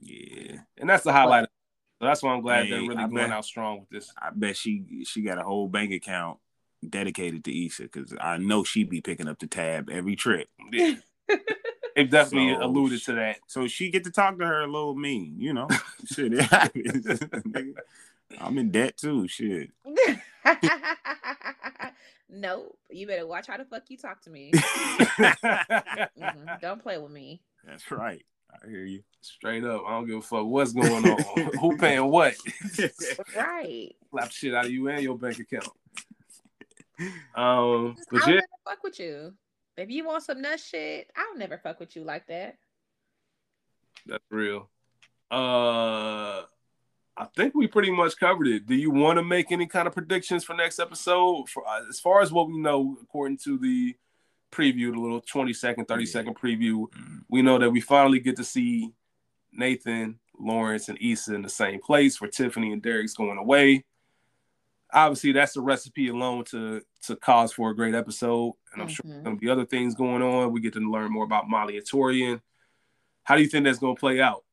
Yeah, 0.00 0.58
and 0.76 0.88
that's 0.88 1.02
the 1.02 1.12
highlight. 1.12 1.42
But, 1.42 1.50
so 2.00 2.08
that's 2.08 2.22
why 2.22 2.32
I'm 2.32 2.42
glad 2.42 2.66
hey, 2.66 2.70
they're 2.70 2.80
really 2.82 2.96
I 2.96 3.08
going 3.08 3.16
bet, 3.16 3.30
out 3.30 3.44
strong 3.44 3.80
with 3.80 3.88
this. 3.90 4.12
I 4.16 4.30
bet 4.32 4.56
she 4.56 5.04
she 5.04 5.22
got 5.22 5.38
a 5.38 5.42
whole 5.42 5.66
bank 5.66 5.92
account 5.92 6.38
dedicated 6.88 7.42
to 7.44 7.66
Issa 7.66 7.82
because 7.82 8.14
I 8.20 8.38
know 8.38 8.62
she'd 8.62 8.88
be 8.88 9.00
picking 9.00 9.26
up 9.26 9.40
the 9.40 9.48
tab 9.48 9.90
every 9.90 10.14
trip. 10.14 10.48
Yeah. 10.72 10.94
It 11.98 12.12
definitely 12.12 12.54
so, 12.54 12.64
alluded 12.64 13.02
to 13.06 13.12
that. 13.14 13.38
So 13.48 13.66
she 13.66 13.90
get 13.90 14.04
to 14.04 14.12
talk 14.12 14.38
to 14.38 14.46
her 14.46 14.60
a 14.60 14.68
little 14.68 14.94
mean, 14.94 15.34
you 15.36 15.52
know. 15.52 15.66
Shit, 16.06 16.32
I'm 18.40 18.58
in 18.58 18.70
debt 18.70 18.96
too. 18.96 19.26
Shit. 19.28 19.70
nope. 22.28 22.76
You 22.90 23.06
better 23.06 23.26
watch 23.26 23.46
how 23.46 23.56
the 23.56 23.64
fuck 23.64 23.84
you 23.88 23.96
talk 23.96 24.20
to 24.22 24.30
me. 24.30 24.50
mm-hmm. 24.52 26.46
Don't 26.60 26.82
play 26.82 26.98
with 26.98 27.12
me. 27.12 27.40
That's 27.64 27.90
right. 27.90 28.24
I 28.50 28.68
hear 28.68 28.84
you. 28.84 29.02
Straight 29.20 29.64
up. 29.64 29.82
I 29.86 29.90
don't 29.90 30.06
give 30.06 30.16
a 30.16 30.22
fuck 30.22 30.46
what's 30.46 30.72
going 30.72 31.06
on. 31.06 31.52
Who 31.60 31.76
paying 31.76 32.06
what? 32.06 32.34
right. 33.36 33.94
Slap 34.10 34.30
shit 34.30 34.54
out 34.54 34.64
of 34.64 34.70
you 34.70 34.88
and 34.88 35.02
your 35.02 35.18
bank 35.18 35.38
account. 35.38 35.68
Um, 37.34 37.94
but 38.10 38.26
yeah. 38.26 38.40
fuck 38.64 38.82
with 38.82 38.98
you. 38.98 39.34
If 39.76 39.90
you 39.90 40.06
want 40.06 40.22
some 40.22 40.40
nut 40.40 40.58
shit, 40.58 41.10
I'll 41.14 41.36
never 41.36 41.58
fuck 41.58 41.78
with 41.78 41.94
you 41.94 42.04
like 42.04 42.26
that. 42.28 42.56
That's 44.06 44.24
real. 44.30 44.70
Uh 45.30 46.44
I 47.18 47.26
think 47.36 47.54
we 47.54 47.66
pretty 47.66 47.90
much 47.90 48.16
covered 48.18 48.46
it. 48.46 48.66
Do 48.66 48.74
you 48.74 48.90
want 48.90 49.18
to 49.18 49.24
make 49.24 49.50
any 49.50 49.66
kind 49.66 49.88
of 49.88 49.94
predictions 49.94 50.44
for 50.44 50.54
next 50.54 50.78
episode? 50.78 51.48
For 51.48 51.66
uh, 51.66 51.82
as 51.88 51.98
far 51.98 52.22
as 52.22 52.32
what 52.32 52.48
we 52.48 52.58
know, 52.58 52.96
according 53.02 53.38
to 53.38 53.58
the 53.58 53.96
preview, 54.52 54.92
the 54.92 55.00
little 55.00 55.20
20 55.20 55.52
second, 55.52 55.86
30 55.86 56.04
yeah. 56.04 56.10
second 56.10 56.36
preview, 56.38 56.88
mm-hmm. 56.88 57.18
we 57.28 57.42
know 57.42 57.58
that 57.58 57.70
we 57.70 57.80
finally 57.80 58.20
get 58.20 58.36
to 58.36 58.44
see 58.44 58.92
Nathan, 59.52 60.18
Lawrence, 60.38 60.88
and 60.88 60.98
Issa 61.00 61.34
in 61.34 61.42
the 61.42 61.48
same 61.48 61.80
place 61.80 62.20
where 62.20 62.30
Tiffany 62.30 62.72
and 62.72 62.82
Derek's 62.82 63.14
going 63.14 63.38
away 63.38 63.84
obviously 64.92 65.32
that's 65.32 65.56
a 65.56 65.60
recipe 65.60 66.08
alone 66.08 66.44
to 66.44 66.82
to 67.02 67.16
cause 67.16 67.52
for 67.52 67.70
a 67.70 67.76
great 67.76 67.94
episode. 67.94 68.54
And 68.72 68.82
I'm 68.82 68.88
mm-hmm. 68.88 68.94
sure 68.94 69.02
there's 69.06 69.24
gonna 69.24 69.36
be 69.36 69.48
other 69.48 69.66
things 69.66 69.94
going 69.94 70.22
on. 70.22 70.52
We 70.52 70.60
get 70.60 70.72
to 70.74 70.80
learn 70.80 71.12
more 71.12 71.24
about 71.24 71.48
Molly 71.48 71.76
and 71.76 71.86
Taurean. 71.86 72.40
How 73.24 73.36
do 73.36 73.42
you 73.42 73.48
think 73.48 73.64
that's 73.64 73.78
gonna 73.78 73.94
play 73.94 74.20
out? 74.20 74.44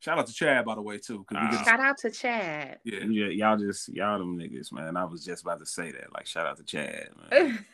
Shout 0.00 0.16
out 0.18 0.28
to 0.28 0.32
Chad, 0.32 0.64
by 0.64 0.76
the 0.76 0.82
way, 0.82 0.98
too. 0.98 1.26
Uh, 1.34 1.64
shout 1.64 1.80
out 1.80 1.98
to 1.98 2.10
Chad. 2.10 2.78
Yeah. 2.84 3.00
yeah, 3.08 3.26
y'all 3.26 3.56
just 3.56 3.88
y'all 3.88 4.18
them 4.18 4.38
niggas, 4.38 4.72
man. 4.72 4.96
I 4.96 5.04
was 5.04 5.24
just 5.24 5.42
about 5.42 5.58
to 5.58 5.66
say 5.66 5.90
that. 5.90 6.12
Like, 6.14 6.26
shout 6.26 6.46
out 6.46 6.56
to 6.58 6.62
Chad, 6.62 7.08
man. 7.30 7.64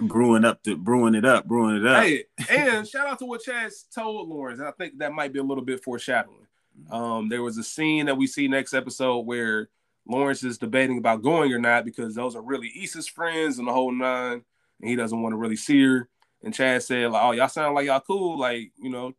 brewing 0.08 0.46
up 0.46 0.62
the 0.62 0.74
brewing 0.76 1.14
it 1.14 1.26
up, 1.26 1.46
brewing 1.46 1.76
it 1.76 1.86
up. 1.86 2.02
Hey, 2.02 2.24
and 2.48 2.88
shout 2.88 3.06
out 3.06 3.18
to 3.18 3.26
what 3.26 3.42
Chad 3.42 3.70
told 3.94 4.30
Lawrence. 4.30 4.60
I 4.60 4.70
think 4.72 4.98
that 4.98 5.12
might 5.12 5.34
be 5.34 5.40
a 5.40 5.44
little 5.44 5.64
bit 5.64 5.84
foreshadowing. 5.84 6.46
Um, 6.90 7.28
there 7.28 7.42
was 7.42 7.58
a 7.58 7.64
scene 7.64 8.06
that 8.06 8.16
we 8.16 8.26
see 8.26 8.48
next 8.48 8.72
episode 8.72 9.26
where 9.26 9.68
Lawrence 10.06 10.42
is 10.42 10.56
debating 10.56 10.96
about 10.96 11.22
going 11.22 11.52
or 11.52 11.58
not 11.58 11.84
because 11.84 12.14
those 12.14 12.34
are 12.34 12.42
really 12.42 12.72
Issa's 12.82 13.08
friends 13.08 13.58
and 13.58 13.68
the 13.68 13.72
whole 13.72 13.92
nine, 13.92 14.42
and 14.80 14.90
he 14.90 14.96
doesn't 14.96 15.20
want 15.20 15.34
to 15.34 15.38
really 15.38 15.56
see 15.56 15.82
her. 15.82 16.08
And 16.42 16.54
Chad 16.54 16.82
said, 16.82 17.10
like, 17.10 17.22
"Oh, 17.22 17.32
y'all 17.32 17.48
sound 17.48 17.74
like 17.74 17.86
y'all 17.86 18.00
cool. 18.00 18.38
Like, 18.38 18.72
you 18.78 18.90
know, 18.90 19.12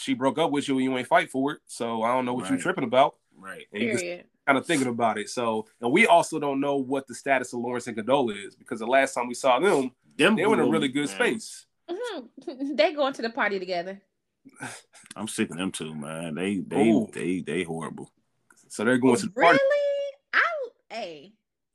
she 0.00 0.14
broke 0.14 0.38
up 0.38 0.50
with 0.50 0.68
you 0.68 0.76
and 0.76 0.84
you 0.84 0.96
ain't 0.96 1.06
fight 1.06 1.30
for 1.30 1.52
it. 1.52 1.60
So 1.66 2.02
I 2.02 2.12
don't 2.12 2.24
know 2.24 2.34
what 2.34 2.44
right. 2.44 2.52
you're 2.52 2.60
tripping 2.60 2.84
about." 2.84 3.16
Right. 3.40 3.66
And 3.72 3.82
Period. 3.82 4.24
kind 4.46 4.58
of 4.58 4.66
thinking 4.66 4.88
about 4.88 5.18
it. 5.18 5.30
So, 5.30 5.66
and 5.80 5.90
we 5.90 6.06
also 6.06 6.38
don't 6.38 6.60
know 6.60 6.76
what 6.76 7.06
the 7.06 7.14
status 7.14 7.52
of 7.52 7.60
Lawrence 7.60 7.86
and 7.86 7.96
Condola 7.96 8.46
is 8.46 8.54
because 8.54 8.80
the 8.80 8.86
last 8.86 9.14
time 9.14 9.28
we 9.28 9.34
saw 9.34 9.58
them, 9.58 9.92
them 10.16 10.36
they 10.36 10.46
were 10.46 10.54
in 10.54 10.60
a 10.60 10.70
really 10.70 10.88
good 10.88 11.06
man. 11.06 11.16
space. 11.16 11.66
Mm-hmm. 11.88 12.74
They 12.76 12.92
going 12.92 13.12
to 13.14 13.22
the 13.22 13.30
party 13.30 13.58
together. 13.58 14.00
I'm 15.16 15.28
sick 15.28 15.50
of 15.50 15.56
them 15.56 15.72
too, 15.72 15.94
man. 15.94 16.34
They 16.34 16.58
they 16.58 16.90
Ooh. 16.90 17.08
they 17.12 17.40
they 17.40 17.62
horrible. 17.62 18.10
So 18.68 18.84
they're 18.84 18.98
going 18.98 19.16
to 19.16 19.26
the 19.26 19.32
party. 19.32 19.58
Really? 19.58 20.14
I 20.34 20.94
hey. 20.94 21.32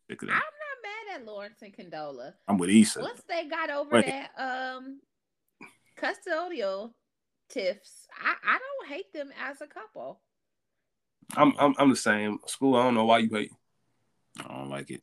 I'm 0.10 0.28
not 0.28 0.30
mad 0.30 1.16
at 1.16 1.26
Lawrence 1.26 1.62
and 1.62 1.76
Condola. 1.76 2.34
I'm 2.48 2.58
with 2.58 2.70
Issa. 2.70 3.02
Once 3.02 3.24
they 3.28 3.46
got 3.46 3.70
over 3.70 3.92
Wait. 3.92 4.06
that 4.06 4.32
um 4.38 5.00
custodial 5.98 6.92
tiffs, 7.50 8.08
I, 8.22 8.34
I 8.44 8.58
don't 8.60 8.90
hate 8.90 9.14
them 9.14 9.32
as 9.48 9.62
a 9.62 9.68
couple. 9.68 10.20
I'm 11.36 11.54
I'm 11.58 11.74
I'm 11.78 11.90
the 11.90 11.96
same. 11.96 12.40
School, 12.48 12.76
I 12.76 12.84
don't 12.84 12.94
know 12.94 13.06
why 13.06 13.20
you 13.20 13.30
hate. 13.30 13.52
I 14.40 14.54
don't 14.54 14.70
like 14.70 14.92
it. 14.92 15.02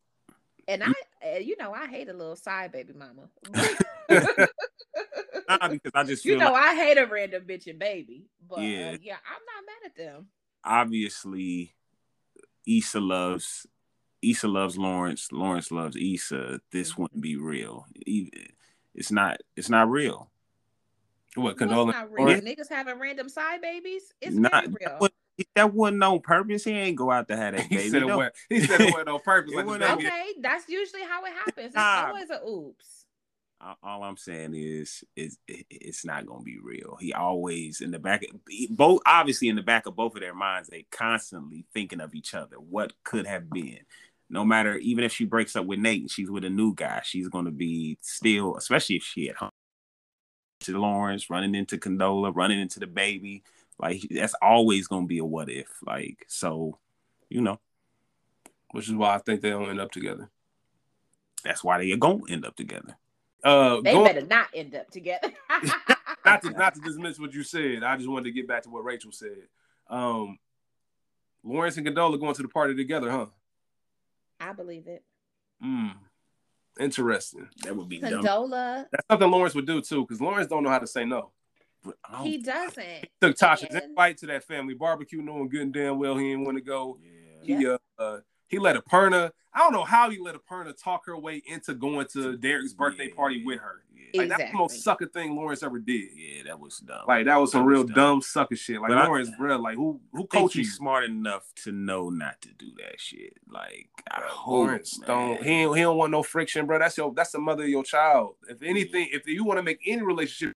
And 0.69 0.85
I, 0.85 0.93
eh, 1.23 1.39
you 1.39 1.57
know, 1.59 1.73
I 1.73 1.89
hate 1.89 2.09
a 2.09 2.13
little 2.13 2.37
side 2.37 2.73
baby 2.73 2.93
mama. 2.93 3.29
nah, 5.49 5.69
because 5.71 5.93
I 5.95 6.05
just 6.05 6.25
you 6.25 6.37
know 6.37 6.53
like, 6.53 6.65
I 6.65 6.75
hate 6.75 6.99
a 6.99 7.07
random 7.07 7.45
bitch 7.45 7.67
and 7.67 7.79
baby, 7.79 8.27
but 8.49 8.61
yeah, 8.61 8.93
uh, 8.93 8.99
yeah, 9.03 9.17
I'm 9.27 9.43
not 9.45 9.67
mad 9.67 9.87
at 9.87 9.97
them. 9.97 10.27
Obviously, 10.65 11.75
Issa 12.67 13.01
loves 13.01 13.67
Issa 14.23 14.49
loves 14.49 14.79
Lawrence. 14.79 15.33
Lawrence 15.33 15.73
loves 15.73 15.97
Issa. 15.97 16.61
This 16.71 16.93
mm-hmm. 16.93 17.03
wouldn't 17.03 17.21
be 17.21 17.37
real. 17.37 17.87
It's 18.95 19.11
not. 19.11 19.39
It's 19.57 19.71
not 19.71 19.91
real. 19.91 20.31
What 21.35 21.57
condoling? 21.57 21.93
Not 21.93 22.13
real. 22.13 22.41
Niggas 22.41 22.69
having 22.69 22.99
random 22.99 23.29
side 23.29 23.61
babies. 23.61 24.13
It's 24.21 24.37
not 24.37 24.67
real. 24.67 24.99
That, 25.01 25.13
that 25.55 25.75
wasn't 25.75 26.03
on 26.03 26.21
purpose. 26.21 26.65
He 26.65 26.73
ain't 26.73 26.97
go 26.97 27.11
out 27.11 27.29
to 27.29 27.37
have 27.37 27.55
that 27.57 27.69
baby. 27.69 27.83
he 27.83 27.89
said 27.89 28.03
it 28.03 28.17
went. 28.17 28.35
He 28.49 28.61
said 28.61 28.81
it 28.81 28.93
wasn't 28.93 29.09
on 29.09 29.21
purpose. 29.21 29.55
okay, 29.57 30.33
that's 30.41 30.69
usually 30.69 31.03
how 31.03 31.25
it 31.25 31.33
happens. 31.33 31.75
It's 31.75 31.77
always 31.77 32.31
a 32.31 32.41
oops 32.47 33.03
all 33.83 34.03
I'm 34.03 34.17
saying 34.17 34.55
is, 34.55 35.05
is 35.17 35.39
it's 35.47 36.05
not 36.05 36.27
gonna 36.27 36.43
be 36.43 36.59
real. 36.61 36.97
He 37.01 37.13
always 37.13 37.81
in 37.81 37.91
the 37.91 37.99
back, 37.99 38.25
of, 38.25 38.41
both 38.71 39.01
obviously 39.07 39.49
in 39.49 39.57
the 39.57 39.63
back 39.63 39.87
of 39.87 39.95
both 39.95 40.15
of 40.15 40.21
their 40.21 40.35
minds, 40.35 40.69
they 40.69 40.87
constantly 40.91 41.65
thinking 41.73 42.01
of 42.01 42.15
each 42.15 42.35
other. 42.35 42.57
What 42.57 42.93
could 43.05 43.27
have 43.27 43.51
been? 43.51 43.79
no 44.33 44.47
matter 44.47 44.77
even 44.77 45.05
if 45.05 45.13
she 45.13 45.27
breaks 45.27 45.55
up 45.55 45.67
with 45.67 45.79
Nate 45.79 46.01
and 46.01 46.11
she's 46.11 46.31
with 46.31 46.45
a 46.45 46.51
new 46.51 46.75
guy, 46.75 47.03
she's 47.05 47.29
gonna 47.29 47.51
be 47.51 47.99
still, 48.01 48.57
especially 48.57 48.97
if 48.97 49.03
she 49.03 49.29
at 49.29 49.37
home. 49.37 49.51
To 50.63 50.79
Lawrence, 50.79 51.31
running 51.31 51.55
into 51.55 51.79
Condola, 51.79 52.35
running 52.35 52.61
into 52.61 52.81
the 52.81 52.87
baby, 52.87 53.43
like 53.79 54.07
that's 54.11 54.35
always 54.41 54.87
gonna 54.87 55.07
be 55.07 55.19
a 55.19 55.25
what 55.25 55.51
if. 55.51 55.69
Like 55.85 56.25
so, 56.29 56.79
you 57.29 57.41
know, 57.41 57.61
which 58.71 58.89
is 58.89 58.95
why 58.95 59.15
I 59.15 59.19
think 59.19 59.41
they 59.41 59.51
don't 59.51 59.69
end 59.69 59.81
up 59.81 59.91
together. 59.91 60.31
That's 61.45 61.65
why 61.65 61.79
they 61.79 61.91
are 61.93 61.97
gonna 61.97 62.23
end 62.29 62.45
up 62.45 62.57
together. 62.57 62.97
Uh, 63.43 63.81
they 63.81 63.93
going, 63.93 64.05
better 64.05 64.27
not 64.27 64.49
end 64.55 64.75
up 64.75 64.89
together. 64.91 65.33
not 66.25 66.43
to 66.43 66.51
not 66.51 66.75
to 66.75 66.81
dismiss 66.85 67.19
what 67.19 67.35
you 67.35 67.43
said. 67.43 67.83
I 67.83 67.97
just 67.97 68.09
wanted 68.09 68.25
to 68.25 68.33
get 68.33 68.47
back 68.47 68.63
to 68.63 68.71
what 68.71 68.85
Rachel 68.85 69.13
said. 69.13 69.49
Um, 69.89 70.39
Lawrence 71.43 71.77
and 71.77 71.87
Condola 71.87 72.21
going 72.21 72.35
to 72.35 72.43
the 72.43 72.49
party 72.49 72.77
together, 72.77 73.11
huh? 73.11 73.27
I 74.39 74.53
believe 74.53 74.87
it. 74.87 75.03
Hmm. 75.61 75.89
Interesting. 76.81 77.49
That 77.65 77.77
would 77.77 77.89
be 77.89 78.01
Condola. 78.01 78.51
Dumb. 78.51 78.87
That's 78.91 79.07
something 79.11 79.31
Lawrence 79.31 79.55
would 79.55 79.67
do 79.67 79.81
too, 79.81 80.03
because 80.03 80.21
Lawrence 80.21 80.49
don't 80.49 80.63
know 80.63 80.71
how 80.71 80.79
to 80.79 80.87
say 80.87 81.05
no. 81.05 81.33
He 82.23 82.39
doesn't. 82.39 82.85
He 82.85 83.11
took 83.21 83.37
Tasha's 83.37 83.75
and... 83.75 83.83
invite 83.83 84.19
to 84.19 84.27
that 84.27 84.45
family 84.45 84.75
barbecue, 84.75 85.21
knowing 85.21 85.49
good 85.49 85.63
and 85.63 85.73
damn 85.73 85.99
well 85.99 86.17
he 86.17 86.31
didn't 86.31 86.45
want 86.45 86.57
to 86.57 86.63
go. 86.63 86.99
Yeah. 87.43 87.59
He 87.59 87.67
uh, 87.67 87.79
uh 87.99 88.19
he 88.49 88.59
let 88.59 88.77
Aparna. 88.77 89.31
I 89.55 89.59
don't 89.59 89.73
know 89.73 89.85
how 89.85 90.11
he 90.11 90.19
let 90.19 90.35
Aparna 90.35 90.75
talk 90.81 91.07
her 91.07 91.19
way 91.19 91.43
into 91.47 91.75
going 91.75 92.07
to 92.13 92.37
Derek's 92.37 92.73
birthday 92.73 93.09
yeah, 93.09 93.15
party 93.15 93.45
with 93.45 93.61
her. 93.61 93.83
Yeah. 93.95 94.03
Like 94.15 94.25
exactly. 94.25 94.45
that's 94.45 94.53
the 94.53 94.59
most 94.59 94.83
sucker 94.83 95.07
thing 95.07 95.37
Lawrence 95.37 95.63
ever 95.63 95.79
did. 95.79 96.11
Yeah, 96.15 96.43
that 96.47 96.61
was 96.61 96.79
dumb. 96.79 97.05
Like 97.07 97.27
that 97.27 97.37
was 97.37 97.53
some 97.53 97.63
that 97.63 97.69
real 97.69 97.85
dumb. 97.85 97.95
dumb. 97.95 98.23
sucker 98.23 98.57
shit. 98.57 98.81
Like 98.81 98.91
but 98.91 99.07
Lawrence, 99.07 99.31
I, 99.33 99.37
bro, 99.39 99.57
like 99.57 99.77
who 99.77 100.01
who 100.13 100.27
coached 100.27 100.57
you? 100.57 100.65
smart 100.65 101.05
enough 101.05 101.45
to 101.65 101.73
know 101.73 102.11
not 102.11 102.41
to 102.43 102.49
do 102.55 102.73
that 102.79 102.99
shit. 103.01 103.35
Like 103.49 103.89
I 104.11 104.23
hope, 104.27 104.67
Lawrence 104.67 105.01
don't 105.07 105.43
he 105.43 105.61
he 105.61 105.81
don't 105.81 105.97
want 105.97 106.13
no 106.13 106.23
friction, 106.23 106.67
bro. 106.67 106.79
That's 106.79 106.97
your 106.97 107.13
that's 107.15 107.33
the 107.33 107.39
mother 107.39 107.65
of 107.65 107.69
your 107.69 107.85
child. 107.85 108.37
If 108.49 108.63
anything, 108.63 109.09
if 109.13 109.27
you 109.27 109.45
want 109.45 109.59
to 109.59 109.63
make 109.63 109.81
any 109.87 110.03
relationship, 110.03 110.55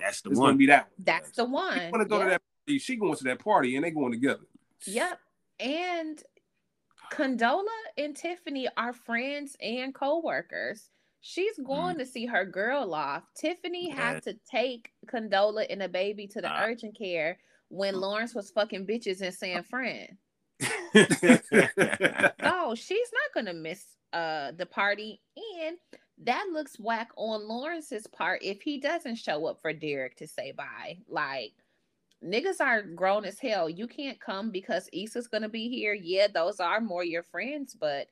that's 0.00 0.20
the 0.20 0.30
it's 0.30 0.38
one. 0.38 0.50
Gonna 0.50 0.58
be 0.58 0.66
that. 0.66 0.88
One. 0.96 1.04
That's 1.04 1.30
the 1.30 1.44
one. 1.44 1.90
want 1.90 2.02
to 2.02 2.04
go 2.04 2.22
to 2.22 2.30
that 2.30 2.42
party. 2.66 2.78
She 2.78 2.96
going 2.96 3.16
to 3.16 3.24
that 3.24 3.38
party, 3.38 3.76
and 3.76 3.84
they 3.84 3.90
going 3.90 4.12
together. 4.12 4.44
Yep. 4.86 5.18
And 5.60 6.22
Condola 7.10 7.66
and 7.98 8.16
Tiffany 8.16 8.68
are 8.76 8.92
friends 8.92 9.56
and 9.60 9.94
co-workers. 9.94 10.90
She's 11.20 11.58
going 11.58 11.96
mm. 11.96 11.98
to 11.98 12.06
see 12.06 12.26
her 12.26 12.44
girl 12.46 12.94
off. 12.94 13.24
Tiffany 13.36 13.90
had 13.90 14.22
to 14.22 14.34
take 14.50 14.90
Condola 15.06 15.66
and 15.68 15.82
a 15.82 15.88
baby 15.88 16.26
to 16.28 16.40
the 16.40 16.50
uh, 16.50 16.62
urgent 16.62 16.96
care 16.96 17.38
when 17.68 17.94
mm. 17.94 18.00
Lawrence 18.00 18.34
was 18.34 18.50
fucking 18.50 18.86
bitches 18.86 19.20
in 19.20 19.32
San 19.32 19.62
Fran. 19.62 20.16
oh, 22.42 22.74
she's 22.74 23.08
not 23.12 23.34
gonna 23.34 23.54
miss 23.54 23.84
uh 24.12 24.52
the 24.56 24.66
party, 24.66 25.20
and 25.62 25.76
that 26.24 26.48
looks 26.52 26.78
whack 26.78 27.08
on 27.16 27.48
Lawrence's 27.48 28.06
part 28.06 28.42
if 28.42 28.60
he 28.60 28.78
doesn't 28.78 29.16
show 29.16 29.46
up 29.46 29.60
for 29.62 29.72
Derek 29.72 30.16
to 30.16 30.26
say 30.26 30.52
bye. 30.52 30.98
Like 31.08 31.52
niggas 32.24 32.60
are 32.60 32.82
grown 32.82 33.24
as 33.24 33.38
hell. 33.38 33.68
You 33.68 33.86
can't 33.86 34.20
come 34.20 34.50
because 34.50 34.88
Issa's 34.92 35.26
gonna 35.26 35.48
be 35.48 35.68
here. 35.68 35.94
Yeah, 35.94 36.26
those 36.32 36.60
are 36.60 36.80
more 36.80 37.04
your 37.04 37.22
friends, 37.22 37.76
but 37.78 38.08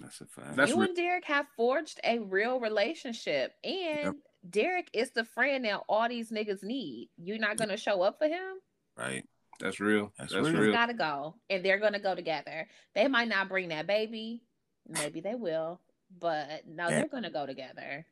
that's 0.00 0.20
a 0.20 0.26
fact. 0.26 0.56
That's 0.56 0.70
you 0.70 0.80
re- 0.80 0.86
and 0.86 0.96
Derek 0.96 1.24
have 1.24 1.46
forged 1.56 2.00
a 2.04 2.18
real 2.18 2.60
relationship, 2.60 3.54
and 3.64 4.04
yep. 4.04 4.14
Derek 4.48 4.88
is 4.92 5.10
the 5.10 5.24
friend 5.24 5.64
that 5.64 5.82
all 5.88 6.08
these 6.08 6.30
niggas 6.30 6.62
need. 6.62 7.10
You're 7.16 7.38
not 7.38 7.56
gonna 7.56 7.76
show 7.76 8.02
up 8.02 8.18
for 8.18 8.28
him, 8.28 8.56
right? 8.96 9.24
That's 9.58 9.78
real. 9.78 10.10
That's, 10.18 10.32
That's 10.32 10.48
real. 10.48 10.72
Gotta 10.72 10.94
go, 10.94 11.34
and 11.50 11.64
they're 11.64 11.78
gonna 11.78 12.00
go 12.00 12.14
together. 12.14 12.66
They 12.94 13.08
might 13.08 13.28
not 13.28 13.48
bring 13.48 13.68
that 13.68 13.86
baby. 13.86 14.42
Maybe 14.88 15.20
they 15.20 15.34
will, 15.34 15.80
but 16.18 16.66
no, 16.66 16.88
yeah. 16.88 17.00
they're 17.00 17.08
gonna 17.08 17.30
go 17.30 17.46
together 17.46 18.06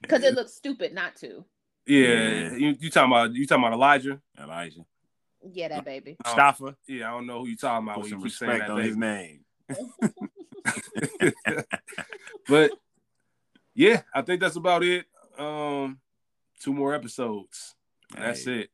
because 0.00 0.22
it 0.24 0.34
looks 0.34 0.54
stupid 0.54 0.94
not 0.94 1.16
to. 1.16 1.44
Yeah, 1.86 2.54
you, 2.54 2.76
you 2.78 2.90
talking 2.90 3.10
about 3.10 3.32
you 3.34 3.46
talking 3.46 3.64
about 3.64 3.74
Elijah? 3.74 4.20
Elijah. 4.40 4.84
Yeah, 5.52 5.68
that 5.68 5.84
baby. 5.84 6.16
Mustafa. 6.24 6.76
Yeah, 6.86 7.08
I 7.08 7.10
don't 7.12 7.26
know 7.26 7.40
who 7.40 7.48
you 7.48 7.56
talking 7.56 7.88
about. 7.88 8.00
Put 8.00 8.10
some 8.10 8.20
respect 8.20 8.70
on 8.70 8.76
baby. 8.76 8.88
his 8.88 8.96
name. 8.96 9.40
but 12.48 12.70
yeah, 13.74 14.02
I 14.14 14.22
think 14.22 14.40
that's 14.40 14.56
about 14.56 14.84
it. 14.84 15.06
Um, 15.38 15.98
two 16.60 16.72
more 16.72 16.94
episodes. 16.94 17.74
That's 18.16 18.46
it. 18.46 18.70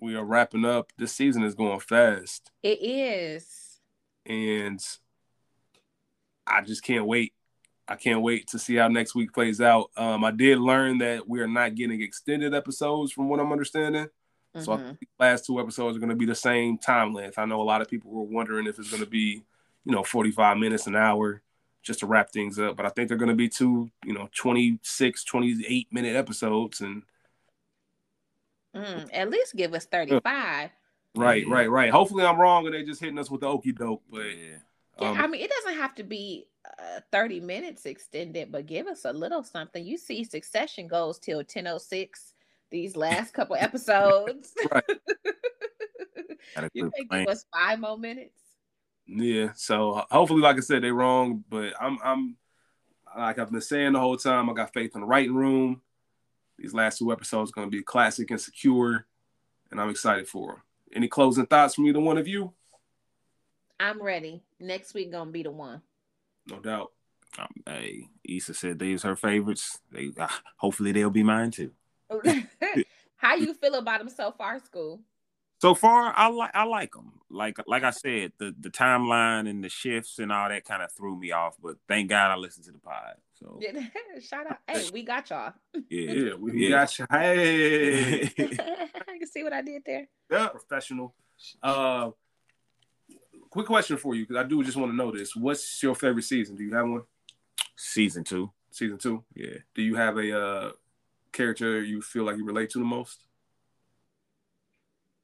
We 0.00 0.16
are 0.16 0.24
wrapping 0.24 0.64
up. 0.64 0.92
This 0.96 1.12
season 1.12 1.42
is 1.42 1.54
going 1.54 1.80
fast. 1.80 2.50
It 2.62 2.82
is. 2.82 3.80
And 4.24 4.80
I 6.46 6.62
just 6.62 6.82
can't 6.82 7.06
wait. 7.06 7.34
I 7.88 7.96
can't 7.96 8.22
wait 8.22 8.48
to 8.48 8.58
see 8.58 8.76
how 8.76 8.88
next 8.88 9.14
week 9.14 9.32
plays 9.32 9.60
out. 9.60 9.90
Um, 9.96 10.24
I 10.24 10.30
did 10.30 10.58
learn 10.58 10.98
that 10.98 11.28
we 11.28 11.40
are 11.40 11.48
not 11.48 11.74
getting 11.74 12.00
extended 12.00 12.54
episodes 12.54 13.12
from 13.12 13.28
what 13.28 13.40
I'm 13.40 13.52
understanding. 13.52 14.04
Mm-hmm. 14.04 14.60
So 14.62 14.72
I 14.72 14.76
mm-hmm. 14.76 14.86
think 14.86 15.08
the 15.18 15.24
last 15.24 15.46
two 15.46 15.60
episodes 15.60 15.96
are 15.96 16.00
going 16.00 16.10
to 16.10 16.16
be 16.16 16.26
the 16.26 16.34
same 16.34 16.78
time 16.78 17.12
length. 17.12 17.38
I 17.38 17.44
know 17.44 17.60
a 17.60 17.64
lot 17.64 17.80
of 17.80 17.88
people 17.88 18.10
were 18.10 18.22
wondering 18.22 18.66
if 18.66 18.78
it's 18.78 18.90
going 18.90 19.02
to 19.02 19.08
be, 19.08 19.42
you 19.84 19.92
know, 19.92 20.04
45 20.04 20.58
minutes, 20.58 20.86
an 20.86 20.96
hour 20.96 21.42
just 21.82 22.00
to 22.00 22.06
wrap 22.06 22.30
things 22.30 22.58
up. 22.58 22.76
But 22.76 22.86
I 22.86 22.90
think 22.90 23.08
they're 23.08 23.18
going 23.18 23.28
to 23.28 23.34
be 23.34 23.48
two, 23.48 23.90
you 24.04 24.14
know, 24.14 24.28
26, 24.34 25.24
28 25.24 25.92
minute 25.92 26.14
episodes. 26.14 26.80
And 26.80 27.02
mm, 28.76 29.08
at 29.12 29.30
least 29.30 29.56
give 29.56 29.74
us 29.74 29.86
35. 29.86 30.70
Right, 31.14 31.46
right, 31.46 31.70
right. 31.70 31.90
Hopefully 31.90 32.24
I'm 32.24 32.40
wrong 32.40 32.64
and 32.66 32.74
they're 32.74 32.84
just 32.84 33.00
hitting 33.00 33.18
us 33.18 33.30
with 33.30 33.40
the 33.40 33.48
okey 33.48 33.72
doke. 33.72 34.02
But 34.10 34.22
yeah. 34.22 34.58
Yeah, 35.00 35.10
um, 35.10 35.18
I 35.18 35.26
mean, 35.26 35.40
it 35.40 35.50
doesn't 35.50 35.80
have 35.80 35.94
to 35.96 36.02
be 36.02 36.46
uh, 36.78 37.00
30 37.10 37.40
minutes 37.40 37.86
extended, 37.86 38.52
but 38.52 38.66
give 38.66 38.86
us 38.86 39.04
a 39.04 39.12
little 39.12 39.42
something. 39.42 39.84
You 39.84 39.96
see, 39.96 40.24
Succession 40.24 40.86
goes 40.86 41.18
till 41.18 41.38
1006 41.38 42.34
these 42.70 42.96
last 42.96 43.32
couple 43.34 43.56
episodes. 43.56 44.52
you 46.74 46.90
can 46.90 47.08
give 47.10 47.28
us 47.28 47.44
five 47.54 47.78
more 47.78 47.98
minutes. 47.98 48.38
Yeah. 49.06 49.52
So 49.54 50.04
hopefully, 50.10 50.42
like 50.42 50.56
I 50.56 50.60
said, 50.60 50.82
they're 50.82 50.94
wrong, 50.94 51.44
but 51.48 51.74
I'm 51.80 51.98
I'm 52.02 52.36
like 53.16 53.38
I've 53.38 53.50
been 53.50 53.60
saying 53.60 53.92
the 53.92 54.00
whole 54.00 54.16
time, 54.16 54.48
I 54.48 54.54
got 54.54 54.72
faith 54.72 54.92
in 54.94 55.00
the 55.02 55.06
writing 55.06 55.34
room. 55.34 55.82
These 56.58 56.74
last 56.74 56.98
two 56.98 57.12
episodes 57.12 57.50
are 57.50 57.54
gonna 57.54 57.70
be 57.70 57.82
classic 57.82 58.30
Insecure, 58.30 59.06
and 59.70 59.80
I'm 59.80 59.90
excited 59.90 60.28
for 60.28 60.52
them. 60.52 60.62
Any 60.94 61.08
closing 61.08 61.46
thoughts 61.46 61.74
from 61.74 61.86
either 61.86 62.00
one 62.00 62.18
of 62.18 62.28
you? 62.28 62.52
I'm 63.80 64.00
ready. 64.00 64.42
Next 64.62 64.94
week 64.94 65.10
gonna 65.10 65.30
be 65.30 65.42
the 65.42 65.50
one. 65.50 65.82
No 66.48 66.60
doubt. 66.60 66.92
Um, 67.36 67.48
hey, 67.66 68.08
Issa 68.24 68.54
said 68.54 68.78
these 68.78 69.02
her 69.02 69.16
favorites. 69.16 69.80
They 69.90 70.12
uh, 70.16 70.28
hopefully 70.56 70.92
they'll 70.92 71.10
be 71.10 71.24
mine 71.24 71.50
too. 71.50 71.72
How 73.16 73.34
you 73.34 73.54
feel 73.54 73.74
about 73.74 73.98
them 73.98 74.08
so 74.08 74.30
far, 74.30 74.60
school? 74.60 75.00
So 75.60 75.74
far, 75.74 76.12
I 76.16 76.28
like 76.28 76.52
I 76.54 76.62
like 76.62 76.92
them. 76.92 77.20
Like 77.28 77.56
like 77.66 77.82
I 77.82 77.90
said, 77.90 78.32
the 78.38 78.54
the 78.58 78.70
timeline 78.70 79.50
and 79.50 79.64
the 79.64 79.68
shifts 79.68 80.20
and 80.20 80.30
all 80.30 80.48
that 80.48 80.64
kind 80.64 80.82
of 80.82 80.92
threw 80.92 81.16
me 81.18 81.32
off. 81.32 81.56
But 81.60 81.78
thank 81.88 82.08
God 82.08 82.30
I 82.30 82.36
listened 82.36 82.66
to 82.66 82.72
the 82.72 82.78
pod. 82.78 83.14
So 83.40 83.58
shout 84.20 84.46
out, 84.46 84.58
hey, 84.68 84.90
we 84.92 85.02
got 85.02 85.28
y'all. 85.30 85.54
Yeah, 85.88 86.12
yeah 86.12 86.34
we 86.34 86.68
yeah. 86.68 86.68
got 86.68 86.98
you. 86.98 87.06
Hey, 87.10 88.22
I 88.38 89.18
can 89.18 89.26
see 89.26 89.42
what 89.42 89.52
I 89.52 89.62
did 89.62 89.82
there. 89.84 90.06
Yeah, 90.30 90.48
professional. 90.48 91.14
Uh, 91.60 92.10
quick 93.52 93.66
question 93.66 93.98
for 93.98 94.14
you 94.14 94.22
because 94.22 94.42
I 94.42 94.48
do 94.48 94.64
just 94.64 94.78
want 94.78 94.90
to 94.92 94.96
know 94.96 95.12
this. 95.12 95.36
What's 95.36 95.82
your 95.82 95.94
favorite 95.94 96.24
season? 96.24 96.56
Do 96.56 96.64
you 96.64 96.74
have 96.74 96.88
one? 96.88 97.02
Season 97.76 98.24
two. 98.24 98.50
Season 98.70 98.96
two. 98.96 99.22
Yeah. 99.34 99.58
Do 99.74 99.82
you 99.82 99.94
have 99.94 100.16
a 100.16 100.40
uh, 100.40 100.70
character 101.32 101.82
you 101.82 102.00
feel 102.00 102.24
like 102.24 102.38
you 102.38 102.46
relate 102.46 102.70
to 102.70 102.78
the 102.78 102.86
most? 102.86 103.24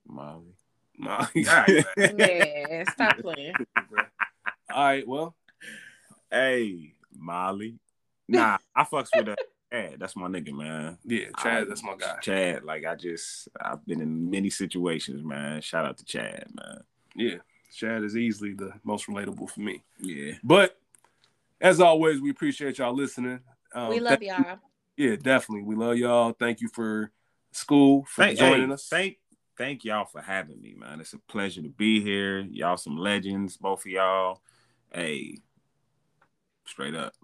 Molly. 0.07 0.55
Molly. 0.99 1.27
All 1.49 1.55
right. 1.55 1.85
yeah. 1.97 2.85
Stop 2.91 3.19
playing. 3.19 3.55
All 4.71 4.85
right. 4.85 5.09
Well. 5.09 5.35
Hey, 6.31 6.93
Molly. 7.17 7.79
Nah, 8.29 8.59
I 8.77 8.85
fucks 8.85 9.09
with 9.17 9.29
her. 9.29 9.37
Chad, 9.73 9.97
that's 9.99 10.17
my 10.17 10.29
nigga, 10.29 10.53
man. 10.53 10.99
Yeah, 11.05 11.27
Chad, 11.39 11.63
I, 11.63 11.65
that's 11.65 11.83
my 11.83 11.97
guy. 11.97 12.19
Chad, 12.21 12.65
like 12.65 12.85
I 12.85 12.95
just, 12.95 13.49
I've 13.59 13.87
been 13.87 14.03
in 14.03 14.31
many 14.31 14.51
situations, 14.51 15.25
man. 15.25 15.63
Shout 15.63 15.87
out 15.87 15.97
to 15.97 16.05
Chad, 16.05 16.47
man. 16.55 16.83
Yeah. 17.17 17.39
Chad 17.75 18.03
is 18.03 18.17
easily 18.17 18.55
the 18.55 18.73
most 18.85 19.07
relatable 19.07 19.51
for 19.51 19.61
me. 19.61 19.83
Yeah. 19.99 20.33
But 20.43 20.79
as 21.61 21.81
always, 21.81 22.21
we 22.21 22.31
appreciate 22.31 22.79
y'all 22.79 22.95
listening. 22.95 23.41
Um, 23.75 23.89
we 23.89 24.01
love 24.01 24.23
y'all. 24.23 24.59
Yeah, 24.97 25.17
definitely. 25.17 25.63
We 25.63 25.77
love 25.77 25.97
y'all. 25.97 26.33
Thank 26.33 26.61
you 26.61 26.69
for 26.69 27.11
school 27.53 28.05
for 28.05 28.25
thank, 28.25 28.39
joining 28.39 28.69
hey, 28.69 28.75
us. 28.75 28.89
Thank 28.89 29.19
thank 29.57 29.85
y'all 29.85 30.07
for 30.07 30.21
having 30.21 30.61
me, 30.61 30.75
man. 30.79 31.01
It's 31.01 31.13
a 31.13 31.19
pleasure 31.19 31.63
to 31.63 31.69
be 31.69 32.01
here. 32.01 32.41
Y'all 32.41 32.77
some 32.77 32.97
legends, 32.97 33.57
both 33.57 33.81
of 33.81 33.87
y'all. 33.87 34.41
Hey, 34.93 35.39
straight 36.65 36.95
up. 36.95 37.15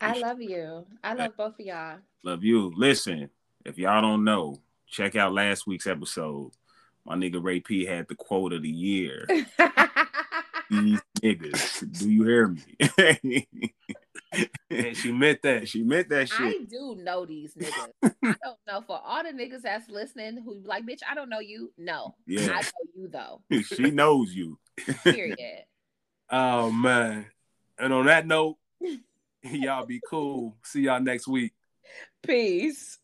I, 0.00 0.14
I 0.14 0.18
love 0.18 0.40
you. 0.40 0.86
I 1.02 1.14
love 1.14 1.36
both 1.36 1.58
of 1.58 1.66
y'all. 1.66 1.98
Love 2.22 2.44
you. 2.44 2.72
Listen, 2.76 3.30
if 3.64 3.78
y'all 3.78 4.02
don't 4.02 4.24
know, 4.24 4.60
check 4.86 5.16
out 5.16 5.32
last 5.32 5.66
week's 5.66 5.86
episode 5.86 6.52
my 7.10 7.16
nigga 7.16 7.42
Ray 7.42 7.58
P 7.58 7.84
had 7.84 8.06
the 8.06 8.14
quote 8.14 8.52
of 8.52 8.62
the 8.62 8.70
year. 8.70 9.26
These 10.70 11.00
niggas. 11.20 11.98
Do 11.98 12.08
you 12.08 12.22
hear 12.22 12.46
me? 12.46 13.48
and 14.70 14.96
she 14.96 15.10
meant 15.10 15.42
that. 15.42 15.68
She 15.68 15.82
meant 15.82 16.08
that 16.10 16.28
shit. 16.28 16.38
I 16.38 16.64
do 16.70 16.94
know 16.94 17.26
these 17.26 17.54
niggas. 17.54 17.88
I 18.04 18.36
don't 18.44 18.58
know 18.68 18.80
for 18.86 19.00
all 19.04 19.24
the 19.24 19.30
niggas 19.30 19.62
that's 19.62 19.90
listening 19.90 20.40
who 20.44 20.62
like, 20.64 20.86
bitch, 20.86 21.00
I 21.10 21.16
don't 21.16 21.28
know 21.28 21.40
you. 21.40 21.72
No, 21.76 22.14
yeah, 22.28 22.52
I 22.52 22.62
know 22.62 22.70
you 22.94 23.08
though. 23.08 23.42
she 23.62 23.90
knows 23.90 24.32
you. 24.32 24.56
Period. 25.02 25.64
oh 26.30 26.70
man. 26.70 27.26
And 27.76 27.92
on 27.92 28.06
that 28.06 28.24
note, 28.24 28.58
y'all 29.42 29.84
be 29.84 30.00
cool. 30.08 30.56
See 30.62 30.82
y'all 30.82 31.00
next 31.00 31.26
week. 31.26 31.54
Peace. 32.22 32.99